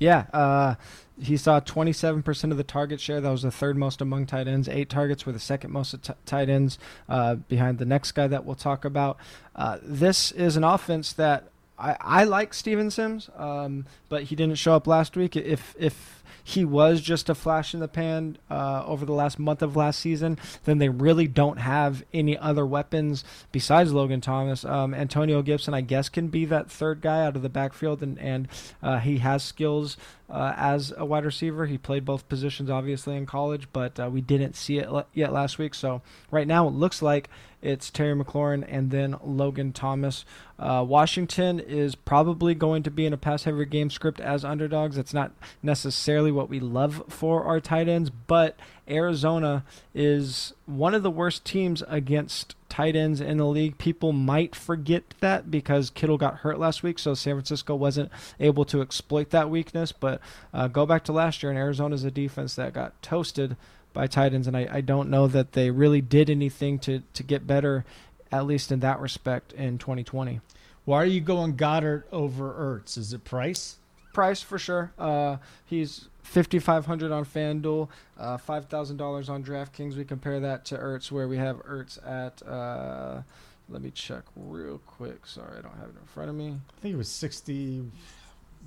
Yeah, 0.00 0.24
uh, 0.32 0.74
he 1.20 1.36
saw 1.36 1.60
27% 1.60 2.50
of 2.50 2.56
the 2.56 2.64
target 2.64 3.00
share. 3.00 3.20
That 3.20 3.30
was 3.30 3.42
the 3.42 3.52
third 3.52 3.76
most 3.76 4.00
among 4.00 4.26
tight 4.26 4.48
ends. 4.48 4.68
Eight 4.68 4.88
targets 4.90 5.24
were 5.24 5.30
the 5.30 5.38
second 5.38 5.70
most 5.70 5.94
t- 6.02 6.12
tight 6.26 6.48
ends, 6.48 6.80
uh, 7.08 7.36
behind 7.36 7.78
the 7.78 7.84
next 7.84 8.10
guy 8.12 8.26
that 8.26 8.44
we'll 8.44 8.56
talk 8.56 8.84
about. 8.84 9.16
Uh, 9.54 9.78
this 9.80 10.32
is 10.32 10.56
an 10.56 10.64
offense 10.64 11.12
that 11.12 11.48
I, 11.78 11.96
I 12.00 12.24
like 12.24 12.54
Steven 12.54 12.90
Sims, 12.90 13.30
um, 13.36 13.86
but 14.08 14.24
he 14.24 14.36
didn't 14.36 14.58
show 14.58 14.74
up 14.74 14.86
last 14.86 15.16
week. 15.16 15.36
If 15.36 15.74
if 15.78 16.22
he 16.46 16.62
was 16.64 17.00
just 17.00 17.30
a 17.30 17.34
flash 17.34 17.72
in 17.72 17.80
the 17.80 17.88
pan 17.88 18.36
uh, 18.50 18.84
over 18.86 19.06
the 19.06 19.14
last 19.14 19.38
month 19.38 19.62
of 19.62 19.76
last 19.76 19.98
season, 19.98 20.38
then 20.64 20.76
they 20.76 20.90
really 20.90 21.26
don't 21.26 21.56
have 21.56 22.04
any 22.12 22.36
other 22.36 22.66
weapons 22.66 23.24
besides 23.50 23.94
Logan 23.94 24.20
Thomas. 24.20 24.62
Um, 24.62 24.92
Antonio 24.92 25.40
Gibson, 25.40 25.72
I 25.72 25.80
guess, 25.80 26.10
can 26.10 26.28
be 26.28 26.44
that 26.44 26.70
third 26.70 27.00
guy 27.00 27.24
out 27.24 27.34
of 27.34 27.42
the 27.42 27.48
backfield, 27.48 28.02
and 28.02 28.18
and 28.18 28.48
uh, 28.82 28.98
he 28.98 29.18
has 29.18 29.42
skills 29.42 29.96
uh, 30.28 30.52
as 30.56 30.92
a 30.96 31.04
wide 31.04 31.24
receiver. 31.24 31.66
He 31.66 31.78
played 31.78 32.04
both 32.04 32.28
positions, 32.28 32.68
obviously, 32.70 33.16
in 33.16 33.24
college, 33.24 33.68
but 33.72 33.98
uh, 33.98 34.10
we 34.12 34.20
didn't 34.20 34.54
see 34.54 34.78
it 34.78 34.90
le- 34.90 35.06
yet 35.14 35.32
last 35.32 35.58
week. 35.58 35.74
So 35.74 36.02
right 36.30 36.46
now, 36.46 36.68
it 36.68 36.74
looks 36.74 37.00
like 37.00 37.30
it's 37.64 37.90
Terry 37.90 38.14
McLaurin 38.14 38.64
and 38.68 38.90
then 38.90 39.16
Logan 39.24 39.72
Thomas. 39.72 40.24
Uh, 40.58 40.84
Washington 40.86 41.58
is 41.58 41.94
probably 41.94 42.54
going 42.54 42.82
to 42.82 42.90
be 42.90 43.06
in 43.06 43.12
a 43.12 43.16
pass 43.16 43.44
heavy 43.44 43.64
game 43.64 43.90
script 43.90 44.20
as 44.20 44.44
underdogs. 44.44 44.98
It's 44.98 45.14
not 45.14 45.32
necessarily 45.62 46.30
what 46.30 46.48
we 46.48 46.60
love 46.60 47.02
for 47.08 47.44
our 47.44 47.60
tight 47.60 47.88
ends, 47.88 48.10
but 48.10 48.58
Arizona 48.88 49.64
is 49.94 50.52
one 50.66 50.94
of 50.94 51.02
the 51.02 51.10
worst 51.10 51.44
teams 51.44 51.82
against 51.88 52.54
tight 52.68 52.96
ends 52.96 53.20
in 53.20 53.38
the 53.38 53.46
league. 53.46 53.78
People 53.78 54.12
might 54.12 54.54
forget 54.54 55.14
that 55.20 55.50
because 55.50 55.90
Kittle 55.90 56.18
got 56.18 56.38
hurt 56.38 56.58
last 56.58 56.82
week, 56.82 56.98
so 56.98 57.14
San 57.14 57.34
Francisco 57.34 57.74
wasn't 57.74 58.10
able 58.38 58.64
to 58.66 58.82
exploit 58.82 59.30
that 59.30 59.48
weakness. 59.48 59.90
But 59.92 60.20
uh, 60.52 60.68
go 60.68 60.84
back 60.84 61.04
to 61.04 61.12
last 61.12 61.42
year, 61.42 61.50
and 61.50 61.58
Arizona's 61.58 62.04
a 62.04 62.10
defense 62.10 62.56
that 62.56 62.74
got 62.74 63.00
toasted 63.00 63.56
by 63.94 64.06
tight 64.06 64.34
ends, 64.34 64.46
and 64.46 64.56
I, 64.56 64.68
I 64.70 64.80
don't 64.82 65.08
know 65.08 65.26
that 65.28 65.52
they 65.52 65.70
really 65.70 66.02
did 66.02 66.28
anything 66.28 66.78
to, 66.80 67.02
to 67.14 67.22
get 67.22 67.46
better, 67.46 67.86
at 68.30 68.44
least 68.44 68.70
in 68.70 68.80
that 68.80 69.00
respect, 69.00 69.52
in 69.54 69.78
2020. 69.78 70.40
Why 70.84 71.02
are 71.02 71.06
you 71.06 71.22
going 71.22 71.56
Goedert 71.56 72.04
over 72.12 72.52
Ertz? 72.52 72.98
Is 72.98 73.14
it 73.14 73.24
price? 73.24 73.76
Price 74.12 74.42
for 74.42 74.58
sure. 74.58 74.92
Uh, 74.98 75.38
he's 75.64 76.08
5500 76.24 77.10
on 77.10 77.24
FanDuel, 77.24 77.88
uh, 78.18 78.36
$5,000 78.36 79.28
on 79.30 79.42
DraftKings. 79.42 79.96
We 79.96 80.04
compare 80.04 80.40
that 80.40 80.66
to 80.66 80.76
Ertz, 80.76 81.10
where 81.10 81.26
we 81.26 81.38
have 81.38 81.56
Ertz 81.64 81.98
at. 82.06 82.46
Uh, 82.46 83.22
let 83.68 83.80
me 83.80 83.90
check 83.90 84.24
real 84.36 84.78
quick. 84.86 85.26
Sorry, 85.26 85.58
I 85.58 85.62
don't 85.62 85.76
have 85.76 85.88
it 85.88 85.96
in 86.00 86.06
front 86.06 86.28
of 86.28 86.36
me. 86.36 86.58
I 86.76 86.80
think 86.80 86.94
it 86.94 86.98
was 86.98 87.08
sixty 87.08 87.82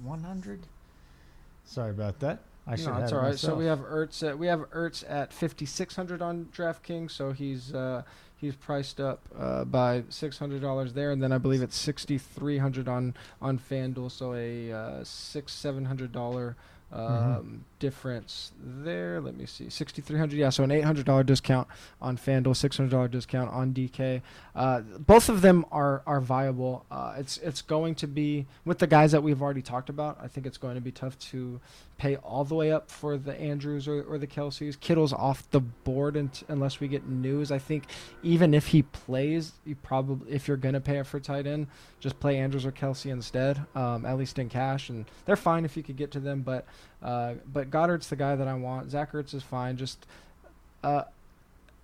one 0.01 0.23
hundred. 0.23 0.61
Sorry 1.65 1.91
about 1.91 2.19
that. 2.21 2.39
I 2.67 2.75
should 2.75 2.88
no, 2.88 2.97
it 2.97 3.13
all 3.13 3.21
right. 3.21 3.39
So 3.39 3.56
we 3.56 3.65
have 3.65 3.80
Ertz. 3.80 4.27
At, 4.27 4.38
we 4.38 4.47
have 4.47 4.60
Ertz 4.71 5.03
at 5.10 5.32
5600 5.32 6.21
on 6.21 6.45
DraftKings. 6.53 7.12
So 7.12 7.32
he's 7.32 7.73
uh, 7.73 8.03
he's 8.36 8.56
priced 8.56 8.99
up 8.99 9.21
uh, 9.38 9.63
by 9.63 10.01
$600 10.01 10.93
there, 10.93 11.12
and 11.12 11.23
then 11.23 11.32
I 11.32 11.38
believe 11.38 11.62
it's 11.62 11.77
6300 11.77 12.88
on 12.88 13.15
on 13.41 13.58
FanDuel. 13.58 14.12
So 14.12 14.34
a 14.34 14.71
uh, 14.71 15.03
six 15.03 15.53
seven 15.53 15.86
hundred 15.86 16.12
dollar. 16.12 16.58
Um, 16.91 17.02
Mm-hmm. 17.02 17.56
difference 17.80 18.54
there. 18.60 19.19
Let 19.21 19.36
me 19.36 19.45
see, 19.45 19.69
sixty 19.69 20.02
three 20.02 20.17
hundred. 20.17 20.38
Yeah, 20.38 20.50
so 20.50 20.63
an 20.63 20.71
eight 20.71 20.86
hundred 20.86 21.06
dollar 21.06 21.23
discount 21.23 21.67
on 22.02 22.17
FanDuel, 22.17 22.56
six 22.56 22.78
hundred 22.78 22.91
dollar 22.91 23.08
discount 23.10 23.52
on 23.52 23.73
DK. 23.73 24.21
Uh, 24.56 24.82
both 24.82 25.28
of 25.30 25.41
them 25.41 25.65
are 25.71 26.02
are 26.08 26.21
viable. 26.21 26.86
Uh, 26.89 27.15
it's 27.17 27.38
it's 27.39 27.62
going 27.62 27.93
to 27.95 28.08
be 28.08 28.45
with 28.63 28.80
the 28.80 28.88
guys 28.88 29.12
that 29.12 29.21
we've 29.21 29.41
already 29.41 29.62
talked 29.62 29.89
about. 29.89 30.17
I 30.21 30.28
think 30.30 30.45
it's 30.47 30.58
going 30.58 30.76
to 30.76 30.82
be 30.82 30.91
tough 30.91 31.19
to 31.32 31.60
pay 31.97 32.15
all 32.17 32.43
the 32.43 32.54
way 32.56 32.71
up 32.71 32.91
for 32.91 33.17
the 33.17 33.34
Andrews 33.41 33.88
or, 33.88 34.04
or 34.04 34.17
the 34.19 34.28
Kelseys. 34.28 34.80
Kittle's 34.80 35.12
off 35.13 35.50
the 35.50 35.60
board 35.60 36.13
unt 36.15 36.43
unless 36.47 36.80
we 36.80 36.88
get 36.88 37.08
news. 37.08 37.52
I 37.52 37.58
think 37.58 37.86
even 38.23 38.54
if 38.54 38.67
he 38.67 38.84
plays, 38.84 39.54
you 39.65 39.76
probably 39.76 40.32
if 40.32 40.47
you're 40.47 40.58
gonna 40.58 40.80
pay 40.80 41.02
for 41.04 41.19
tight 41.19 41.47
end, 41.47 41.67
just 42.00 42.19
play 42.19 42.38
Andrews 42.38 42.65
or 42.65 42.71
Kelsey 42.71 43.10
instead, 43.10 43.60
um, 43.76 44.06
at 44.06 44.17
least 44.17 44.39
in 44.39 44.47
cash, 44.47 44.89
and 44.89 45.06
they're 45.26 45.36
fine 45.36 45.65
if 45.65 45.76
you 45.76 45.84
could 45.84 45.97
get 45.97 46.12
to 46.12 46.19
them. 46.19 46.41
But 46.41 46.65
uh, 47.01 47.35
but 47.51 47.69
Goedert's 47.69 48.07
the 48.07 48.15
guy 48.15 48.35
that 48.35 48.47
I 48.47 48.53
want. 48.55 48.91
Zach 48.91 49.11
Ertz 49.11 49.33
is 49.33 49.43
fine. 49.43 49.77
Just 49.77 50.05
uh, 50.83 51.03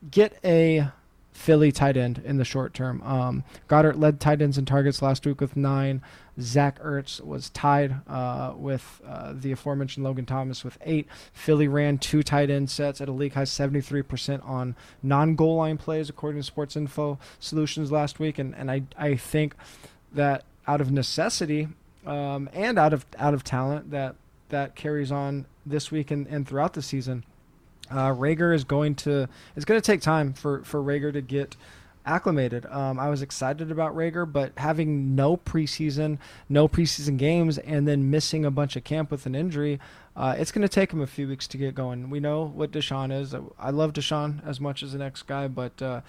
get 0.10 0.38
a 0.44 0.88
Philly 1.34 1.72
tight 1.72 1.98
end 1.98 2.22
in 2.24 2.38
the 2.38 2.46
short 2.46 2.74
term. 2.74 3.02
Um, 3.04 3.44
Goedert 3.68 4.00
led 4.00 4.20
tight 4.20 4.42
ends 4.42 4.58
in 4.58 4.66
targets 4.66 5.02
last 5.02 5.26
week 5.26 5.42
with 5.42 5.58
nine. 5.58 6.02
Zach 6.40 6.82
Ertz 6.82 7.22
was 7.22 7.50
tied 7.50 7.96
uh, 8.08 8.54
with 8.56 9.02
uh, 9.06 9.34
the 9.36 9.52
aforementioned 9.52 10.04
Logan 10.04 10.26
Thomas 10.26 10.64
with 10.64 10.78
eight. 10.84 11.08
Philly 11.32 11.68
ran 11.68 11.98
two 11.98 12.24
tight 12.24 12.50
end 12.50 12.70
sets 12.70 13.02
at 13.02 13.10
a 13.10 13.12
league 13.12 13.34
high 13.34 13.44
73% 13.44 14.48
on 14.48 14.76
non 15.02 15.36
goal 15.36 15.58
line 15.58 15.78
plays, 15.78 16.10
according 16.10 16.42
to 16.42 16.46
Sports 16.46 16.76
Info 16.76 17.20
Solutions 17.40 17.92
last 17.92 18.20
week. 18.20 18.40
And, 18.40 18.56
and 18.56 18.72
I, 18.72 18.84
I 18.98 19.16
think 19.16 19.56
that 20.12 20.44
out 20.68 20.82
of 20.82 20.92
necessity 20.92 21.68
um, 22.06 22.50
and 22.54 22.78
out 22.78 22.94
of 22.94 23.06
out 23.18 23.34
of 23.34 23.44
talent, 23.44 23.92
that 23.92 24.16
that 24.54 24.76
carries 24.76 25.12
on 25.12 25.48
this 25.66 25.92
week 25.92 26.12
and, 26.12 26.28
and 26.28 26.48
throughout 26.48 26.74
the 26.74 26.82
season. 26.82 27.26
Uh, 27.90 28.10
Reagor 28.10 28.54
is 28.56 28.64
going 28.64 28.96
to 28.96 29.28
it's 29.56 29.66
going 29.66 29.82
to 29.82 29.86
take 29.86 30.02
time 30.02 30.34
for 30.34 30.64
for 30.64 30.82
Reagor 30.82 31.12
to 31.12 31.22
get 31.22 31.58
acclimated. 32.06 32.66
Um, 32.68 33.00
I 33.00 33.10
was 33.10 33.22
excited 33.22 33.72
about 33.72 33.96
Reagor, 33.96 34.32
but 34.32 34.52
having 34.58 35.16
no 35.16 35.38
preseason, 35.38 36.18
no 36.50 36.68
preseason 36.68 37.18
games, 37.18 37.58
and 37.58 37.88
then 37.88 38.12
missing 38.12 38.46
a 38.46 38.52
bunch 38.52 38.76
of 38.76 38.84
camp 38.84 39.10
with 39.10 39.26
an 39.26 39.36
injury, 39.36 39.80
uh, 40.16 40.36
it's 40.38 40.52
going 40.52 40.62
to 40.62 40.70
take 40.70 40.92
him 40.92 41.02
a 41.02 41.08
few 41.08 41.28
weeks 41.28 41.48
to 41.48 41.58
get 41.58 41.76
going. 41.76 42.10
We 42.10 42.20
know 42.20 42.46
what 42.46 42.72
DeSean 42.72 43.18
is. 43.18 43.34
I 43.58 43.70
love 43.72 43.94
DeSean 43.94 44.46
as 44.46 44.60
much 44.60 44.84
as 44.84 44.92
the 44.92 45.00
next 45.00 45.24
guy, 45.24 45.48
but 45.48 45.82
uh, 45.82 46.02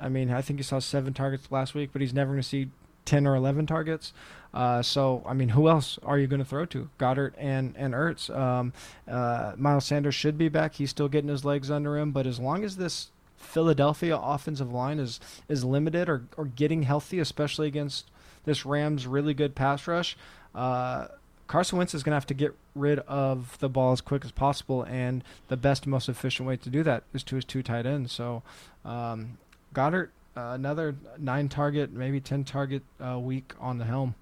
I 0.00 0.08
mean, 0.08 0.30
I 0.30 0.42
think 0.42 0.58
he 0.58 0.62
saw 0.62 0.80
seven 0.80 1.14
targets 1.14 1.50
last 1.50 1.74
week, 1.74 1.90
but 1.92 2.02
he's 2.02 2.14
never 2.14 2.32
going 2.32 2.42
to 2.42 2.48
see 2.48 2.68
10 3.06 3.26
or 3.26 3.34
11 3.34 3.66
targets. 3.66 4.12
Uh, 4.52 4.82
so, 4.82 5.22
I 5.26 5.34
mean, 5.34 5.50
who 5.50 5.68
else 5.68 5.98
are 6.02 6.18
you 6.18 6.26
going 6.26 6.38
to 6.38 6.44
throw 6.44 6.64
to? 6.66 6.88
Goedert 6.98 7.34
and, 7.36 7.74
and 7.76 7.94
Ertz. 7.94 8.34
Um, 8.34 8.72
uh, 9.06 9.52
Miles 9.56 9.84
Sanders 9.84 10.14
should 10.14 10.38
be 10.38 10.48
back. 10.48 10.74
He's 10.74 10.90
still 10.90 11.08
getting 11.08 11.28
his 11.28 11.44
legs 11.44 11.70
under 11.70 11.98
him. 11.98 12.10
But 12.12 12.26
as 12.26 12.38
long 12.38 12.64
as 12.64 12.76
this 12.76 13.10
Philadelphia 13.36 14.16
offensive 14.16 14.72
line 14.72 14.98
is, 14.98 15.20
is 15.48 15.64
limited 15.64 16.08
or, 16.08 16.24
or 16.36 16.46
getting 16.46 16.84
healthy, 16.84 17.18
especially 17.18 17.66
against 17.66 18.10
this 18.44 18.64
Rams 18.64 19.06
really 19.06 19.34
good 19.34 19.54
pass 19.54 19.86
rush, 19.86 20.16
uh, 20.54 21.08
Carson 21.46 21.78
Wentz 21.78 21.94
is 21.94 22.02
going 22.02 22.12
to 22.12 22.16
have 22.16 22.26
to 22.26 22.34
get 22.34 22.56
rid 22.74 22.98
of 23.00 23.58
the 23.60 23.68
ball 23.68 23.92
as 23.92 24.00
quick 24.00 24.24
as 24.24 24.32
possible, 24.32 24.82
and 24.84 25.22
the 25.48 25.56
best, 25.56 25.86
most 25.86 26.08
efficient 26.08 26.48
way 26.48 26.56
to 26.56 26.68
do 26.68 26.82
that 26.82 27.04
is 27.14 27.22
to 27.24 27.36
his 27.36 27.44
two 27.44 27.62
tight 27.62 27.86
ends. 27.86 28.12
So, 28.12 28.42
um, 28.84 29.38
Goedert, 29.72 30.08
uh, 30.36 30.52
another 30.54 30.94
nine 31.18 31.48
target, 31.48 31.92
maybe 31.92 32.20
ten 32.20 32.44
target 32.44 32.82
uh, 33.04 33.18
week 33.18 33.52
on 33.60 33.78
the 33.78 33.84
helm. 33.84 34.14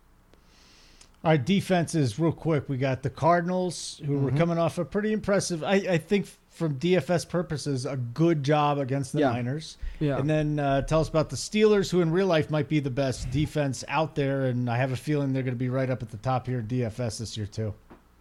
All 1.25 1.31
right, 1.31 1.45
defenses, 1.45 2.19
real 2.19 2.33
quick. 2.33 2.69
We 2.69 2.77
got 2.77 3.03
the 3.03 3.09
Cardinals, 3.11 4.01
who 4.05 4.19
were 4.19 4.31
Mhm. 4.31 4.37
coming 4.37 4.59
off 4.59 4.77
a 4.77 4.85
pretty 4.85 5.11
impressive, 5.13 5.65
I, 5.65 5.75
I 5.77 5.99
think, 5.99 6.27
from 6.51 6.75
DFS 6.79 7.25
purposes, 7.29 7.87
a 7.87 7.97
good 7.97 8.43
job 8.45 8.79
against 8.79 9.13
the 9.15 9.21
Yeah. 9.21 9.33
Niners. 9.33 9.79
Yeah. 10.01 10.19
And 10.19 10.29
then 10.29 10.59
uh, 10.61 10.83
tell 10.83 11.01
us 11.01 11.09
about 11.09 11.31
the 11.31 11.37
Steelers, 11.37 11.91
who 11.91 12.01
in 12.03 12.11
real 12.13 12.27
life 12.27 12.51
might 12.51 12.69
be 12.69 12.79
the 12.79 12.91
best 12.91 13.31
defense 13.31 13.83
out 13.89 14.15
there. 14.15 14.45
And 14.45 14.69
I 14.71 14.77
have 14.77 14.93
a 14.93 14.97
feeling 14.97 15.33
they're 15.33 15.43
going 15.43 15.55
to 15.55 15.59
be 15.59 15.71
right 15.71 15.89
up 15.91 16.03
at 16.03 16.11
the 16.11 16.17
top 16.19 16.47
here 16.47 16.61
in 16.61 16.67
DFS 16.69 17.19
this 17.19 17.37
year, 17.39 17.47
too. 17.47 17.73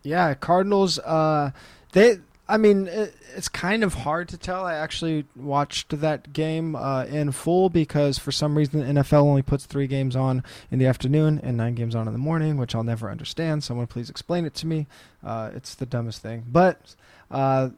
Yeah, 0.04 0.34
Cardinals. 0.34 0.98
Uh, 1.00 1.52
they. 1.92 2.20
I 2.48 2.58
mean, 2.58 2.88
it, 2.88 3.16
it's 3.36 3.48
kind 3.48 3.84
of 3.84 3.94
hard 3.94 4.28
to 4.30 4.38
tell. 4.38 4.66
I 4.66 4.76
actually 4.76 5.26
watched 5.36 6.02
that 6.02 6.34
game 6.34 6.76
uh, 6.76 7.06
in 7.06 7.32
full 7.32 7.70
because 7.70 8.18
for 8.18 8.32
some 8.34 8.58
reason 8.58 8.82
the 8.82 9.02
NFL 9.02 9.24
only 9.24 9.42
puts 9.42 9.66
three 9.66 9.88
games 9.88 10.16
on 10.16 10.44
in 10.70 10.78
the 10.78 10.86
afternoon 10.86 11.40
and 11.42 11.56
nine 11.56 11.74
games 11.74 11.96
on 11.96 12.06
in 12.08 12.14
the 12.14 12.20
morning, 12.20 12.58
which 12.58 12.76
I'll 12.76 12.84
never 12.84 13.10
understand. 13.10 13.64
Someone 13.64 13.88
please 13.88 14.10
explain 14.10 14.46
it 14.46 14.54
to 14.56 14.68
me. 14.68 14.88
Uh, 15.24 15.52
it's 15.56 15.74
the 15.76 15.86
dumbest 15.86 16.22
thing. 16.22 16.44
But 16.52 16.96
uh, 17.32 17.70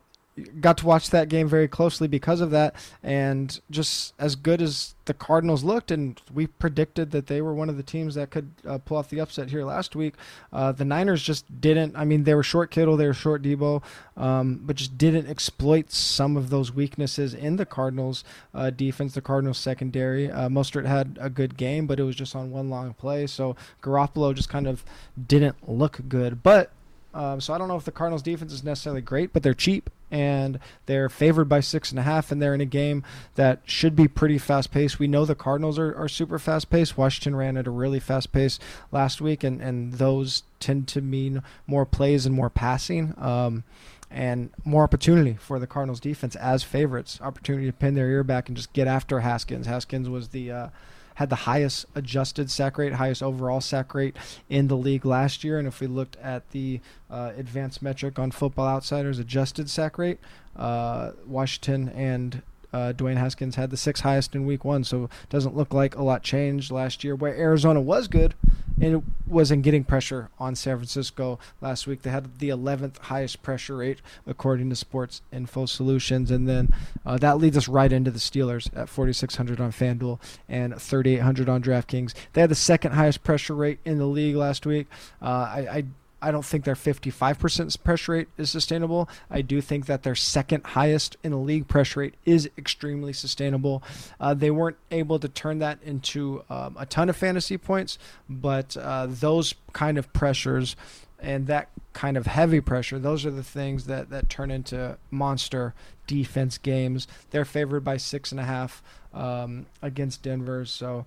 got 0.60 0.78
to 0.78 0.86
watch 0.86 1.10
that 1.12 1.30
game 1.30 1.48
very 1.48 1.68
closely 1.68 2.08
because 2.08 2.42
of 2.42 2.52
that, 2.52 2.76
and 3.02 3.60
just 3.72 4.14
as 4.20 4.36
good 4.36 4.62
as 4.62 4.96
the 5.06 5.14
Cardinals 5.14 5.64
looked, 5.64 5.92
and 5.92 6.20
we 6.34 6.48
predicted 6.48 7.12
that 7.12 7.28
they 7.28 7.42
were 7.42 7.54
one 7.54 7.70
of 7.70 7.78
the 7.78 7.84
teams 7.84 8.16
that 8.16 8.32
could 8.32 8.52
uh, 8.68 8.78
pull 8.80 8.98
off 8.98 9.10
the 9.10 9.20
upset 9.20 9.50
here 9.50 9.64
last 9.64 9.96
week. 9.96 10.16
Uh, 10.52 10.72
the 10.72 10.84
Niners 10.84 11.22
just 11.22 11.62
didn't. 11.62 11.96
I 11.96 12.06
mean, 12.06 12.24
they 12.24 12.34
were 12.34 12.44
short 12.44 12.72
Kittle, 12.72 12.98
they 12.98 13.08
were 13.08 13.14
short 13.14 13.44
Deebo, 13.44 13.82
um, 14.18 14.62
but 14.64 14.76
just 14.76 14.98
didn't 14.98 15.28
exploit 15.28 15.92
some 15.92 16.36
of 16.36 16.50
those 16.50 16.72
weaknesses 16.74 17.34
in 17.34 17.56
the 17.56 17.66
Cardinals' 17.66 18.24
uh, 18.54 18.72
defense, 18.72 19.14
the 19.14 19.22
Cardinals' 19.22 19.58
secondary. 19.58 20.30
Uh, 20.30 20.50
Mostert 20.50 20.86
had 20.86 21.18
a 21.22 21.30
good 21.30 21.56
game, 21.56 21.88
but 21.88 22.00
it 22.00 22.04
was 22.04 22.16
just 22.16 22.36
on 22.36 22.52
one 22.52 22.70
long 22.70 22.94
play, 22.94 23.28
so 23.28 23.56
Garoppolo 23.82 24.34
just 24.34 24.50
kind 24.50 24.68
of 24.68 24.84
didn't 25.28 25.70
look 25.70 26.02
good. 26.10 26.44
But 26.44 26.72
um, 27.16 27.40
so 27.40 27.54
I 27.54 27.58
don't 27.58 27.70
know 27.70 27.78
if 27.78 27.86
the 27.86 27.92
Cardinals' 27.92 28.22
defense 28.22 28.52
is 28.52 28.64
necessarily 28.64 29.02
great, 29.02 29.32
but 29.32 29.42
they're 29.42 29.54
cheap 29.54 29.90
and 30.12 30.60
they're 30.86 31.10
favored 31.10 31.46
by 31.46 31.62
six 31.62 31.90
and 31.90 32.00
a 32.00 32.04
half, 32.04 32.32
and 32.32 32.42
they're 32.42 32.54
in 32.54 32.62
a 32.62 32.66
game 32.66 33.04
that 33.36 33.62
should 33.66 33.96
be 33.96 34.08
pretty 34.08 34.38
fast 34.38 34.72
paced. 34.72 35.00
We 35.00 35.08
know 35.08 35.26
the 35.26 35.34
Cardinals 35.34 35.80
are, 35.80 35.96
are 35.96 36.10
super 36.10 36.38
fast 36.38 36.70
paced. 36.70 36.98
Washington 36.98 37.36
ran 37.36 37.58
at 37.58 37.68
a 37.68 37.72
really 37.72 38.00
fast 38.00 38.32
pace 38.32 38.60
last 38.92 39.22
week, 39.22 39.44
and, 39.44 39.62
and 39.62 39.94
those 39.94 40.44
tend 40.60 40.88
to 40.90 41.02
mean 41.02 41.42
more 41.66 41.86
plays 41.86 42.26
and 42.26 42.36
more 42.36 42.50
passing. 42.50 43.14
Um, 43.18 43.64
and 44.12 44.52
more 44.64 44.84
opportunity 44.84 45.34
for 45.34 45.60
the 45.60 45.68
Cardinals 45.68 46.00
defense 46.00 46.36
as 46.36 46.64
favorites. 46.64 47.20
Opportunity 47.22 47.66
to 47.66 47.74
pin 47.74 47.96
their 47.96 48.10
ear 48.10 48.24
back 48.24 48.48
and 48.48 48.56
just 48.56 48.72
get 48.72 48.88
after 48.88 49.22
Haskins. 49.22 49.68
Haskins 49.68 50.08
was 50.08 50.30
the 50.30 50.52
uh, 50.52 50.68
had 51.16 51.30
the 51.30 51.36
highest 51.36 51.86
adjusted 51.96 52.50
sack 52.50 52.78
rate, 52.78 52.94
highest 52.94 53.22
overall 53.22 53.62
sack 53.62 53.94
rate 53.94 54.16
in 54.50 54.68
the 54.68 54.78
league 54.78 55.06
last 55.06 55.44
year. 55.44 55.58
And 55.58 55.68
if 55.68 55.80
we 55.80 55.88
looked 55.88 56.16
at 56.18 56.52
the 56.52 56.80
uh, 57.10 57.32
advanced 57.38 57.82
metric 57.82 58.20
on 58.20 58.32
Football 58.32 58.68
Outsiders 58.68 59.20
adjusted 59.20 59.70
sack 59.70 59.98
rate, 59.98 60.20
uh, 60.56 61.12
Washington 61.26 61.90
and 61.90 62.42
uh, 62.76 62.92
Dwayne 62.92 63.16
Haskins 63.16 63.56
had 63.56 63.70
the 63.70 63.78
sixth 63.78 64.04
highest 64.04 64.36
in 64.36 64.46
week 64.46 64.66
one, 64.66 64.84
so 64.84 65.10
doesn't 65.30 65.56
look 65.56 65.74
like 65.74 65.96
a 65.96 66.04
lot 66.04 66.24
changed 66.24 66.72
last 66.72 67.06
year. 67.06 67.16
Where 67.16 67.34
Arizona 67.34 67.80
was 67.80 68.10
good, 68.10 68.34
and 68.82 68.96
it 68.96 69.04
was 69.26 69.50
in 69.50 69.62
getting 69.62 69.86
pressure 69.86 70.30
on 70.40 70.56
San 70.56 70.76
Francisco 70.76 71.40
last 71.62 71.88
week. 71.88 72.02
They 72.02 72.10
had 72.10 72.40
the 72.40 72.50
11th 72.50 72.98
highest 72.98 73.42
pressure 73.42 73.78
rate 73.78 74.00
according 74.28 74.70
to 74.72 74.76
Sports 74.76 75.22
Info 75.32 75.66
Solutions, 75.68 76.30
and 76.30 76.50
then 76.50 76.74
uh, 77.06 77.18
that 77.20 77.38
leads 77.38 77.56
us 77.56 77.70
right 77.70 77.94
into 77.94 78.12
the 78.12 78.20
Steelers 78.20 78.70
at 78.76 78.90
4,600 78.90 79.62
on 79.62 79.72
FanDuel 79.72 80.20
and 80.50 80.76
3,800 80.80 81.48
on 81.48 81.64
DraftKings. 81.64 82.14
They 82.34 82.42
had 82.42 82.52
the 82.52 82.56
second 82.56 82.92
highest 82.92 83.24
pressure 83.24 83.56
rate 83.56 83.80
in 83.86 84.00
the 84.00 84.06
league 84.06 84.36
last 84.36 84.66
week. 84.66 84.88
Uh, 85.22 85.26
I, 85.26 85.68
I 85.72 85.84
I 86.26 86.32
don't 86.32 86.44
think 86.44 86.66
their 86.66 86.74
55% 86.74 87.84
pressure 87.84 88.12
rate 88.14 88.28
is 88.36 88.50
sustainable. 88.50 89.08
I 89.30 89.44
do 89.44 89.62
think 89.62 89.86
that 89.86 90.02
their 90.02 90.16
second 90.16 90.66
highest 90.66 91.18
in 91.24 91.32
the 91.32 91.38
league 91.38 91.68
pressure 91.68 92.00
rate 92.00 92.16
is 92.26 92.50
extremely 92.58 93.14
sustainable. 93.14 93.84
Uh, 94.20 94.34
they 94.34 94.50
weren't 94.50 94.78
able 94.90 95.20
to 95.20 95.30
turn 95.30 95.60
that 95.60 95.78
into 95.84 96.44
um, 96.50 96.76
a 96.80 96.88
ton 96.88 97.10
of 97.10 97.16
fantasy 97.16 97.60
points, 97.60 98.00
but 98.28 98.76
uh, 98.76 99.06
those 99.08 99.54
kind 99.74 100.00
of 100.00 100.12
pressures 100.14 100.76
and 101.20 101.46
that 101.46 101.70
kind 101.94 102.18
of 102.18 102.26
heavy 102.26 102.60
pressure, 102.60 102.98
those 102.98 103.24
are 103.24 103.32
the 103.32 103.44
things 103.44 103.86
that, 103.86 104.10
that 104.10 104.28
turn 104.28 104.50
into 104.50 104.98
monster 105.12 105.76
defense 106.08 106.58
games. 106.58 107.08
They're 107.30 107.46
favored 107.46 107.84
by 107.84 107.98
six 107.98 108.32
and 108.32 108.40
a 108.40 108.46
half 108.46 108.82
um, 109.14 109.68
against 109.84 110.24
Denver. 110.24 110.66
So 110.66 111.06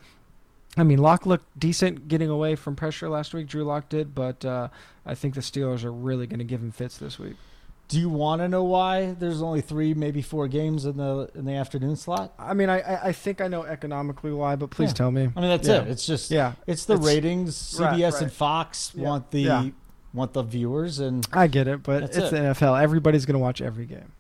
I 0.77 0.85
mean, 0.85 0.99
Lock 0.99 1.27
looked 1.27 1.59
decent 1.59 2.09
getting 2.09 2.29
away 2.31 2.55
from 2.55 2.77
pressure 2.77 3.09
last 3.09 3.35
week. 3.35 3.47
Drew 3.49 3.65
Lock 3.65 3.89
did, 3.89 4.15
but 4.15 4.45
uh, 4.45 4.69
I 5.05 5.15
think 5.15 5.35
the 5.35 5.41
Steelers 5.41 5.83
are 5.85 5.93
really 5.93 6.27
going 6.27 6.39
to 6.39 6.45
give 6.45 6.61
him 6.63 6.71
fits 6.71 6.99
this 6.99 7.19
week. 7.19 7.35
Do 7.89 7.99
you 7.99 8.11
want 8.11 8.43
to 8.43 8.49
know 8.49 8.65
why 8.65 9.13
there's 9.19 9.41
only 9.41 9.63
three, 9.63 9.95
maybe 9.95 10.21
four 10.21 10.47
games 10.47 10.85
in 10.85 10.99
the 10.99 11.31
in 11.35 11.47
the 11.47 11.55
afternoon 11.55 11.97
slot? 11.97 12.35
I 12.39 12.53
mean, 12.53 12.69
I, 12.69 12.81
I- 12.81 13.05
I 13.09 13.13
think 13.13 13.41
I 13.41 13.49
know 13.49 13.63
economically 13.65 14.31
why, 14.31 14.57
but 14.57 14.69
please 14.69 14.91
Yeah. 14.91 14.95
tell 14.95 15.11
me. 15.11 15.23
I 15.35 15.41
mean, 15.41 15.49
that's 15.49 15.67
Yeah. 15.67 15.81
it. 15.83 15.89
It's 15.89 16.07
just 16.07 16.31
Yeah, 16.31 16.53
it's 16.67 16.85
the 16.85 16.95
It's- 16.95 17.07
ratings. 17.09 17.57
CBS 17.57 18.13
right. 18.15 18.23
and 18.23 18.31
Fox 18.33 18.93
Yeah. 18.95 19.05
want 19.09 19.31
the 19.31 19.41
Yeah. 19.41 19.69
want 20.13 20.35
the 20.35 20.43
viewers, 20.43 20.99
and 21.01 21.27
I 21.33 21.47
get 21.47 21.67
it, 21.67 21.83
but 21.83 22.03
it's 22.03 22.17
it. 22.19 22.31
the 22.31 22.37
NFL. 22.37 22.77
Everybody's 22.77 23.25
going 23.25 23.35
to 23.35 23.39
watch 23.41 23.63
every 23.63 23.87
game. 23.87 24.13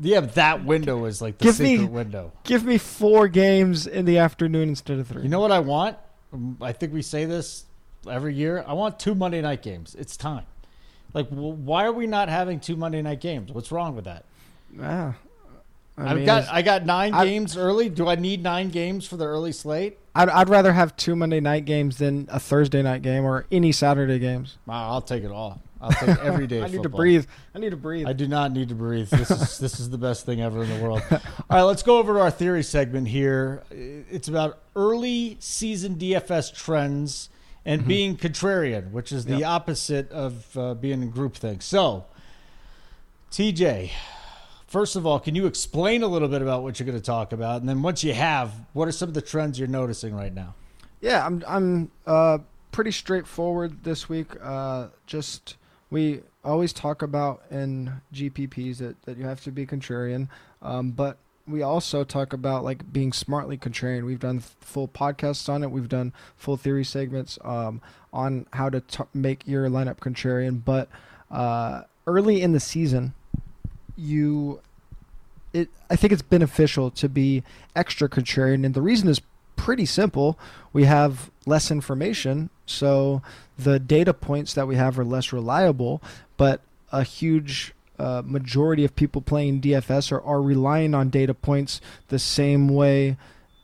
Yeah, 0.00 0.20
that 0.20 0.64
window 0.64 1.04
is 1.04 1.22
like 1.22 1.38
the 1.38 1.44
Give 1.44 1.60
me- 1.60 1.76
secret 1.76 1.90
window. 1.92 2.32
Give 2.44 2.64
me 2.64 2.78
four 2.78 3.28
games 3.28 3.86
in 3.86 4.04
the 4.04 4.18
afternoon 4.18 4.68
instead 4.70 4.98
of 4.98 5.06
three. 5.08 5.22
You 5.22 5.28
know 5.28 5.40
what 5.40 5.52
I 5.52 5.60
want? 5.60 5.96
Um, 6.32 6.56
I 6.60 6.72
think 6.72 6.92
we 6.92 7.02
say 7.02 7.24
this 7.24 7.64
every 8.08 8.34
year. 8.34 8.64
I 8.66 8.72
want 8.74 8.98
two 8.98 9.14
Monday 9.14 9.40
night 9.40 9.62
games. 9.62 9.94
It's 9.98 10.16
time. 10.16 10.44
Like, 11.14 11.28
why 11.28 11.84
are 11.86 11.92
we 11.92 12.06
not 12.06 12.28
having 12.28 12.60
two 12.60 12.76
Monday 12.76 13.00
night 13.02 13.20
games? 13.20 13.50
What's 13.52 13.72
wrong 13.72 13.94
with 13.96 14.04
that? 14.04 14.24
Ah, 14.82 15.14
I 15.96 16.10
I've 16.10 16.16
mean, 16.18 16.26
got 16.26 16.46
I 16.52 16.60
got 16.62 16.84
9 16.84 17.14
I- 17.14 17.24
games 17.24 17.56
early. 17.56 17.88
Do 17.88 18.06
I 18.08 18.14
need 18.16 18.42
nine 18.42 18.68
games 18.68 19.06
for 19.06 19.16
the 19.16 19.24
early 19.24 19.52
slate? 19.52 19.98
I'd, 20.14 20.28
I'd 20.28 20.48
rather 20.48 20.72
have 20.72 20.96
two 20.96 21.16
Monday 21.16 21.40
night 21.40 21.64
games 21.64 21.96
than 21.98 22.28
a 22.30 22.38
Thursday 22.40 22.82
night 22.82 23.02
game 23.02 23.24
or 23.24 23.46
any 23.52 23.72
Saturday 23.72 24.18
games. 24.18 24.58
Wow, 24.66 24.90
I'll 24.90 25.00
take 25.00 25.22
it 25.24 25.30
all. 25.30 25.62
I'll 25.80 25.90
take 25.90 26.18
every 26.22 26.46
day. 26.46 26.62
I 26.62 26.68
need 26.68 26.82
to 26.82 26.88
breathe. 26.88 27.26
I 27.54 27.58
need 27.58 27.70
to 27.70 27.76
breathe. 27.76 28.06
I 28.06 28.12
do 28.12 28.26
not 28.28 28.52
need 28.52 28.68
to 28.70 28.74
breathe. 28.74 29.08
This 29.10 29.30
is 29.30 29.58
this 29.58 29.78
is 29.80 29.90
the 29.90 29.98
best 29.98 30.26
thing 30.26 30.40
ever 30.40 30.62
in 30.64 30.68
the 30.76 30.82
world. 30.82 31.02
All 31.10 31.20
right, 31.50 31.62
let's 31.62 31.82
go 31.82 31.98
over 31.98 32.14
to 32.14 32.20
our 32.20 32.30
theory 32.30 32.62
segment 32.62 33.08
here. 33.08 33.62
It's 33.70 34.28
about 34.28 34.58
early 34.74 35.36
season 35.40 35.96
DFS 35.96 36.54
trends 36.54 37.30
and 37.64 37.86
being 37.86 38.16
contrarian, 38.16 38.90
which 38.92 39.12
is 39.12 39.24
the 39.26 39.32
Mm-hmm. 39.32 39.40
Yep. 39.40 39.48
opposite 39.50 40.10
of 40.12 40.56
uh, 40.56 40.74
being 40.74 41.02
in 41.02 41.12
groupthink. 41.12 41.62
So, 41.62 42.06
TJ, 43.30 43.90
first 44.66 44.96
of 44.96 45.06
all, 45.06 45.20
can 45.20 45.34
you 45.34 45.46
explain 45.46 46.02
a 46.02 46.06
little 46.08 46.28
bit 46.28 46.40
about 46.42 46.62
what 46.62 46.78
you're 46.80 46.86
going 46.86 46.98
to 46.98 47.04
talk 47.04 47.32
about, 47.32 47.60
and 47.60 47.68
then 47.68 47.82
once 47.82 48.02
you 48.02 48.14
have, 48.14 48.52
what 48.72 48.88
are 48.88 48.92
some 48.92 49.08
of 49.08 49.14
the 49.14 49.20
trends 49.22 49.58
you're 49.58 49.68
noticing 49.68 50.14
right 50.14 50.32
now? 50.34 50.54
Yeah, 51.00 51.24
I'm 51.24 51.44
I'm 51.46 51.90
uh, 52.06 52.38
pretty 52.72 52.90
straightforward 52.90 53.84
this 53.84 54.08
week. 54.08 54.28
Uh, 54.42 54.88
just 55.06 55.56
we 55.90 56.20
always 56.44 56.72
talk 56.72 57.02
about 57.02 57.42
in 57.50 58.00
GPPs 58.12 58.78
that, 58.78 59.00
that 59.02 59.16
you 59.16 59.24
have 59.24 59.42
to 59.44 59.50
be 59.50 59.66
contrarian, 59.66 60.28
um, 60.62 60.90
but 60.90 61.18
we 61.46 61.62
also 61.62 62.04
talk 62.04 62.32
about 62.32 62.62
like 62.62 62.92
being 62.92 63.12
smartly 63.12 63.56
contrarian. 63.56 64.04
We've 64.04 64.20
done 64.20 64.40
full 64.40 64.88
podcasts 64.88 65.48
on 65.48 65.62
it. 65.62 65.70
We've 65.70 65.88
done 65.88 66.12
full 66.36 66.56
theory 66.56 66.84
segments 66.84 67.38
um, 67.42 67.80
on 68.12 68.46
how 68.52 68.68
to 68.68 68.80
t- 68.80 69.04
make 69.14 69.46
your 69.46 69.68
lineup 69.68 69.98
contrarian. 69.98 70.62
But 70.62 70.88
uh, 71.30 71.82
early 72.06 72.42
in 72.42 72.52
the 72.52 72.60
season, 72.60 73.14
you 73.96 74.60
it 75.52 75.70
I 75.90 75.96
think 75.96 76.12
it's 76.12 76.22
beneficial 76.22 76.90
to 76.92 77.08
be 77.08 77.42
extra 77.74 78.08
contrarian, 78.08 78.64
and 78.64 78.74
the 78.74 78.82
reason 78.82 79.08
is 79.08 79.20
pretty 79.58 79.84
simple. 79.84 80.38
We 80.72 80.84
have 80.84 81.30
less 81.44 81.70
information, 81.70 82.48
so 82.64 83.20
the 83.58 83.78
data 83.78 84.14
points 84.14 84.54
that 84.54 84.66
we 84.66 84.76
have 84.76 84.98
are 84.98 85.04
less 85.04 85.32
reliable, 85.32 86.00
but 86.38 86.62
a 86.90 87.02
huge 87.02 87.74
uh, 87.98 88.22
majority 88.24 88.84
of 88.84 88.94
people 88.96 89.20
playing 89.20 89.60
DFS 89.60 90.12
are, 90.12 90.22
are 90.22 90.40
relying 90.40 90.94
on 90.94 91.10
data 91.10 91.34
points 91.34 91.80
the 92.08 92.18
same 92.18 92.68
way 92.68 93.16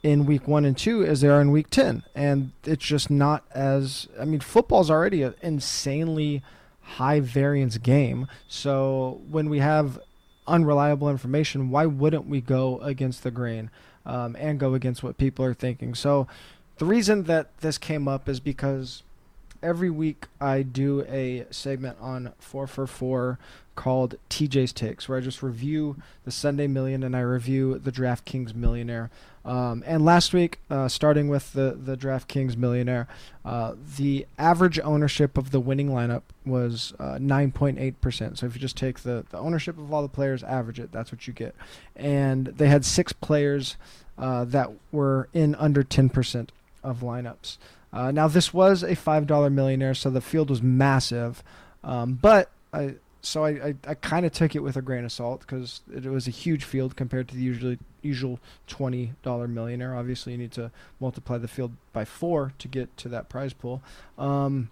in 0.02 0.26
week 0.26 0.46
one 0.46 0.64
and 0.64 0.76
two 0.76 1.04
as 1.04 1.20
they 1.20 1.28
are 1.28 1.40
in 1.40 1.50
week 1.50 1.70
10. 1.70 2.02
And 2.14 2.52
it's 2.64 2.84
just 2.84 3.10
not 3.10 3.44
as, 3.54 4.08
I 4.20 4.24
mean, 4.24 4.40
football's 4.40 4.90
already 4.90 5.22
an 5.22 5.34
insanely 5.40 6.42
high 6.80 7.20
variance 7.20 7.78
game. 7.78 8.26
So 8.48 9.22
when 9.30 9.48
we 9.48 9.60
have 9.60 9.98
unreliable 10.46 11.08
information, 11.08 11.70
why 11.70 11.86
wouldn't 11.86 12.26
we 12.26 12.40
go 12.40 12.78
against 12.80 13.22
the 13.22 13.30
grain 13.30 13.70
um, 14.06 14.36
and 14.38 14.60
go 14.60 14.74
against 14.74 15.02
what 15.02 15.18
people 15.18 15.44
are 15.44 15.54
thinking? 15.54 15.94
So 15.94 16.26
the 16.78 16.84
reason 16.84 17.24
that 17.24 17.56
this 17.60 17.78
came 17.78 18.08
up 18.08 18.28
is 18.28 18.40
because 18.40 19.02
every 19.62 19.90
week 19.90 20.26
I 20.40 20.62
do 20.62 21.02
a 21.08 21.46
segment 21.50 21.96
on 22.00 22.32
4 22.38 22.66
for 22.66 22.86
4 22.86 23.38
called 23.74 24.16
TJ's 24.30 24.72
Takes, 24.72 25.08
where 25.08 25.18
I 25.18 25.20
just 25.20 25.42
review 25.42 25.96
the 26.24 26.30
Sunday 26.30 26.66
Million 26.66 27.02
and 27.02 27.16
I 27.16 27.20
review 27.20 27.78
the 27.78 27.90
DraftKings 27.90 28.54
Millionaire. 28.54 29.10
Um, 29.44 29.84
and 29.86 30.04
last 30.04 30.32
week, 30.32 30.58
uh, 30.70 30.88
starting 30.88 31.28
with 31.28 31.52
the, 31.52 31.78
the 31.78 31.96
DraftKings 31.96 32.56
Millionaire, 32.56 33.06
uh, 33.44 33.74
the 33.96 34.26
average 34.38 34.80
ownership 34.80 35.36
of 35.36 35.50
the 35.50 35.60
winning 35.60 35.90
lineup 35.90 36.22
was 36.46 36.94
uh, 36.98 37.18
9.8%. 37.20 38.38
So 38.38 38.46
if 38.46 38.54
you 38.54 38.60
just 38.60 38.76
take 38.76 39.00
the, 39.00 39.26
the 39.30 39.38
ownership 39.38 39.76
of 39.76 39.92
all 39.92 40.02
the 40.02 40.08
players, 40.08 40.42
average 40.42 40.80
it, 40.80 40.92
that's 40.92 41.12
what 41.12 41.26
you 41.26 41.34
get. 41.34 41.54
And 41.94 42.46
they 42.46 42.68
had 42.68 42.84
six 42.86 43.12
players 43.12 43.76
uh, 44.16 44.44
that 44.46 44.70
were 44.92 45.28
in 45.34 45.54
under 45.56 45.82
10% 45.82 46.48
of 46.82 47.00
lineups. 47.00 47.58
Uh, 47.92 48.10
now, 48.10 48.26
this 48.26 48.52
was 48.52 48.82
a 48.82 48.96
$5 48.96 49.52
millionaire, 49.52 49.94
so 49.94 50.10
the 50.10 50.20
field 50.20 50.50
was 50.50 50.62
massive. 50.62 51.44
Um, 51.84 52.14
but 52.14 52.50
I, 52.72 52.94
so 53.24 53.44
I, 53.44 53.50
I, 53.50 53.74
I 53.88 53.94
kind 53.94 54.26
of 54.26 54.32
took 54.32 54.54
it 54.54 54.60
with 54.60 54.76
a 54.76 54.82
grain 54.82 55.04
of 55.04 55.12
salt 55.12 55.40
because 55.40 55.80
it 55.92 56.04
was 56.04 56.28
a 56.28 56.30
huge 56.30 56.64
field 56.64 56.96
compared 56.96 57.28
to 57.28 57.34
the 57.34 57.42
usually 57.42 57.78
usual 58.02 58.38
twenty 58.66 59.12
dollar 59.22 59.48
millionaire. 59.48 59.96
Obviously, 59.96 60.32
you 60.32 60.38
need 60.38 60.52
to 60.52 60.70
multiply 61.00 61.38
the 61.38 61.48
field 61.48 61.72
by 61.92 62.04
four 62.04 62.52
to 62.58 62.68
get 62.68 62.96
to 62.98 63.08
that 63.08 63.28
prize 63.28 63.52
pool. 63.52 63.82
Um, 64.18 64.70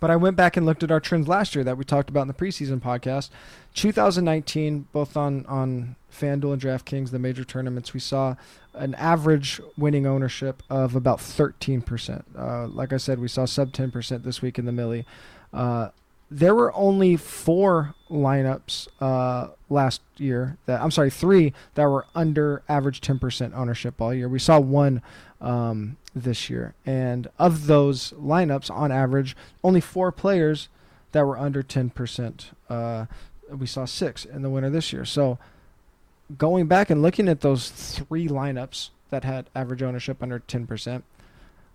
but 0.00 0.10
I 0.10 0.16
went 0.16 0.36
back 0.36 0.56
and 0.56 0.64
looked 0.64 0.82
at 0.82 0.90
our 0.90 1.00
trends 1.00 1.26
last 1.26 1.54
year 1.54 1.64
that 1.64 1.76
we 1.76 1.84
talked 1.84 2.08
about 2.08 2.22
in 2.22 2.28
the 2.28 2.34
preseason 2.34 2.80
podcast. 2.80 3.30
2019, 3.74 4.88
both 4.92 5.16
on 5.16 5.44
on 5.46 5.96
FanDuel 6.12 6.54
and 6.54 6.62
DraftKings, 6.62 7.10
the 7.10 7.18
major 7.18 7.44
tournaments, 7.44 7.94
we 7.94 8.00
saw 8.00 8.34
an 8.74 8.94
average 8.94 9.60
winning 9.76 10.06
ownership 10.06 10.62
of 10.70 10.94
about 10.94 11.18
13%. 11.18 12.22
Uh, 12.36 12.66
like 12.68 12.92
I 12.92 12.96
said, 12.96 13.18
we 13.18 13.28
saw 13.28 13.44
sub 13.44 13.72
10% 13.72 14.22
this 14.22 14.40
week 14.40 14.58
in 14.58 14.64
the 14.64 14.72
Millie. 14.72 15.04
Uh, 15.52 15.88
there 16.30 16.54
were 16.54 16.74
only 16.74 17.16
four 17.16 17.94
lineups 18.10 18.88
uh, 19.00 19.48
last 19.70 20.02
year 20.16 20.58
that 20.66 20.80
I'm 20.80 20.90
sorry, 20.90 21.10
three 21.10 21.54
that 21.74 21.86
were 21.86 22.06
under 22.14 22.62
average 22.68 23.00
10% 23.00 23.54
ownership 23.54 24.00
all 24.00 24.12
year. 24.12 24.28
We 24.28 24.38
saw 24.38 24.60
one 24.60 25.02
um, 25.40 25.96
this 26.14 26.50
year, 26.50 26.74
and 26.84 27.28
of 27.38 27.66
those 27.66 28.12
lineups, 28.12 28.70
on 28.70 28.92
average, 28.92 29.36
only 29.64 29.80
four 29.80 30.12
players 30.12 30.68
that 31.12 31.26
were 31.26 31.38
under 31.38 31.62
10%. 31.62 32.46
Uh, 32.68 33.06
we 33.50 33.66
saw 33.66 33.86
six 33.86 34.24
in 34.24 34.42
the 34.42 34.50
winter 34.50 34.68
this 34.68 34.92
year. 34.92 35.06
So, 35.06 35.38
going 36.36 36.66
back 36.66 36.90
and 36.90 37.00
looking 37.00 37.28
at 37.28 37.40
those 37.40 37.70
three 37.70 38.28
lineups 38.28 38.90
that 39.08 39.24
had 39.24 39.48
average 39.54 39.82
ownership 39.82 40.22
under 40.22 40.40
10%, 40.40 41.02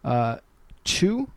uh, 0.03 0.37
two 0.83 1.29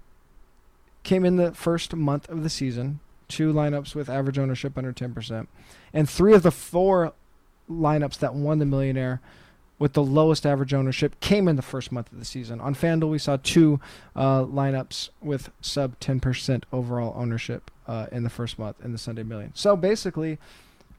came 1.02 1.24
in 1.24 1.36
the 1.36 1.52
first 1.52 1.94
month 1.94 2.28
of 2.28 2.42
the 2.42 2.50
season 2.50 3.00
two 3.28 3.52
lineups 3.52 3.94
with 3.94 4.08
average 4.08 4.38
ownership 4.38 4.76
under 4.76 4.92
10%, 4.92 5.46
and 5.92 6.08
three 6.08 6.34
of 6.34 6.42
the 6.42 6.50
four 6.50 7.12
lineups 7.70 8.18
that 8.18 8.34
won 8.34 8.58
the 8.58 8.66
millionaire 8.66 9.20
with 9.78 9.92
the 9.92 10.02
lowest 10.02 10.46
average 10.46 10.72
ownership 10.72 11.20
came 11.20 11.48
in 11.48 11.56
the 11.56 11.62
first 11.62 11.92
month 11.92 12.10
of 12.10 12.18
the 12.18 12.24
season. 12.24 12.60
On 12.60 12.74
FanDuel, 12.74 13.10
we 13.10 13.18
saw 13.18 13.36
two 13.42 13.78
uh, 14.14 14.42
lineups 14.44 15.10
with 15.20 15.50
sub 15.60 15.98
10% 16.00 16.64
overall 16.72 17.12
ownership 17.16 17.70
uh, 17.86 18.06
in 18.10 18.22
the 18.22 18.30
first 18.30 18.58
month 18.58 18.76
in 18.82 18.92
the 18.92 18.98
Sunday 18.98 19.22
Million. 19.22 19.52
So 19.54 19.76
basically, 19.76 20.38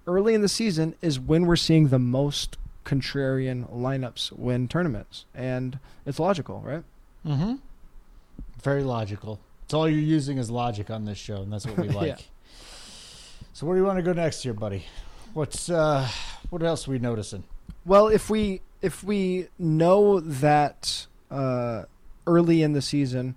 early 0.06 0.36
in 0.36 0.42
the 0.42 0.50
season 0.50 0.96
is 1.02 1.20
when 1.20 1.48
we're 1.48 1.56
seeing 1.56 1.88
the 1.88 2.00
most 2.00 2.58
contrarian 2.86 3.70
lineups 3.70 4.32
win 4.32 4.68
tournaments. 4.68 5.26
And 5.34 5.80
it's 6.06 6.20
logical, 6.20 6.62
right? 6.62 6.84
Mm-hmm. 7.26 7.56
Very 8.62 8.84
logical. 8.84 9.40
It's 9.68 9.74
all 9.74 9.90
you're 9.90 10.00
using 10.00 10.38
is 10.38 10.50
logic 10.50 10.90
on 10.90 11.04
this 11.04 11.18
show, 11.18 11.42
and 11.42 11.52
that's 11.52 11.66
what 11.66 11.78
we 11.78 11.90
like. 11.90 12.08
yeah. 12.08 12.16
So 13.52 13.68
where 13.68 13.76
do 13.76 13.82
you 13.82 13.86
want 13.86 13.98
to 13.98 14.02
go 14.02 14.14
next 14.14 14.42
here, 14.42 14.54
buddy? 14.54 14.86
What's 15.34 15.70
uh 15.70 16.08
what 16.50 16.64
else 16.64 16.88
are 16.88 16.92
we 16.92 17.00
noticing? 17.00 17.44
Well, 17.86 18.08
if 18.08 18.30
we 18.30 18.62
if 18.82 19.04
we 19.04 19.50
know 19.60 20.22
that 20.22 21.08
uh, 21.30 21.84
early 22.26 22.62
in 22.62 22.72
the 22.72 22.82
season 22.82 23.36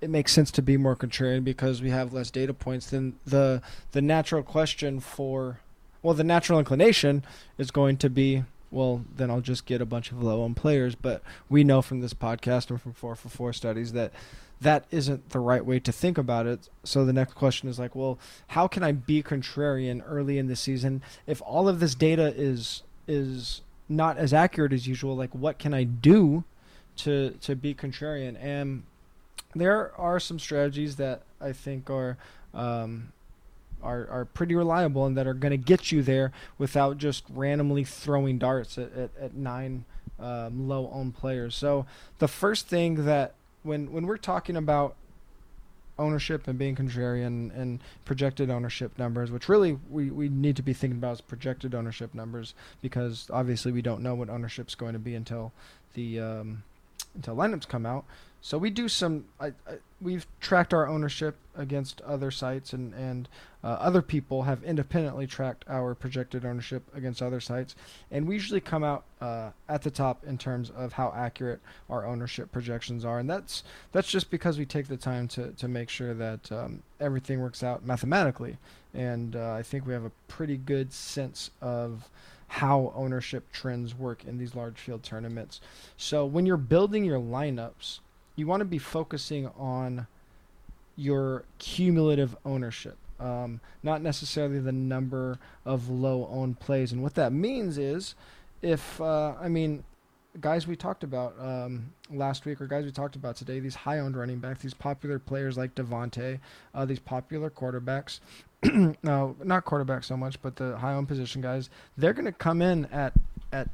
it 0.00 0.10
makes 0.10 0.32
sense 0.32 0.50
to 0.50 0.60
be 0.62 0.76
more 0.76 0.96
contrarian 0.96 1.44
because 1.44 1.80
we 1.80 1.90
have 1.90 2.12
less 2.12 2.32
data 2.32 2.52
points, 2.52 2.90
then 2.90 3.14
the 3.24 3.62
the 3.92 4.02
natural 4.02 4.42
question 4.42 4.98
for 4.98 5.60
well, 6.02 6.14
the 6.14 6.24
natural 6.24 6.58
inclination 6.58 7.24
is 7.58 7.70
going 7.70 7.96
to 7.98 8.10
be 8.10 8.42
well, 8.72 9.04
then 9.14 9.30
I'll 9.30 9.40
just 9.40 9.66
get 9.66 9.80
a 9.80 9.86
bunch 9.86 10.10
of 10.10 10.20
low 10.20 10.44
end 10.44 10.56
players. 10.56 10.96
But 10.96 11.22
we 11.48 11.62
know 11.62 11.80
from 11.80 12.00
this 12.00 12.12
podcast 12.12 12.70
and 12.70 12.82
from 12.82 12.92
four 12.92 13.14
for 13.14 13.28
four 13.28 13.52
studies 13.52 13.92
that 13.92 14.12
that 14.60 14.84
isn't 14.90 15.30
the 15.30 15.38
right 15.38 15.64
way 15.64 15.78
to 15.80 15.92
think 15.92 16.16
about 16.16 16.46
it. 16.46 16.68
So 16.84 17.04
the 17.04 17.12
next 17.12 17.34
question 17.34 17.68
is 17.68 17.78
like, 17.78 17.94
well, 17.94 18.18
how 18.48 18.66
can 18.66 18.82
I 18.82 18.92
be 18.92 19.22
contrarian 19.22 20.02
early 20.06 20.38
in 20.38 20.46
the 20.46 20.56
season 20.56 21.02
if 21.26 21.42
all 21.42 21.68
of 21.68 21.80
this 21.80 21.94
data 21.94 22.32
is 22.36 22.82
is 23.06 23.60
not 23.88 24.16
as 24.16 24.32
accurate 24.32 24.72
as 24.72 24.86
usual? 24.86 25.14
Like, 25.14 25.34
what 25.34 25.58
can 25.58 25.74
I 25.74 25.84
do 25.84 26.44
to 26.98 27.30
to 27.42 27.54
be 27.54 27.74
contrarian? 27.74 28.36
And 28.40 28.84
there 29.54 29.92
are 29.98 30.18
some 30.18 30.38
strategies 30.38 30.96
that 30.96 31.22
I 31.40 31.52
think 31.52 31.90
are 31.90 32.16
um, 32.54 33.12
are 33.82 34.08
are 34.08 34.24
pretty 34.24 34.54
reliable 34.54 35.04
and 35.04 35.16
that 35.16 35.26
are 35.26 35.34
going 35.34 35.50
to 35.50 35.58
get 35.58 35.92
you 35.92 36.02
there 36.02 36.32
without 36.56 36.96
just 36.96 37.24
randomly 37.28 37.84
throwing 37.84 38.38
darts 38.38 38.78
at 38.78 38.92
at, 38.94 39.10
at 39.20 39.34
nine 39.34 39.84
um, 40.18 40.66
low 40.66 40.90
owned 40.92 41.14
players. 41.14 41.54
So 41.54 41.84
the 42.18 42.28
first 42.28 42.68
thing 42.68 43.04
that 43.04 43.34
when 43.66 43.92
when 43.92 44.06
we're 44.06 44.16
talking 44.16 44.56
about 44.56 44.96
ownership 45.98 46.46
and 46.46 46.58
being 46.58 46.76
contrarian 46.76 47.54
and 47.58 47.80
projected 48.04 48.50
ownership 48.50 48.98
numbers, 48.98 49.30
which 49.30 49.48
really 49.48 49.78
we, 49.90 50.10
we 50.10 50.28
need 50.28 50.56
to 50.56 50.62
be 50.62 50.72
thinking 50.72 50.98
about 50.98 51.14
is 51.14 51.20
projected 51.20 51.74
ownership 51.74 52.14
numbers 52.14 52.54
because 52.82 53.30
obviously 53.32 53.72
we 53.72 53.82
don't 53.82 54.02
know 54.02 54.14
what 54.14 54.28
ownership's 54.28 54.74
going 54.74 54.92
to 54.92 54.98
be 54.98 55.14
until 55.14 55.52
the 55.94 56.20
um, 56.20 56.62
until 57.14 57.34
lineups 57.34 57.66
come 57.66 57.86
out. 57.86 58.04
So 58.46 58.58
we 58.58 58.70
do 58.70 58.88
some. 58.88 59.24
I, 59.40 59.46
I, 59.46 59.78
we've 60.00 60.24
tracked 60.38 60.72
our 60.72 60.86
ownership 60.86 61.34
against 61.56 62.00
other 62.02 62.30
sites, 62.30 62.72
and 62.72 62.94
and 62.94 63.28
uh, 63.64 63.70
other 63.80 64.02
people 64.02 64.44
have 64.44 64.62
independently 64.62 65.26
tracked 65.26 65.64
our 65.66 65.96
projected 65.96 66.44
ownership 66.44 66.84
against 66.94 67.22
other 67.22 67.40
sites, 67.40 67.74
and 68.08 68.24
we 68.24 68.34
usually 68.34 68.60
come 68.60 68.84
out 68.84 69.02
uh, 69.20 69.50
at 69.68 69.82
the 69.82 69.90
top 69.90 70.22
in 70.24 70.38
terms 70.38 70.70
of 70.70 70.92
how 70.92 71.12
accurate 71.16 71.58
our 71.90 72.06
ownership 72.06 72.52
projections 72.52 73.04
are, 73.04 73.18
and 73.18 73.28
that's 73.28 73.64
that's 73.90 74.06
just 74.06 74.30
because 74.30 74.58
we 74.58 74.64
take 74.64 74.86
the 74.86 74.96
time 74.96 75.26
to 75.26 75.50
to 75.50 75.66
make 75.66 75.90
sure 75.90 76.14
that 76.14 76.52
um, 76.52 76.84
everything 77.00 77.40
works 77.40 77.64
out 77.64 77.84
mathematically, 77.84 78.58
and 78.94 79.34
uh, 79.34 79.54
I 79.54 79.64
think 79.64 79.88
we 79.88 79.92
have 79.92 80.04
a 80.04 80.12
pretty 80.28 80.56
good 80.56 80.92
sense 80.92 81.50
of 81.60 82.08
how 82.46 82.92
ownership 82.94 83.50
trends 83.50 83.92
work 83.92 84.24
in 84.24 84.38
these 84.38 84.54
large 84.54 84.78
field 84.78 85.02
tournaments. 85.02 85.60
So 85.96 86.24
when 86.24 86.46
you're 86.46 86.56
building 86.56 87.04
your 87.04 87.18
lineups 87.18 87.98
you 88.36 88.46
want 88.46 88.60
to 88.60 88.66
be 88.66 88.78
focusing 88.78 89.48
on 89.58 90.06
your 90.96 91.44
cumulative 91.58 92.36
ownership, 92.44 92.96
um, 93.18 93.60
not 93.82 94.02
necessarily 94.02 94.58
the 94.60 94.72
number 94.72 95.38
of 95.64 95.88
low 95.88 96.28
owned 96.30 96.60
plays. 96.60 96.92
And 96.92 97.02
what 97.02 97.14
that 97.14 97.32
means 97.32 97.78
is, 97.78 98.14
if 98.62 99.00
uh, 99.00 99.34
I 99.40 99.48
mean, 99.48 99.84
guys 100.40 100.66
we 100.66 100.76
talked 100.76 101.04
about 101.04 101.34
um, 101.40 101.92
last 102.10 102.44
week 102.44 102.60
or 102.60 102.66
guys 102.66 102.84
we 102.84 102.90
talked 102.90 103.16
about 103.16 103.36
today, 103.36 103.60
these 103.60 103.74
high 103.74 103.98
owned 103.98 104.16
running 104.16 104.38
backs, 104.38 104.62
these 104.62 104.74
popular 104.74 105.18
players 105.18 105.56
like 105.56 105.74
Davante, 105.74 106.40
uh, 106.74 106.84
these 106.84 106.98
popular 106.98 107.50
quarterbacks. 107.50 108.20
no, 109.02 109.36
not 109.44 109.64
quarterbacks 109.64 110.04
so 110.04 110.16
much, 110.16 110.40
but 110.42 110.56
the 110.56 110.76
high 110.78 110.94
owned 110.94 111.08
position 111.08 111.40
guys, 111.40 111.70
they're 111.96 112.14
going 112.14 112.24
to 112.24 112.32
come 112.32 112.62
in 112.62 112.86
at 112.86 113.12
at 113.52 113.68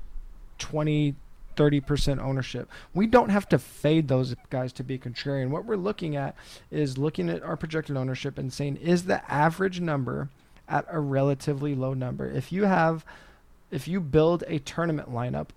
20 0.59 1.15
30% 1.57 2.19
ownership. 2.19 2.69
We 2.95 3.07
don't 3.07 3.31
have 3.31 3.49
to 3.51 3.59
fade 3.59 4.09
those 4.09 4.35
guys 4.51 4.73
to 4.75 4.85
be 4.85 4.99
contrarian. 4.99 5.51
What 5.51 5.65
we're 5.65 5.77
looking 5.77 6.17
at 6.17 6.35
is 6.71 6.99
looking 6.99 7.29
at 7.29 7.43
our 7.43 7.57
projected 7.57 7.97
ownership 7.97 8.39
and 8.39 8.53
saying, 8.53 8.77
is 8.77 9.05
the 9.05 9.31
average 9.33 9.81
number 9.81 10.29
at 10.69 10.87
a 10.89 11.01
relatively 11.01 11.75
low 11.75 11.95
number? 11.95 12.27
If 12.27 12.53
you 12.53 12.65
have, 12.65 13.05
if 13.71 13.87
you 13.89 14.01
build 14.01 14.45
a 14.47 14.59
tournament 14.59 15.13
lineup 15.13 15.49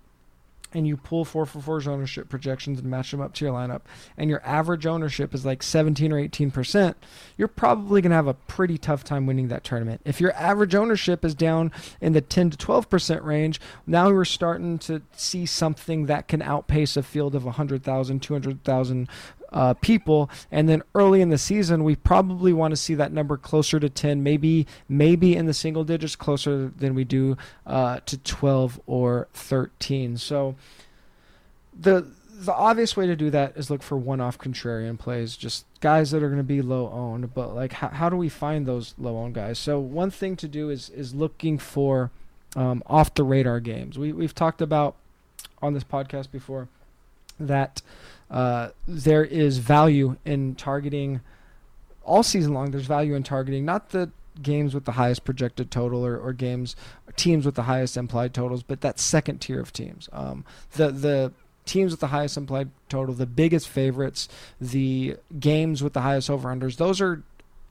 and 0.76 0.86
you 0.86 0.96
pull 0.96 1.24
4 1.24 1.46
for 1.46 1.58
4's 1.58 1.88
ownership 1.88 2.28
projections 2.28 2.78
and 2.78 2.90
match 2.90 3.10
them 3.10 3.20
up 3.20 3.32
to 3.34 3.46
your 3.46 3.54
lineup, 3.54 3.80
and 4.18 4.28
your 4.28 4.42
average 4.44 4.84
ownership 4.84 5.32
is 5.32 5.46
like 5.46 5.62
17 5.62 6.12
or 6.12 6.20
18%, 6.20 6.94
you're 7.38 7.48
probably 7.48 8.02
going 8.02 8.10
to 8.10 8.16
have 8.16 8.26
a 8.26 8.34
pretty 8.34 8.76
tough 8.76 9.02
time 9.02 9.24
winning 9.24 9.48
that 9.48 9.64
tournament. 9.64 10.02
If 10.04 10.20
your 10.20 10.34
average 10.34 10.74
ownership 10.74 11.24
is 11.24 11.34
down 11.34 11.72
in 12.00 12.12
the 12.12 12.20
10 12.20 12.50
to 12.50 12.58
12% 12.58 13.24
range, 13.24 13.58
now 13.86 14.10
we're 14.10 14.26
starting 14.26 14.78
to 14.80 15.00
see 15.12 15.46
something 15.46 16.06
that 16.06 16.28
can 16.28 16.42
outpace 16.42 16.96
a 16.96 17.02
field 17.02 17.34
of 17.34 17.46
100,000, 17.46 18.20
200,000 18.20 19.08
uh, 19.52 19.74
people. 19.74 20.30
And 20.50 20.68
then 20.68 20.82
early 20.94 21.20
in 21.20 21.30
the 21.30 21.38
season, 21.38 21.84
we 21.84 21.96
probably 21.96 22.52
want 22.52 22.72
to 22.72 22.76
see 22.76 22.94
that 22.94 23.12
number 23.12 23.36
closer 23.36 23.80
to 23.80 23.88
10, 23.88 24.22
maybe 24.22 24.66
maybe 24.88 25.34
in 25.36 25.46
the 25.46 25.54
single 25.54 25.84
digits, 25.84 26.16
closer 26.16 26.72
than 26.76 26.94
we 26.94 27.04
do 27.04 27.36
uh, 27.66 28.00
to 28.06 28.18
12 28.18 28.80
or 28.86 29.28
13. 29.32 30.16
So 30.18 30.56
the 31.78 32.06
the 32.38 32.52
obvious 32.52 32.96
way 32.96 33.06
to 33.06 33.16
do 33.16 33.30
that 33.30 33.56
is 33.56 33.70
look 33.70 33.82
for 33.82 33.96
one-off 33.96 34.38
contrarian 34.38 34.98
plays, 34.98 35.36
just 35.36 35.64
guys 35.80 36.10
that 36.10 36.22
are 36.22 36.28
going 36.28 36.36
to 36.36 36.44
be 36.44 36.60
low 36.60 36.90
owned. 36.90 37.32
But 37.32 37.54
like, 37.54 37.72
how, 37.72 37.88
how 37.88 38.10
do 38.10 38.16
we 38.16 38.28
find 38.28 38.66
those 38.66 38.94
low 38.98 39.16
owned 39.16 39.34
guys? 39.34 39.58
So 39.58 39.80
one 39.80 40.10
thing 40.10 40.36
to 40.36 40.48
do 40.48 40.68
is 40.68 40.90
is 40.90 41.14
looking 41.14 41.58
for 41.58 42.10
um, 42.54 42.82
off 42.86 43.14
the 43.14 43.24
radar 43.24 43.60
games. 43.60 43.98
We 43.98 44.12
we've 44.12 44.34
talked 44.34 44.60
about 44.60 44.96
on 45.62 45.72
this 45.72 45.84
podcast 45.84 46.30
before 46.30 46.68
that 47.38 47.82
uh, 48.30 48.70
there 48.86 49.24
is 49.24 49.58
value 49.58 50.16
in 50.24 50.54
targeting 50.54 51.20
all 52.04 52.22
season 52.22 52.54
long. 52.54 52.70
There's 52.70 52.86
value 52.86 53.14
in 53.14 53.22
targeting 53.22 53.64
not 53.64 53.90
the 53.90 54.10
games 54.42 54.74
with 54.74 54.84
the 54.84 54.92
highest 54.92 55.24
projected 55.24 55.70
total 55.70 56.04
or, 56.04 56.18
or 56.18 56.32
games 56.32 56.76
teams 57.16 57.46
with 57.46 57.54
the 57.54 57.62
highest 57.62 57.96
implied 57.96 58.34
totals, 58.34 58.62
but 58.62 58.82
that 58.82 58.98
second 58.98 59.40
tier 59.40 59.60
of 59.60 59.72
teams. 59.72 60.08
Um, 60.12 60.44
the 60.72 60.90
the 60.90 61.32
teams 61.64 61.90
with 61.90 62.00
the 62.00 62.08
highest 62.08 62.36
implied 62.36 62.70
total, 62.88 63.14
the 63.14 63.26
biggest 63.26 63.68
favorites, 63.68 64.28
the 64.60 65.16
games 65.40 65.82
with 65.82 65.94
the 65.94 66.02
highest 66.02 66.30
over 66.30 66.48
unders. 66.48 66.76
Those 66.76 67.00
are 67.00 67.22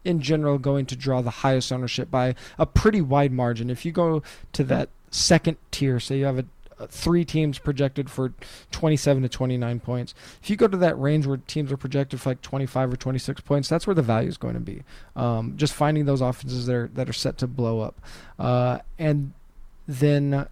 in 0.03 0.21
general 0.21 0.57
going 0.57 0.85
to 0.85 0.95
draw 0.95 1.21
the 1.21 1.29
highest 1.29 1.71
ownership 1.71 2.11
by 2.11 2.35
a 2.59 2.65
pretty 2.65 3.01
wide 3.01 3.31
margin. 3.31 3.69
If 3.69 3.85
you 3.85 3.91
go 3.91 4.21
to 4.53 4.63
that 4.65 4.89
second 5.09 5.57
tier, 5.71 5.99
say 5.99 6.19
you 6.19 6.25
have 6.25 6.39
a 6.39 6.45
three 6.87 7.23
teams 7.23 7.57
projected 7.57 8.09
for 8.09 8.33
27 8.71 9.23
to 9.23 9.29
29 9.29 9.79
points. 9.79 10.13
If 10.41 10.49
you 10.49 10.55
go 10.55 10.67
to 10.67 10.77
that 10.77 10.99
range 10.99 11.25
where 11.25 11.37
teams 11.37 11.71
are 11.71 11.77
projected 11.77 12.19
for 12.21 12.29
like 12.29 12.41
25 12.41 12.93
or 12.93 12.95
26 12.95 13.41
points, 13.41 13.69
that's 13.69 13.87
where 13.87 13.93
the 13.93 14.01
value 14.01 14.29
is 14.29 14.37
going 14.37 14.55
to 14.55 14.59
be. 14.59 14.83
Um, 15.15 15.53
just 15.57 15.73
finding 15.73 16.05
those 16.05 16.21
offenses 16.21 16.65
that 16.65 16.75
are 16.75 16.89
that 16.93 17.09
are 17.09 17.13
set 17.13 17.37
to 17.39 17.47
blow 17.47 17.81
up, 17.81 17.99
uh, 18.39 18.79
and 18.99 19.33
then 19.87 20.47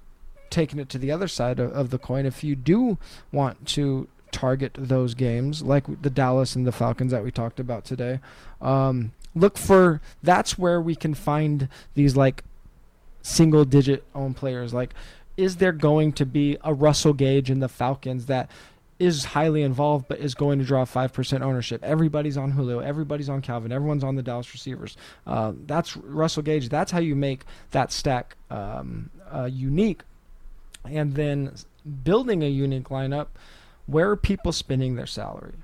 taking 0.49 0.79
it 0.79 0.87
to 0.89 0.97
the 0.97 1.11
other 1.11 1.27
side 1.27 1.59
of, 1.59 1.71
of 1.73 1.89
the 1.89 1.97
coin. 1.97 2.25
If 2.25 2.43
you 2.43 2.55
do 2.55 2.97
want 3.31 3.67
to 3.69 4.07
target 4.31 4.75
those 4.77 5.13
games, 5.13 5.61
like 5.61 6.01
the 6.01 6.09
Dallas 6.09 6.55
and 6.55 6.65
the 6.65 6.71
Falcons 6.71 7.11
that 7.11 7.23
we 7.23 7.31
talked 7.31 7.59
about 7.59 7.85
today, 7.85 8.19
um, 8.61 9.11
look 9.35 9.57
for 9.57 9.99
that's 10.21 10.57
where 10.57 10.79
we 10.79 10.95
can 10.95 11.13
find 11.13 11.67
these 11.95 12.15
like 12.15 12.43
single 13.21 13.63
digit 13.63 14.03
own 14.13 14.33
players 14.33 14.73
like 14.73 14.93
is 15.37 15.57
there 15.57 15.71
going 15.71 16.13
to 16.13 16.25
be 16.25 16.57
a 16.63 16.73
Russell 16.73 17.13
Gage 17.13 17.49
in 17.49 17.59
the 17.59 17.69
Falcons 17.69 18.27
that 18.27 18.49
is 18.99 19.25
highly 19.25 19.63
involved 19.63 20.07
but 20.07 20.19
is 20.19 20.35
going 20.35 20.59
to 20.59 20.65
draw 20.65 20.85
5% 20.85 21.41
ownership. 21.41 21.83
Everybody's 21.83 22.37
on 22.37 22.51
Julio, 22.51 22.79
everybody's 22.79 23.29
on 23.29 23.41
Calvin, 23.41 23.71
everyone's 23.71 24.03
on 24.03 24.15
the 24.15 24.21
Dallas 24.21 24.53
receivers. 24.53 24.95
Uh, 25.25 25.53
that's 25.65 25.97
Russell 25.97 26.43
Gage. 26.43 26.69
That's 26.69 26.91
how 26.91 26.99
you 26.99 27.15
make 27.15 27.43
that 27.71 27.91
stack 27.91 28.37
um, 28.49 29.09
uh, 29.33 29.49
unique. 29.51 30.03
And 30.85 31.15
then 31.15 31.53
building 32.03 32.43
a 32.43 32.47
unique 32.47 32.89
lineup, 32.89 33.27
where 33.87 34.09
are 34.09 34.15
people 34.15 34.51
spending 34.51 34.95
their 34.95 35.07
salary? 35.07 35.55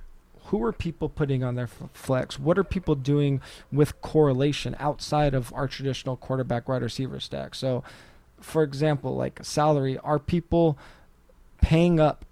Who 0.46 0.62
are 0.64 0.72
people 0.72 1.08
putting 1.08 1.44
on 1.44 1.54
their 1.54 1.68
flex? 1.68 2.38
What 2.38 2.58
are 2.58 2.64
people 2.64 2.96
doing 2.96 3.40
with 3.70 4.00
correlation 4.02 4.74
outside 4.80 5.32
of 5.32 5.52
our 5.54 5.68
traditional 5.68 6.16
quarterback 6.16 6.68
wide 6.68 6.82
receiver 6.82 7.20
stack? 7.20 7.54
So 7.54 7.84
for 8.40 8.62
example, 8.62 9.14
like 9.14 9.44
salary, 9.44 9.98
are 9.98 10.18
people 10.18 10.78
paying 11.60 12.00
up 12.00 12.24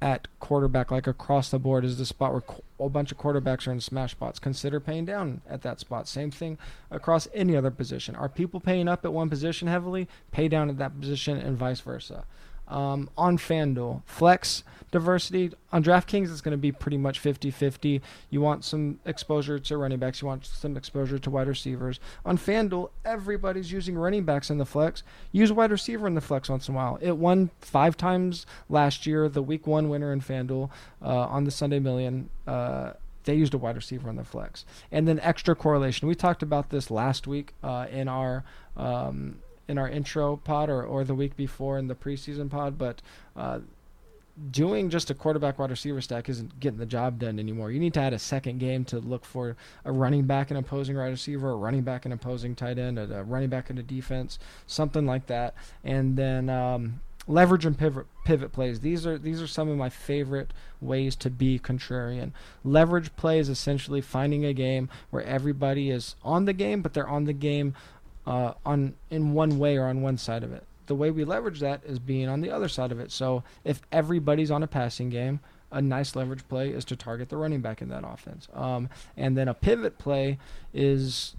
at 0.00 0.28
quarterback 0.38 0.90
like 0.90 1.06
across 1.06 1.48
the 1.50 1.58
board? 1.58 1.84
Is 1.84 1.98
the 1.98 2.06
spot 2.06 2.32
where 2.32 2.42
a 2.78 2.88
bunch 2.90 3.10
of 3.10 3.18
quarterbacks 3.18 3.66
are 3.66 3.72
in 3.72 3.80
smash 3.80 4.12
spots? 4.12 4.38
Consider 4.38 4.80
paying 4.80 5.04
down 5.04 5.40
at 5.48 5.62
that 5.62 5.80
spot. 5.80 6.06
Same 6.06 6.30
thing 6.30 6.58
across 6.90 7.26
any 7.32 7.56
other 7.56 7.70
position. 7.70 8.14
Are 8.14 8.28
people 8.28 8.60
paying 8.60 8.86
up 8.86 9.04
at 9.04 9.12
one 9.12 9.30
position 9.30 9.66
heavily? 9.68 10.08
Pay 10.30 10.48
down 10.48 10.68
at 10.68 10.78
that 10.78 11.00
position 11.00 11.38
and 11.38 11.56
vice 11.56 11.80
versa. 11.80 12.24
Um, 12.66 13.10
on 13.16 13.36
FanDuel, 13.38 14.02
flex 14.06 14.64
diversity 14.94 15.50
on 15.72 15.82
DraftKings 15.82 16.30
is 16.30 16.40
going 16.40 16.52
to 16.52 16.56
be 16.56 16.70
pretty 16.70 16.96
much 16.96 17.20
50-50. 17.20 18.00
You 18.30 18.40
want 18.40 18.64
some 18.64 19.00
exposure 19.04 19.58
to 19.58 19.76
running 19.76 19.98
backs, 19.98 20.22
you 20.22 20.28
want 20.28 20.46
some 20.46 20.76
exposure 20.76 21.18
to 21.18 21.30
wide 21.30 21.48
receivers. 21.48 21.98
On 22.24 22.38
FanDuel, 22.38 22.90
everybody's 23.04 23.72
using 23.72 23.96
running 23.96 24.24
backs 24.24 24.50
in 24.50 24.58
the 24.58 24.64
flex. 24.64 25.02
Use 25.32 25.52
wide 25.52 25.72
receiver 25.72 26.06
in 26.06 26.14
the 26.14 26.20
flex 26.20 26.48
once 26.48 26.68
in 26.68 26.74
a 26.74 26.76
while. 26.76 26.98
It 27.02 27.16
won 27.16 27.50
five 27.60 27.96
times 27.96 28.46
last 28.68 29.04
year. 29.04 29.28
The 29.28 29.42
Week 29.42 29.66
One 29.66 29.88
winner 29.88 30.12
in 30.12 30.20
FanDuel 30.20 30.70
uh, 31.02 31.08
on 31.08 31.42
the 31.42 31.50
Sunday 31.50 31.80
Million. 31.80 32.30
Uh, 32.46 32.92
they 33.24 33.34
used 33.34 33.54
a 33.54 33.58
wide 33.58 33.76
receiver 33.76 34.08
on 34.08 34.16
the 34.16 34.24
flex. 34.24 34.64
And 34.92 35.08
then 35.08 35.18
extra 35.20 35.56
correlation. 35.56 36.06
We 36.06 36.14
talked 36.14 36.42
about 36.42 36.70
this 36.70 36.90
last 36.90 37.26
week 37.26 37.52
uh, 37.62 37.86
in 37.90 38.06
our 38.06 38.44
um, 38.76 39.38
in 39.68 39.78
our 39.78 39.88
intro 39.88 40.36
pod 40.36 40.68
or, 40.68 40.82
or 40.82 41.04
the 41.04 41.14
week 41.14 41.36
before 41.36 41.78
in 41.78 41.88
the 41.88 41.94
preseason 41.94 42.50
pod, 42.50 42.76
but 42.78 43.00
uh, 43.36 43.60
doing 44.50 44.90
just 44.90 45.10
a 45.10 45.14
quarterback 45.14 45.58
wide 45.58 45.70
receiver 45.70 46.00
stack 46.00 46.28
isn't 46.28 46.58
getting 46.58 46.78
the 46.78 46.86
job 46.86 47.18
done 47.18 47.38
anymore. 47.38 47.70
You 47.70 47.78
need 47.78 47.94
to 47.94 48.00
add 48.00 48.12
a 48.12 48.18
second 48.18 48.58
game 48.58 48.84
to 48.86 48.98
look 48.98 49.24
for 49.24 49.56
a 49.84 49.92
running 49.92 50.24
back 50.24 50.50
and 50.50 50.58
opposing 50.58 50.96
wide 50.96 51.06
receiver, 51.06 51.50
a 51.50 51.56
running 51.56 51.82
back 51.82 52.04
and 52.04 52.12
opposing 52.12 52.54
tight 52.54 52.78
end, 52.78 52.98
a, 52.98 53.22
running 53.22 53.48
back 53.48 53.70
in 53.70 53.78
a 53.78 53.82
defense, 53.82 54.38
something 54.66 55.06
like 55.06 55.26
that. 55.26 55.54
And 55.84 56.16
then 56.16 56.50
um, 56.50 57.00
leverage 57.28 57.64
and 57.64 57.78
pivot 57.78 58.06
pivot 58.24 58.52
plays. 58.52 58.80
These 58.80 59.06
are 59.06 59.18
these 59.18 59.40
are 59.40 59.46
some 59.46 59.68
of 59.68 59.76
my 59.76 59.88
favorite 59.88 60.52
ways 60.80 61.14
to 61.16 61.30
be 61.30 61.58
contrarian. 61.58 62.32
Leverage 62.64 63.14
play 63.16 63.38
is 63.38 63.48
essentially 63.48 64.00
finding 64.00 64.44
a 64.44 64.52
game 64.52 64.88
where 65.10 65.22
everybody 65.22 65.90
is 65.90 66.16
on 66.24 66.44
the 66.44 66.52
game, 66.52 66.82
but 66.82 66.92
they're 66.92 67.08
on 67.08 67.24
the 67.24 67.32
game 67.32 67.74
uh, 68.26 68.54
on 68.64 68.94
in 69.10 69.32
one 69.32 69.58
way 69.58 69.76
or 69.76 69.86
on 69.86 70.02
one 70.02 70.16
side 70.16 70.42
of 70.42 70.52
it 70.52 70.64
the 70.86 70.94
way 70.94 71.10
we 71.10 71.24
leverage 71.24 71.60
that 71.60 71.80
is 71.84 71.98
being 71.98 72.28
on 72.28 72.40
the 72.40 72.50
other 72.50 72.68
side 72.68 72.92
of 72.92 73.00
it. 73.00 73.10
So 73.10 73.42
if 73.64 73.80
everybody's 73.92 74.50
on 74.50 74.62
a 74.62 74.66
passing 74.66 75.10
game, 75.10 75.40
a 75.70 75.80
nice 75.80 76.14
leverage 76.14 76.46
play 76.48 76.70
is 76.70 76.84
to 76.86 76.96
target 76.96 77.28
the 77.28 77.36
running 77.36 77.60
back 77.60 77.82
in 77.82 77.88
that 77.88 78.04
offense. 78.06 78.48
Um, 78.54 78.88
and 79.16 79.36
then 79.36 79.48
a 79.48 79.54
pivot 79.54 79.98
play 79.98 80.38
is 80.72 81.34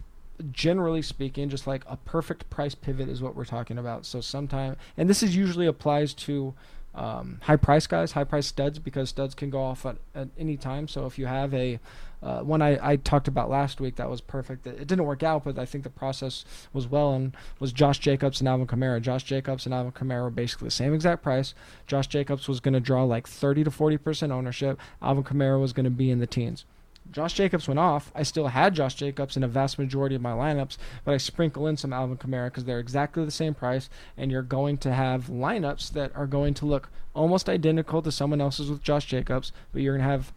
generally 0.51 1.01
speaking 1.01 1.47
just 1.47 1.65
like 1.65 1.83
a 1.88 1.95
perfect 1.95 2.49
price 2.49 2.75
pivot 2.75 3.07
is 3.07 3.21
what 3.21 3.36
we're 3.36 3.45
talking 3.45 3.77
about. 3.77 4.05
So 4.05 4.19
sometime, 4.19 4.75
and 4.97 5.09
this 5.09 5.23
is 5.23 5.36
usually 5.36 5.67
applies 5.67 6.13
to 6.15 6.53
um, 6.93 7.39
high 7.43 7.55
price 7.55 7.88
guys, 7.88 8.13
high 8.13 8.23
price 8.23 8.47
studs, 8.47 8.79
because 8.79 9.09
studs 9.09 9.36
can 9.36 9.49
go 9.49 9.61
off 9.61 9.86
at, 9.86 9.97
at 10.13 10.27
any 10.38 10.57
time. 10.57 10.88
So 10.88 11.05
if 11.05 11.17
you 11.17 11.25
have 11.27 11.53
a 11.53 11.79
uh, 12.26 12.41
one 12.41 12.59
I, 12.59 12.80
I 12.82 12.95
talked 12.95 13.28
about 13.28 13.51
last 13.51 13.80
week 13.80 13.97
that 13.97 14.09
was 14.09 14.19
perfect. 14.19 14.65
It, 14.65 14.82
it 14.82 14.88
didn't 14.88 15.05
work 15.05 15.21
out, 15.21 15.43
but 15.43 15.59
I 15.59 15.65
think 15.65 15.84
the 15.84 15.91
process 15.91 16.43
was 16.73 16.88
well 16.88 17.13
and 17.13 17.38
was 17.59 17.71
Josh 17.71 17.99
Jacobs 17.99 18.41
and 18.41 18.49
Alvin 18.49 18.65
Kamara. 18.65 18.99
Josh 18.99 19.23
Jacobs 19.23 19.65
and 19.65 19.76
Alvin 19.76 19.91
Kamara 19.91 20.23
were 20.23 20.32
basically 20.32 20.65
the 20.67 20.71
same 20.71 20.93
exact 20.93 21.21
price. 21.21 21.53
Josh 21.86 22.07
Jacobs 22.07 22.47
was 22.47 22.59
going 22.59 22.73
to 22.73 22.80
draw 22.80 23.03
like 23.03 23.28
30 23.28 23.65
to 23.65 23.71
40 23.71 23.97
percent 23.97 24.32
ownership. 24.32 24.80
Alvin 25.03 25.23
Kamara 25.23 25.61
was 25.61 25.71
going 25.71 25.84
to 25.84 25.91
be 25.91 26.09
in 26.09 26.19
the 26.19 26.26
teens. 26.26 26.65
Josh 27.11 27.34
Jacobs 27.34 27.67
went 27.67 27.80
off. 27.80 28.11
I 28.15 28.23
still 28.23 28.47
had 28.47 28.73
Josh 28.73 28.95
Jacobs 28.95 29.38
in 29.38 29.43
a 29.43 29.47
vast 29.47 29.78
majority 29.78 30.15
of 30.15 30.23
my 30.23 30.32
lineups, 30.32 30.78
but 31.03 31.13
I 31.13 31.17
sprinkle 31.17 31.67
in 31.67 31.78
some 31.78 31.93
Alvin 31.93 32.17
Kamara 32.17 32.47
because 32.47 32.65
they're 32.65 32.80
exactly 32.80 33.23
the 33.23 33.30
same 33.30 33.53
price, 33.53 33.88
and 34.17 34.32
you're 34.32 34.41
going 34.41 34.80
to 34.80 34.91
have 34.91 35.28
lineups 35.28 35.91
that 35.91 36.11
are 36.15 36.26
going 36.26 36.55
to 36.55 36.65
look 36.65 36.89
almost 37.13 37.47
identical 37.47 38.01
to 38.01 38.11
someone 38.11 38.41
else's 38.41 38.71
with 38.71 38.82
Josh 38.82 39.05
Jacobs, 39.05 39.51
but 39.71 39.84
you're 39.84 39.95
going 39.95 40.05
to 40.05 40.11
have 40.11 40.34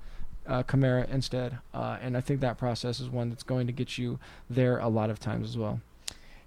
uh, 0.48 0.62
Kamara 0.62 1.08
instead. 1.10 1.58
Uh, 1.72 1.98
and 2.00 2.16
I 2.16 2.20
think 2.20 2.40
that 2.40 2.58
process 2.58 2.98
is 2.98 3.08
one 3.08 3.28
that's 3.28 3.42
going 3.42 3.66
to 3.66 3.72
get 3.72 3.98
you 3.98 4.18
there 4.48 4.78
a 4.78 4.88
lot 4.88 5.10
of 5.10 5.20
times 5.20 5.50
as 5.50 5.58
well. 5.58 5.80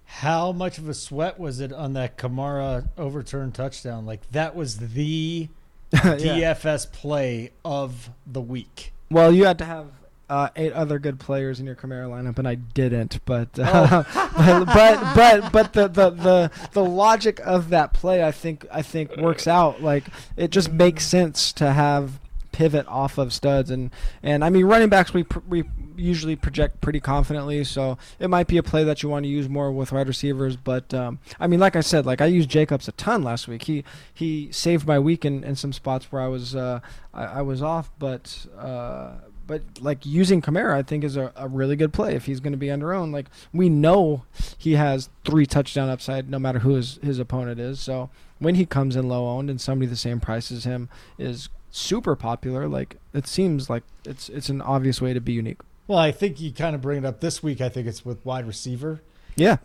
How 0.04 0.52
much 0.52 0.76
of 0.76 0.88
a 0.88 0.94
sweat 0.94 1.40
was 1.40 1.60
it 1.60 1.72
on 1.72 1.94
that 1.94 2.18
Kamara 2.18 2.88
overturned 2.98 3.54
touchdown? 3.54 4.04
Like 4.04 4.30
that 4.32 4.54
was 4.54 4.78
the 4.78 5.48
yeah. 5.92 6.00
DFS 6.16 6.90
play 6.92 7.52
of 7.64 8.10
the 8.26 8.40
week. 8.40 8.92
Well, 9.10 9.32
you 9.32 9.44
had 9.44 9.58
to 9.58 9.64
have 9.64 9.86
uh, 10.28 10.48
eight 10.56 10.72
other 10.72 10.98
good 10.98 11.20
players 11.20 11.60
in 11.60 11.66
your 11.66 11.74
Kamara 11.74 12.08
lineup, 12.08 12.38
and 12.38 12.48
I 12.48 12.54
didn't. 12.54 13.24
But 13.24 13.58
uh, 13.58 14.04
oh. 14.16 14.64
but, 14.64 15.14
but 15.14 15.52
but 15.52 15.72
the, 15.74 15.88
the 15.88 16.10
the 16.10 16.50
the 16.72 16.84
logic 16.84 17.40
of 17.44 17.68
that 17.70 17.92
play, 17.92 18.24
I 18.24 18.32
think 18.32 18.66
I 18.72 18.82
think 18.82 19.16
works 19.16 19.46
out. 19.46 19.82
Like 19.82 20.04
it 20.36 20.50
just 20.50 20.72
makes 20.72 21.06
sense 21.06 21.52
to 21.54 21.72
have 21.72 22.18
pivot 22.52 22.86
off 22.86 23.18
of 23.18 23.32
studs. 23.32 23.70
And 23.70 23.90
and 24.22 24.44
I 24.44 24.50
mean 24.50 24.66
running 24.66 24.88
backs 24.88 25.12
we 25.12 25.24
pr- 25.24 25.40
we 25.48 25.64
usually 25.96 26.36
project 26.36 26.80
pretty 26.80 27.00
confidently. 27.00 27.64
So 27.64 27.98
it 28.18 28.28
might 28.28 28.46
be 28.46 28.58
a 28.58 28.62
play 28.62 28.84
that 28.84 29.02
you 29.02 29.08
want 29.08 29.24
to 29.24 29.28
use 29.28 29.48
more 29.48 29.72
with 29.72 29.92
wide 29.92 30.08
receivers. 30.08 30.56
But 30.56 30.92
um, 30.94 31.18
I 31.40 31.46
mean 31.46 31.60
like 31.60 31.76
I 31.76 31.80
said 31.80 32.06
like 32.06 32.20
I 32.20 32.26
used 32.26 32.48
Jacobs 32.48 32.88
a 32.88 32.92
ton 32.92 33.22
last 33.22 33.48
week. 33.48 33.64
He 33.64 33.84
he 34.12 34.50
saved 34.52 34.86
my 34.86 34.98
week 34.98 35.24
in, 35.24 35.42
in 35.44 35.56
some 35.56 35.72
spots 35.72 36.12
where 36.12 36.22
I 36.22 36.28
was 36.28 36.54
uh, 36.54 36.80
I, 37.12 37.24
I 37.24 37.42
was 37.42 37.62
off. 37.62 37.90
But 37.98 38.46
uh, 38.58 39.12
but 39.46 39.62
like 39.80 40.06
using 40.06 40.40
Kamara, 40.40 40.74
I 40.74 40.82
think 40.82 41.04
is 41.04 41.16
a, 41.16 41.32
a 41.36 41.48
really 41.48 41.76
good 41.76 41.92
play 41.92 42.14
if 42.14 42.26
he's 42.26 42.40
going 42.40 42.52
to 42.52 42.58
be 42.58 42.70
under 42.70 42.92
own. 42.92 43.12
Like 43.12 43.26
we 43.52 43.68
know 43.68 44.24
he 44.56 44.74
has 44.74 45.10
three 45.24 45.46
touchdown 45.46 45.88
upside, 45.88 46.30
no 46.30 46.38
matter 46.38 46.60
who 46.60 46.74
his, 46.74 46.98
his 47.02 47.18
opponent 47.18 47.60
is. 47.60 47.80
So 47.80 48.10
when 48.38 48.54
he 48.54 48.66
comes 48.66 48.96
in 48.96 49.08
low 49.08 49.26
owned 49.28 49.50
and 49.50 49.60
somebody 49.60 49.88
the 49.88 49.96
same 49.96 50.20
price 50.20 50.50
as 50.50 50.64
him 50.64 50.88
is 51.18 51.48
super 51.72 52.14
popular, 52.14 52.68
like 52.68 52.98
it 53.12 53.26
seems 53.26 53.68
like 53.68 53.82
it's 54.04 54.28
it's 54.28 54.48
an 54.48 54.62
obvious 54.62 55.00
way 55.00 55.12
to 55.12 55.20
be 55.20 55.32
unique. 55.32 55.58
Well, 55.88 55.98
I 55.98 56.12
think 56.12 56.40
you 56.40 56.52
kind 56.52 56.76
of 56.76 56.80
bring 56.80 56.98
it 56.98 57.04
up 57.04 57.20
this 57.20 57.42
week. 57.42 57.60
I 57.60 57.68
think 57.68 57.88
it's 57.88 58.04
with 58.04 58.24
wide 58.24 58.46
receiver 58.46 59.02
Yeah, 59.34 59.56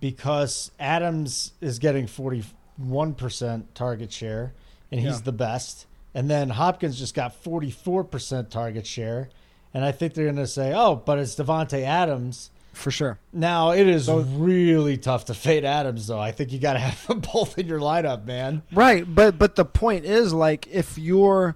because 0.00 0.70
Adams 0.78 1.52
is 1.60 1.78
getting 1.80 2.06
41% 2.06 3.64
target 3.74 4.12
share, 4.12 4.52
and 4.90 5.00
he's 5.00 5.16
Yeah. 5.18 5.20
the 5.24 5.32
best. 5.32 5.86
And 6.14 6.30
then 6.30 6.50
Hopkins 6.50 6.96
just 6.98 7.14
got 7.14 7.32
44% 7.42 8.48
target 8.50 8.86
share. 8.86 9.30
And 9.72 9.84
I 9.84 9.90
think 9.90 10.14
they're 10.14 10.26
going 10.26 10.36
to 10.36 10.46
say, 10.46 10.72
oh, 10.72 10.94
but 10.94 11.18
it's 11.18 11.34
Davante 11.34 11.82
Adams. 11.82 12.50
For 12.74 12.90
sure. 12.90 13.18
Now, 13.32 13.70
it 13.70 13.86
is 13.86 14.10
really 14.10 14.98
tough 14.98 15.26
to 15.26 15.34
fade 15.34 15.64
Adams, 15.64 16.08
though. 16.08 16.18
I 16.18 16.32
think 16.32 16.52
you 16.52 16.58
got 16.58 16.74
to 16.74 16.80
have 16.80 17.06
them 17.06 17.20
both 17.20 17.58
in 17.58 17.66
your 17.66 17.80
lineup, 17.80 18.24
man. 18.24 18.62
Right, 18.72 19.04
but 19.12 19.38
but 19.38 19.56
the 19.56 19.64
point 19.64 20.04
is 20.04 20.32
like 20.32 20.66
if 20.68 20.98
you're 20.98 21.54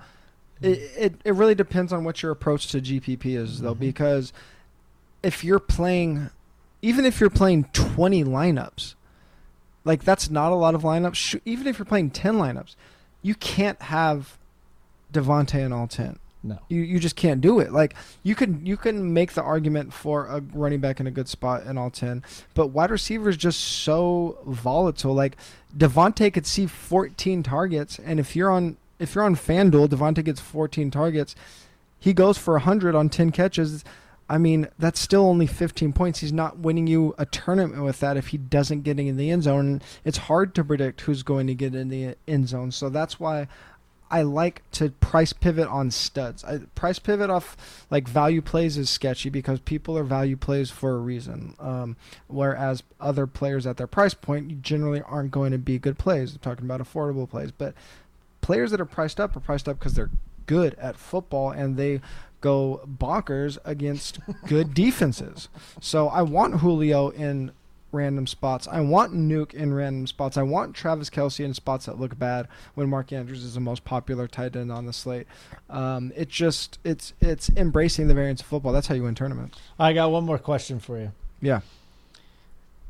it, 0.61 0.79
it, 0.97 1.15
it 1.25 1.35
really 1.35 1.55
depends 1.55 1.93
on 1.93 2.05
what 2.05 2.23
your 2.23 2.33
approach 2.33 2.69
to 2.69 2.81
GPP 2.81 3.37
is 3.37 3.61
though 3.61 3.73
mm-hmm. 3.73 3.81
because 3.81 4.33
if 5.23 5.45
you're 5.45 5.59
playing 5.59 6.31
even 6.83 7.05
if 7.05 7.21
you're 7.21 7.31
playing 7.31 7.65
20 7.73 8.25
lineups 8.25 8.95
like 9.85 10.05
that's 10.05 10.31
not 10.31 10.53
a 10.53 10.55
lot 10.55 10.75
of 10.75 10.83
lineups 10.83 11.41
even 11.45 11.67
if 11.67 11.79
you're 11.79 11.87
playing 11.87 12.11
10 12.11 12.35
lineups 12.35 12.75
you 13.23 13.35
can't 13.35 13.81
have 13.83 14.37
Davante 15.13 15.65
in 15.65 15.73
all 15.73 15.87
10 15.87 16.19
No. 16.43 16.59
you 16.69 16.83
you 16.83 17.01
just 17.01 17.17
can't 17.17 17.41
do 17.41 17.59
it. 17.59 17.73
Like 17.73 17.95
you 18.23 18.35
can 18.35 18.65
you 18.65 18.77
can 18.77 19.13
make 19.13 19.33
the 19.33 19.43
argument 19.43 19.93
for 19.93 20.27
a 20.27 20.41
running 20.53 20.81
back 20.81 21.01
in 21.01 21.07
a 21.07 21.11
good 21.11 21.29
spot 21.29 21.65
in 21.67 21.77
all 21.77 21.91
ten, 21.91 22.23
but 22.55 22.69
wide 22.69 22.91
receiver 22.91 23.29
is 23.29 23.37
just 23.37 23.61
so 23.61 24.39
volatile. 24.47 25.15
Like 25.15 25.37
Davante 25.77 26.33
could 26.33 26.47
see 26.47 26.67
14 26.67 27.43
targets, 27.43 27.99
and 27.99 28.21
if 28.21 28.37
you're 28.37 28.51
on 28.51 28.77
if 28.99 29.15
you're 29.15 29.25
on 29.25 29.37
FanDuel, 29.37 29.89
Davante 29.89 30.25
gets 30.25 30.41
14 30.41 30.91
targets. 30.91 31.35
He 31.99 32.13
goes 32.13 32.39
for 32.39 32.55
100 32.55 32.95
on 32.95 33.09
10 33.09 33.33
catches. 33.33 33.85
I 34.29 34.39
mean, 34.39 34.69
that's 34.79 35.01
still 35.01 35.25
only 35.25 35.47
15 35.47 35.93
points. 35.93 36.19
He's 36.21 36.33
not 36.33 36.59
winning 36.59 36.87
you 36.87 37.15
a 37.17 37.25
tournament 37.25 37.83
with 37.83 38.01
that 38.01 38.17
if 38.17 38.29
he 38.29 38.39
doesn't 38.39 38.83
get 38.83 39.01
in 39.01 39.17
the 39.17 39.31
end 39.31 39.45
zone. 39.45 39.81
It's 40.05 40.19
hard 40.19 40.55
to 40.57 40.65
predict 40.65 41.01
who's 41.01 41.23
going 41.23 41.47
to 41.47 41.55
get 41.55 41.75
in 41.75 41.89
the 41.89 42.15
end 42.27 42.49
zone. 42.49 42.71
So 42.71 42.91
that's 42.91 43.19
why 43.19 43.49
I 44.11 44.23
like 44.23 44.63
to 44.73 44.91
price 44.91 45.33
pivot 45.33 45.69
on 45.69 45.91
studs. 45.91 46.45
I, 46.45 46.59
price 46.75 46.99
pivot 46.99 47.31
off 47.31 47.87
like 47.91 48.09
value 48.09 48.41
plays 48.43 48.77
is 48.77 48.89
sketchy 48.89 49.29
because 49.31 49.61
people 49.61 49.97
are 49.99 50.05
value 50.05 50.37
plays 50.37 50.71
for 50.71 50.95
a 50.95 50.99
reason. 50.99 51.55
Um, 51.59 51.97
whereas 52.27 52.83
other 53.01 53.27
players 53.27 53.67
at 53.67 53.77
their 53.77 53.87
price 53.87 54.15
point 54.15 54.63
generally 54.63 55.03
aren't 55.03 55.31
going 55.31 55.53
to 55.53 55.59
be 55.59 55.79
good 55.79 55.99
plays. 55.99 56.33
I'm 56.33 56.39
talking 56.39 56.65
about 56.65 56.81
affordable 56.81 57.29
plays, 57.29 57.51
but 57.51 57.75
players 58.41 58.71
that 58.71 58.81
are 58.81 58.87
priced 58.87 59.21
up 59.21 59.37
are 59.37 59.41
priced 59.41 59.69
up 59.69 59.79
because 59.79 59.95
they're 59.95 60.11
good 60.47 60.75
at 60.79 60.97
football 60.97 61.51
and 61.51 61.77
they 61.77 62.01
go 62.41 62.81
bonkers 62.87 63.59
against 63.65 64.19
good 64.47 64.75
defenses. 64.75 65.49
So 65.81 66.09
I 66.09 66.23
want 66.23 66.61
Julio 66.61 67.11
in 67.11 67.53
random 67.93 68.27
spots. 68.27 68.69
I 68.69 68.81
want 68.81 69.15
Nuke 69.15 69.55
in 69.55 69.73
random 69.73 70.07
spots. 70.07 70.37
I 70.37 70.43
want 70.43 70.75
Travis 70.75 71.09
Kelce 71.11 71.45
in 71.45 71.55
spots 71.55 71.87
that 71.87 71.99
look 71.99 72.19
bad 72.19 72.49
when 72.75 72.89
Mark 72.89 73.13
Andrews 73.13 73.43
is 73.45 73.55
the 73.55 73.61
most 73.61 73.85
popular 73.85 74.27
tight 74.29 74.55
end 74.57 74.71
on 74.73 74.87
the 74.87 74.93
slate. 74.93 75.27
Um, 75.71 76.13
it 76.17 76.29
just 76.29 76.79
it's 76.85 77.13
it's 77.21 77.49
embracing 77.51 78.09
the 78.09 78.15
variance 78.15 78.41
of 78.41 78.47
football. 78.47 78.73
That's 78.73 78.87
how 78.89 78.95
you 78.95 79.05
win 79.05 79.15
tournaments. 79.15 79.59
I 79.79 79.93
got 79.93 80.11
one 80.11 80.25
more 80.25 80.39
question 80.39 80.79
for 80.81 80.99
you. 80.99 81.13
Yeah. 81.41 81.61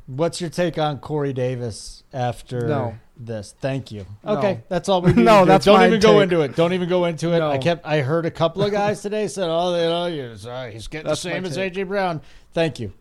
What's 0.06 0.40
your 0.40 0.48
take 0.48 0.78
on 0.78 1.00
Corey 1.00 1.34
Davis 1.34 2.02
after 2.14 2.66
No. 2.66 2.98
this? 3.18 3.54
Thank 3.60 3.92
you. 3.92 4.06
No. 4.24 4.38
Okay, 4.38 4.62
that's 4.70 4.88
all 4.88 5.02
we 5.02 5.12
need. 5.14 5.22
No, 5.26 5.44
that's 5.44 5.66
don't 5.66 5.82
even 5.86 6.00
go 6.00 6.20
into 6.20 6.40
it. 6.40 6.56
Don't 6.56 6.72
even 6.72 6.88
go 6.88 7.04
into 7.04 7.34
it. 7.34 7.40
No. 7.40 7.50
I 7.50 7.58
kept. 7.58 7.86
I 7.86 8.00
heard 8.00 8.24
a 8.24 8.30
couple 8.30 8.62
of 8.62 8.72
guys 8.72 9.02
today 9.02 9.28
said, 9.28 9.48
"Oh, 9.50 9.74
you 9.74 9.82
know, 10.22 10.30
he's, 10.30 10.46
uh, 10.46 10.70
he's 10.72 10.88
getting 10.88 11.08
That's 11.08 11.22
the 11.22 11.28
same 11.30 11.44
as. 11.44 11.58
AJ 11.58 11.88
Brown." 11.88 12.22
Thank 12.54 12.80
you. 12.80 12.94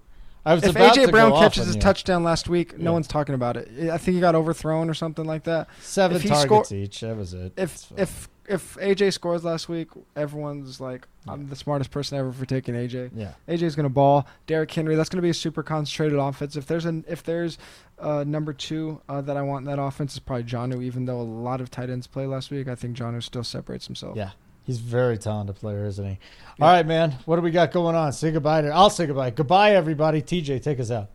I 0.47 0.53
was 0.53 0.63
If 0.63 0.75
AJ 0.75 1.11
Brown 1.11 1.33
catches 1.33 1.75
you. 1.75 1.81
touchdown 1.81 2.23
last 2.23 2.47
week, 2.47 2.79
no 2.79 2.93
one's 2.93 3.07
talking 3.07 3.35
about 3.35 3.57
it. 3.57 3.89
I 3.89 3.97
think 3.97 4.15
he 4.15 4.21
got 4.21 4.33
overthrown 4.33 4.89
or 4.89 4.93
something 4.93 5.25
like 5.25 5.43
that. 5.43 5.67
seven 5.81 6.21
targets 6.21 6.69
score- 6.69 6.77
each. 6.77 7.01
That 7.01 7.17
was 7.17 7.33
it. 7.33 7.53
If 7.57 7.91
if 7.97 8.29
if 8.47 8.75
AJ 8.79 9.11
scores 9.11 9.43
last 9.43 9.67
week, 9.67 9.89
everyone's 10.15 10.79
like, 10.79 11.05
"I'm 11.27 11.49
the 11.49 11.55
smartest 11.57 11.91
person 11.91 12.17
ever 12.17 12.31
for 12.31 12.45
taking 12.45 12.75
AJ." 12.75 13.11
yeah, 13.13 13.33
AJ's 13.49 13.75
gonna 13.75 13.89
ball. 13.89 14.25
Derrick 14.45 14.71
Henry. 14.71 14.95
That's 14.95 15.09
gonna 15.09 15.21
be 15.21 15.29
a 15.29 15.33
super 15.33 15.63
concentrated 15.63 16.17
offense. 16.17 16.55
If 16.55 16.65
there's 16.65 16.85
an 16.85 17.03
if 17.09 17.23
there's 17.23 17.57
uh, 17.99 18.23
number 18.25 18.53
two 18.53 19.01
uh, 19.09 19.19
that 19.21 19.35
I 19.35 19.41
want 19.41 19.65
in 19.67 19.75
that 19.75 19.81
offense 19.81 20.13
is 20.13 20.19
probably 20.19 20.45
Jonnu. 20.45 20.81
Even 20.81 21.03
though 21.03 21.19
a 21.19 21.23
lot 21.23 21.59
of 21.59 21.69
tight 21.69 21.89
ends 21.89 22.07
play 22.07 22.25
last 22.25 22.49
week, 22.49 22.69
I 22.69 22.75
think 22.75 22.95
Jonnu 22.95 23.21
still 23.21 23.43
separates 23.43 23.85
himself. 23.85 24.15
yeah, 24.15 24.29
he's 24.67 24.77
very 24.77 25.17
talented 25.17 25.55
player, 25.55 25.85
isn't 25.85 26.05
he? 26.05 26.19
Yeah. 26.59 26.65
All 26.65 26.71
right, 26.71 26.85
man. 26.85 27.15
What 27.25 27.37
do 27.37 27.41
we 27.41 27.49
got 27.49 27.71
going 27.71 27.95
on? 27.95 28.11
Say 28.13 28.31
goodbye 28.31 28.61
to. 28.61 28.67
I'll 28.69 28.91
say 28.91 29.07
goodbye. 29.07 29.31
Goodbye, 29.31 29.71
everybody. 29.71 30.21
TJ, 30.21 30.61
take 30.61 30.79
us 30.79 30.91
out. 30.91 31.09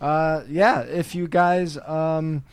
Uh, 0.00 0.42
yeah. 0.48 0.80
If 0.82 1.14
you 1.14 1.28
guys 1.28 1.78
um, 1.78 2.44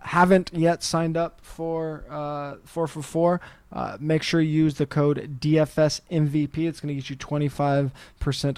haven't 0.00 0.52
yet 0.54 0.82
signed 0.82 1.16
up 1.16 1.40
for 1.42 2.04
uh, 2.08 2.56
four 2.64 2.86
for 2.86 3.02
four, 3.02 3.40
uh, 3.72 3.96
make 4.00 4.22
sure 4.22 4.40
you 4.40 4.50
use 4.50 4.74
the 4.74 4.86
code 4.86 5.38
DFS 5.40 6.00
MVP. 6.10 6.66
It's 6.66 6.80
going 6.80 6.94
to 6.94 7.00
get 7.00 7.08
you 7.10 7.16
25% 7.16 7.90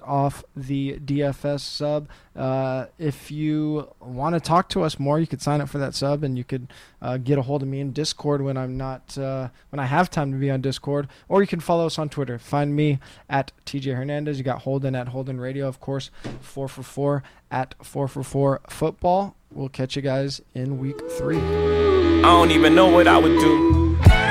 off 0.02 0.44
the 0.56 0.98
DFS 0.98 1.60
sub. 1.60 2.08
Uh, 2.34 2.86
if 2.98 3.30
you 3.30 3.88
want 4.00 4.34
to 4.34 4.40
talk 4.40 4.70
to 4.70 4.82
us 4.82 4.98
more, 4.98 5.20
you 5.20 5.26
could 5.26 5.42
sign 5.42 5.60
up 5.60 5.68
for 5.68 5.78
that 5.78 5.94
sub, 5.94 6.24
and 6.24 6.38
you 6.38 6.44
could 6.44 6.68
uh, 7.02 7.18
get 7.18 7.36
a 7.36 7.42
hold 7.42 7.62
of 7.62 7.68
me 7.68 7.80
in 7.80 7.92
Discord 7.92 8.40
when 8.40 8.56
I'm 8.56 8.78
not 8.78 9.18
uh, 9.18 9.48
when 9.68 9.78
I 9.80 9.84
have 9.84 10.10
time 10.10 10.32
to 10.32 10.38
be 10.38 10.50
on 10.50 10.62
Discord, 10.62 11.08
or 11.28 11.42
you 11.42 11.46
can 11.46 11.60
follow 11.60 11.84
us 11.84 11.98
on 11.98 12.08
Twitter. 12.08 12.38
Find 12.38 12.74
me 12.74 12.98
at 13.28 13.52
TJ 13.66 13.94
Hernandez. 13.94 14.38
You 14.38 14.44
got 14.44 14.62
Holden 14.62 14.94
at 14.94 15.08
Holden 15.08 15.38
Radio, 15.40 15.68
of 15.68 15.78
course. 15.78 16.10
Four 16.40 16.68
for 16.68 16.82
four 16.82 17.22
at 17.50 17.74
four 17.84 18.08
for 18.08 18.22
four 18.22 18.60
football. 18.70 19.36
We'll 19.50 19.68
catch 19.68 19.96
you 19.96 20.00
guys 20.00 20.40
in 20.54 20.78
week 20.78 20.98
three. 21.10 21.38
I 21.38 22.22
don't 22.22 22.50
even 22.50 22.74
know 22.74 22.88
what 22.88 23.06
I 23.06 23.18
would 23.18 23.38
do 23.40 24.21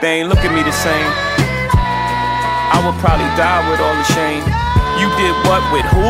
they 0.00 0.22
ain't 0.22 0.28
look 0.30 0.38
at 0.46 0.54
me 0.54 0.62
the 0.62 0.74
same. 0.74 1.10
I 1.74 2.78
would 2.86 2.94
probably 3.02 3.26
die 3.34 3.66
with 3.66 3.82
all 3.82 3.96
the 3.98 4.08
shame. 4.14 4.46
You 4.94 5.10
did 5.18 5.34
what 5.50 5.62
with 5.74 5.86
who? 5.90 6.06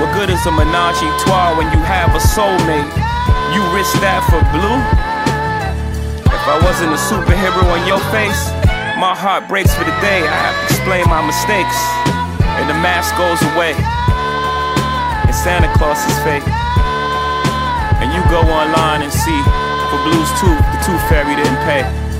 What 0.00 0.08
good 0.16 0.32
is 0.32 0.40
a 0.48 0.52
menage 0.52 1.04
a 1.04 1.08
trois 1.20 1.52
when 1.60 1.68
you 1.68 1.80
have 1.84 2.16
a 2.16 2.22
soulmate? 2.32 2.88
You 3.52 3.60
risk 3.76 3.92
that 4.00 4.24
for 4.32 4.40
blue? 4.48 4.80
If 6.24 6.44
I 6.48 6.56
wasn't 6.64 6.96
a 6.96 7.00
superhero 7.00 7.68
on 7.68 7.84
your 7.84 8.00
face, 8.08 8.48
my 8.96 9.12
heart 9.12 9.44
breaks 9.44 9.76
for 9.76 9.84
the 9.84 9.94
day. 10.00 10.24
I 10.24 10.36
have 10.48 10.56
to 10.56 10.64
explain 10.72 11.04
my 11.12 11.20
mistakes, 11.20 11.76
and 12.56 12.64
the 12.64 12.78
mask 12.80 13.12
goes 13.20 13.40
away, 13.52 13.76
and 15.28 15.36
Santa 15.36 15.68
Claus 15.76 16.00
is 16.08 16.16
fake. 16.24 16.48
And 18.00 18.08
you 18.16 18.24
go 18.32 18.40
online 18.48 19.04
and 19.04 19.12
see 19.12 19.40
for 19.92 20.00
Blues 20.08 20.30
Tooth, 20.40 20.64
the 20.72 20.78
Tooth 20.80 21.04
Fairy 21.12 21.36
didn't 21.36 21.60
pay. 21.68 22.11